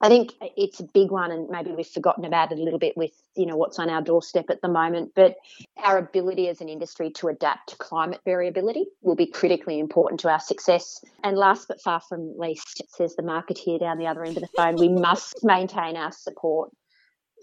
I 0.00 0.08
think 0.08 0.32
it's 0.40 0.80
a 0.80 0.84
big 0.84 1.10
one, 1.10 1.30
and 1.30 1.48
maybe 1.48 1.70
we've 1.70 1.86
forgotten 1.86 2.24
about 2.24 2.52
it 2.52 2.58
a 2.58 2.62
little 2.62 2.78
bit 2.78 2.96
with 2.96 3.12
you 3.36 3.46
know 3.46 3.56
what's 3.56 3.78
on 3.78 3.88
our 3.88 4.02
doorstep 4.02 4.50
at 4.50 4.60
the 4.60 4.68
moment. 4.68 5.12
But 5.14 5.36
our 5.78 5.96
ability 5.98 6.48
as 6.48 6.60
an 6.60 6.68
industry 6.68 7.10
to 7.12 7.28
adapt 7.28 7.70
to 7.70 7.76
climate 7.76 8.20
variability 8.24 8.86
will 9.02 9.14
be 9.14 9.26
critically 9.26 9.78
important 9.78 10.20
to 10.20 10.30
our 10.30 10.40
success. 10.40 11.02
And 11.22 11.38
last 11.38 11.68
but 11.68 11.80
far 11.80 12.00
from 12.00 12.36
least, 12.36 12.82
says 12.88 13.14
the 13.14 13.22
marketeer 13.22 13.78
down 13.78 13.98
the 13.98 14.06
other 14.06 14.24
end 14.24 14.36
of 14.36 14.42
the 14.42 14.48
phone, 14.56 14.76
we 14.76 14.88
must 14.88 15.42
maintain 15.44 15.96
our 15.96 16.12
support 16.12 16.70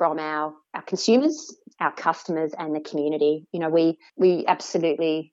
from 0.02 0.18
our 0.18 0.52
our 0.74 0.82
consumers, 0.82 1.56
our 1.80 1.92
customers, 1.94 2.54
and 2.58 2.76
the 2.76 2.80
community. 2.80 3.46
You 3.52 3.60
know, 3.60 3.70
we 3.70 4.00
we 4.18 4.46
absolutely 4.48 5.32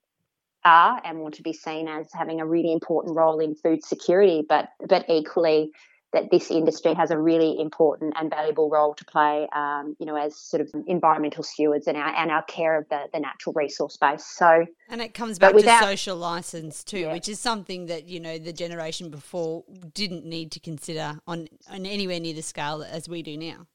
are 0.63 1.01
and 1.03 1.21
want 1.21 1.37
to 1.37 1.43
be 1.43 1.55
seen 1.55 1.89
as 1.89 2.07
having 2.13 2.43
a 2.43 2.47
really 2.47 2.71
important 2.71 3.17
role 3.17 3.41
in 3.41 3.55
food 3.55 3.83
security, 3.83 4.45
but 4.47 4.69
but 4.87 5.07
equally 5.09 5.71
that 6.13 6.31
this 6.31 6.51
industry 6.51 6.93
has 6.93 7.11
a 7.11 7.17
really 7.17 7.59
important 7.59 8.13
and 8.19 8.29
valuable 8.29 8.69
role 8.69 8.93
to 8.95 9.07
play, 9.07 9.49
um, 9.55 9.97
you 9.99 10.05
know, 10.05 10.17
as 10.17 10.37
sort 10.37 10.61
of 10.61 10.71
environmental 10.87 11.43
stewards 11.43 11.87
and 11.87 11.97
our 11.97 12.15
and 12.15 12.31
our 12.31 12.43
care 12.43 12.77
of 12.77 12.87
the, 12.91 13.05
the 13.15 13.21
natural 13.21 13.55
resource 13.55 13.97
base. 13.97 14.27
So, 14.27 14.67
and 14.91 15.01
it 15.01 15.15
comes 15.15 15.39
back 15.39 15.55
without, 15.55 15.81
to 15.81 15.87
social 15.87 16.19
license 16.19 16.85
too, 16.85 16.99
yeah. 16.99 17.13
which 17.15 17.31
is 17.31 17.41
something 17.41 17.87
that 17.87 18.07
you 18.07 18.21
know 18.21 18.37
the 18.37 18.53
generation 18.53 19.09
before 19.09 19.65
didn't 19.95 20.27
need 20.27 20.53
to 20.53 20.61
consider 20.61 21.19
on 21.27 21.49
on 21.71 21.87
anywhere 21.87 22.21
near 22.21 22.35
the 22.35 22.43
scale 22.43 22.85
as 22.87 23.09
we 23.09 23.23
do 23.23 23.39
now. 23.39 23.67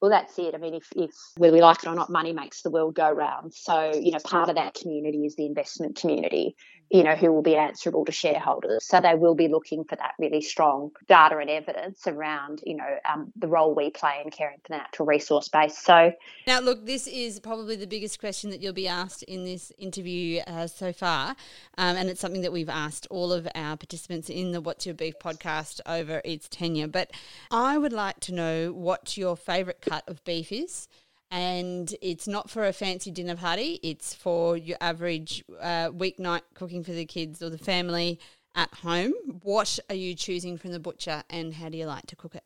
Well, 0.00 0.10
that's 0.10 0.38
it. 0.38 0.54
I 0.54 0.58
mean, 0.58 0.74
if, 0.74 0.88
if 0.96 1.12
whether 1.36 1.54
we 1.54 1.60
like 1.60 1.82
it 1.84 1.88
or 1.88 1.94
not, 1.94 2.10
money 2.10 2.32
makes 2.32 2.62
the 2.62 2.70
world 2.70 2.94
go 2.94 3.10
round. 3.10 3.54
So, 3.54 3.92
you 3.94 4.12
know, 4.12 4.18
part 4.24 4.48
of 4.48 4.56
that 4.56 4.74
community 4.74 5.26
is 5.26 5.36
the 5.36 5.46
investment 5.46 5.96
community 5.96 6.56
you 6.90 7.04
know, 7.04 7.14
who 7.14 7.32
will 7.32 7.42
be 7.42 7.54
answerable 7.54 8.04
to 8.04 8.12
shareholders. 8.12 8.84
So 8.84 9.00
they 9.00 9.14
will 9.14 9.36
be 9.36 9.46
looking 9.46 9.84
for 9.84 9.94
that 9.96 10.14
really 10.18 10.40
strong 10.40 10.90
data 11.06 11.38
and 11.38 11.48
evidence 11.48 12.06
around, 12.08 12.62
you 12.66 12.76
know, 12.76 12.98
um, 13.08 13.32
the 13.36 13.46
role 13.46 13.74
we 13.74 13.90
play 13.90 14.20
in 14.24 14.30
caring 14.30 14.58
for 14.58 14.70
the 14.70 14.78
natural 14.78 15.06
resource 15.06 15.48
base. 15.48 15.78
So 15.78 16.12
now, 16.48 16.58
look, 16.58 16.84
this 16.86 17.06
is 17.06 17.38
probably 17.38 17.76
the 17.76 17.86
biggest 17.86 18.18
question 18.18 18.50
that 18.50 18.60
you'll 18.60 18.72
be 18.72 18.88
asked 18.88 19.22
in 19.22 19.44
this 19.44 19.72
interview 19.78 20.40
uh, 20.46 20.66
so 20.66 20.92
far, 20.92 21.30
um, 21.78 21.96
and 21.96 22.08
it's 22.08 22.20
something 22.20 22.42
that 22.42 22.52
we've 22.52 22.68
asked 22.68 23.06
all 23.08 23.32
of 23.32 23.46
our 23.54 23.76
participants 23.76 24.28
in 24.28 24.50
the 24.50 24.60
What's 24.60 24.84
Your 24.84 24.94
Beef 24.96 25.14
podcast 25.22 25.80
over 25.86 26.20
its 26.24 26.48
tenure. 26.48 26.88
But 26.88 27.12
I 27.52 27.78
would 27.78 27.92
like 27.92 28.18
to 28.20 28.34
know 28.34 28.72
what 28.72 29.16
your 29.16 29.36
favourite 29.36 29.80
cut 29.80 30.02
of 30.08 30.24
beef 30.24 30.50
is 30.50 30.88
and 31.30 31.94
it's 32.02 32.26
not 32.26 32.50
for 32.50 32.66
a 32.66 32.72
fancy 32.72 33.10
dinner 33.10 33.36
party. 33.36 33.78
It's 33.82 34.14
for 34.14 34.56
your 34.56 34.78
average 34.80 35.44
uh, 35.60 35.90
weeknight 35.90 36.42
cooking 36.54 36.82
for 36.82 36.92
the 36.92 37.04
kids 37.04 37.42
or 37.42 37.50
the 37.50 37.58
family 37.58 38.18
at 38.54 38.72
home. 38.74 39.12
What 39.42 39.78
are 39.88 39.94
you 39.94 40.14
choosing 40.14 40.58
from 40.58 40.72
the 40.72 40.80
butcher, 40.80 41.22
and 41.30 41.54
how 41.54 41.68
do 41.68 41.78
you 41.78 41.86
like 41.86 42.06
to 42.06 42.16
cook 42.16 42.34
it? 42.34 42.44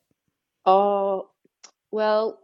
Oh, 0.67 1.31
well, 1.91 2.41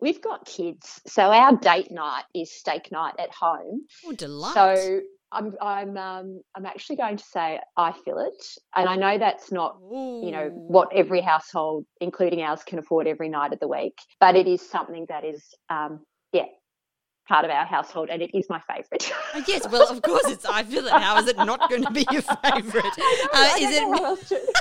we've 0.00 0.20
got 0.22 0.44
kids, 0.44 1.00
so 1.06 1.22
our 1.22 1.56
date 1.56 1.90
night 1.90 2.24
is 2.34 2.52
steak 2.52 2.92
night 2.92 3.14
at 3.18 3.30
home. 3.30 3.86
Oh, 4.06 4.12
delight! 4.12 4.54
So 4.54 5.00
I'm 5.32 5.54
I'm 5.60 5.96
um, 5.96 6.40
I'm 6.54 6.66
actually 6.66 6.96
going 6.96 7.16
to 7.16 7.24
say 7.24 7.60
I 7.76 7.92
feel 7.92 8.18
it, 8.18 8.44
and 8.74 8.88
I 8.88 8.96
know 8.96 9.18
that's 9.18 9.52
not 9.52 9.78
Ooh. 9.82 10.22
you 10.24 10.32
know 10.32 10.48
what 10.52 10.88
every 10.94 11.20
household, 11.20 11.84
including 12.00 12.40
ours, 12.42 12.62
can 12.64 12.78
afford 12.78 13.06
every 13.06 13.28
night 13.28 13.52
of 13.52 13.60
the 13.60 13.68
week, 13.68 13.98
but 14.20 14.36
it 14.36 14.46
is 14.46 14.62
something 14.68 15.06
that 15.08 15.24
is 15.24 15.44
um, 15.68 16.00
yeah 16.32 16.46
part 17.28 17.44
of 17.44 17.50
our 17.50 17.66
household, 17.66 18.08
and 18.10 18.22
it 18.22 18.30
is 18.36 18.46
my 18.48 18.60
favourite. 18.60 19.12
oh, 19.34 19.44
yes, 19.46 19.68
well, 19.70 19.88
of 19.90 20.00
course 20.02 20.24
it's 20.26 20.46
eye 20.46 20.64
fillet. 20.64 20.90
How 20.90 21.18
is 21.18 21.28
it 21.28 21.36
not 21.36 21.68
going 21.68 21.84
to 21.84 21.90
be 21.90 22.06
your 22.10 22.22
favourite? 22.42 22.98
Uh, 23.34 23.54
is 23.60 23.76
it? 23.76 24.52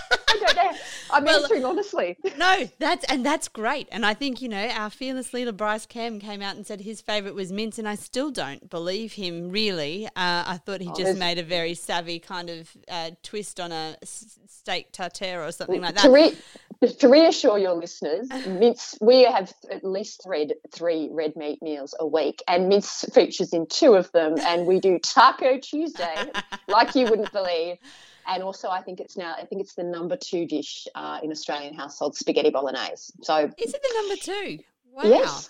I 0.45 0.53
don't 0.53 0.55
know. 0.55 0.77
I'm 1.11 1.23
well, 1.23 1.41
answering 1.41 1.65
honestly. 1.65 2.17
No, 2.37 2.69
that's 2.77 3.03
and 3.05 3.25
that's 3.25 3.47
great. 3.47 3.87
And 3.91 4.05
I 4.05 4.13
think 4.13 4.41
you 4.41 4.49
know 4.49 4.67
our 4.67 4.91
fearless 4.91 5.33
leader 5.33 5.51
Bryce 5.51 5.87
Camm 5.87 6.19
came 6.19 6.41
out 6.41 6.55
and 6.55 6.67
said 6.67 6.81
his 6.81 7.01
favourite 7.01 7.33
was 7.33 7.51
mince, 7.51 7.79
and 7.79 7.87
I 7.87 7.95
still 7.95 8.29
don't 8.29 8.69
believe 8.69 9.13
him. 9.13 9.49
Really, 9.49 10.05
uh, 10.05 10.09
I 10.15 10.59
thought 10.63 10.81
he 10.81 10.89
oh, 10.89 10.95
just 10.95 11.17
made 11.17 11.39
a 11.39 11.43
very 11.43 11.73
savvy 11.73 12.19
kind 12.19 12.49
of 12.49 12.69
uh, 12.89 13.11
twist 13.23 13.59
on 13.59 13.71
a 13.71 13.97
steak 14.03 14.91
tartare 14.91 15.43
or 15.43 15.51
something 15.51 15.81
like 15.81 15.95
that. 15.95 16.03
To, 16.03 16.11
re- 16.11 16.37
to 16.99 17.07
reassure 17.07 17.57
your 17.57 17.73
listeners, 17.73 18.29
mince 18.47 18.95
we 19.01 19.23
have 19.23 19.51
at 19.71 19.83
least 19.83 20.21
three 20.23 20.51
three 20.71 21.09
red 21.11 21.35
meat 21.35 21.61
meals 21.61 21.95
a 21.99 22.05
week, 22.05 22.43
and 22.47 22.69
mince 22.69 23.05
features 23.13 23.53
in 23.53 23.65
two 23.65 23.95
of 23.95 24.11
them, 24.11 24.35
and 24.39 24.67
we 24.67 24.79
do 24.79 24.99
Taco 24.99 25.57
Tuesday, 25.57 26.31
like 26.67 26.93
you 26.93 27.05
wouldn't 27.05 27.31
believe 27.31 27.77
and 28.27 28.43
also 28.43 28.69
I 28.69 28.81
think 28.81 28.99
it's 28.99 29.17
now 29.17 29.35
I 29.37 29.45
think 29.45 29.61
it's 29.61 29.73
the 29.73 29.83
number 29.83 30.15
two 30.17 30.45
dish 30.45 30.87
uh, 30.95 31.19
in 31.23 31.31
Australian 31.31 31.73
households, 31.73 32.19
spaghetti 32.19 32.49
bolognese. 32.49 33.13
So 33.21 33.51
is 33.57 33.73
it 33.73 33.81
the 33.81 33.93
number 34.01 34.15
two? 34.21 34.63
Wow. 34.93 35.03
Yes. 35.03 35.49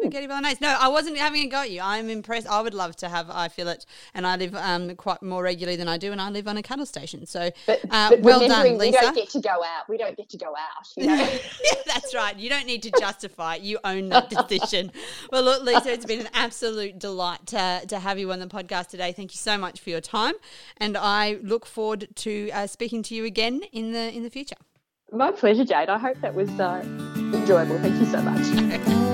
Spaghetti 0.00 0.26
bolognese. 0.26 0.58
No, 0.60 0.76
I 0.78 0.88
wasn't 0.88 1.18
having 1.18 1.42
a 1.42 1.46
go 1.48 1.58
at 1.58 1.70
you. 1.70 1.80
I'm 1.82 2.08
impressed. 2.08 2.46
I 2.46 2.60
would 2.60 2.74
love 2.74 2.96
to 2.96 3.08
have 3.08 3.30
eye 3.30 3.48
fillet, 3.48 3.78
and 4.14 4.26
I 4.26 4.36
live 4.36 4.54
um, 4.54 4.94
quite 4.96 5.22
more 5.22 5.42
regularly 5.42 5.76
than 5.76 5.88
I 5.88 5.98
do, 5.98 6.12
and 6.12 6.20
I 6.20 6.30
live 6.30 6.48
on 6.48 6.56
a 6.56 6.62
cattle 6.62 6.86
station. 6.86 7.26
So, 7.26 7.50
but, 7.66 7.80
uh, 7.90 8.10
but 8.10 8.20
well 8.20 8.46
done, 8.46 8.78
Lisa. 8.78 8.98
We 8.98 9.06
don't 9.06 9.14
get 9.14 9.30
to 9.30 9.40
go 9.40 9.50
out. 9.50 9.88
We 9.88 9.98
don't 9.98 10.16
get 10.16 10.28
to 10.30 10.38
go 10.38 10.48
out. 10.48 10.88
You 10.96 11.06
know? 11.06 11.14
yeah, 11.64 11.80
that's 11.86 12.14
right. 12.14 12.36
You 12.36 12.48
don't 12.48 12.66
need 12.66 12.82
to 12.84 12.92
justify 12.98 13.56
it. 13.56 13.62
You 13.62 13.78
own 13.84 14.08
that 14.10 14.30
decision. 14.30 14.92
well, 15.32 15.42
look, 15.42 15.62
Lisa, 15.62 15.92
it's 15.92 16.06
been 16.06 16.20
an 16.20 16.28
absolute 16.34 16.98
delight 16.98 17.46
to, 17.46 17.82
to 17.88 17.98
have 17.98 18.18
you 18.18 18.32
on 18.32 18.40
the 18.40 18.46
podcast 18.46 18.88
today. 18.88 19.12
Thank 19.12 19.32
you 19.32 19.38
so 19.38 19.58
much 19.58 19.80
for 19.80 19.90
your 19.90 20.00
time, 20.00 20.34
and 20.78 20.96
I 20.96 21.38
look 21.42 21.66
forward 21.66 22.08
to 22.16 22.50
uh, 22.50 22.66
speaking 22.66 23.02
to 23.04 23.14
you 23.14 23.24
again 23.24 23.62
in 23.72 23.92
the 23.92 24.12
in 24.12 24.22
the 24.22 24.30
future. 24.30 24.56
My 25.12 25.30
pleasure, 25.30 25.64
Jade. 25.64 25.88
I 25.88 25.98
hope 25.98 26.20
that 26.20 26.34
was 26.34 26.50
uh, 26.58 26.82
enjoyable. 27.32 27.78
Thank 27.78 28.00
you 28.00 28.06
so 28.06 28.20
much. 28.22 29.02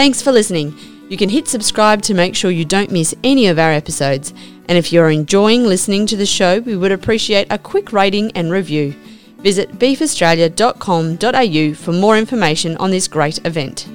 Thanks 0.00 0.22
for 0.22 0.32
listening. 0.32 0.74
You 1.10 1.18
can 1.18 1.28
hit 1.28 1.46
subscribe 1.46 2.00
to 2.04 2.14
make 2.14 2.34
sure 2.34 2.50
you 2.50 2.64
don't 2.64 2.90
miss 2.90 3.14
any 3.22 3.48
of 3.48 3.58
our 3.58 3.70
episodes. 3.70 4.32
And 4.66 4.78
if 4.78 4.94
you're 4.94 5.10
enjoying 5.10 5.64
listening 5.64 6.06
to 6.06 6.16
the 6.16 6.24
show, 6.24 6.60
we 6.60 6.74
would 6.74 6.90
appreciate 6.90 7.48
a 7.50 7.58
quick 7.58 7.92
rating 7.92 8.32
and 8.32 8.50
review. 8.50 8.94
Visit 9.40 9.78
beefaustralia.com.au 9.78 11.74
for 11.74 11.92
more 11.92 12.16
information 12.16 12.78
on 12.78 12.90
this 12.90 13.08
great 13.08 13.44
event. 13.44 13.88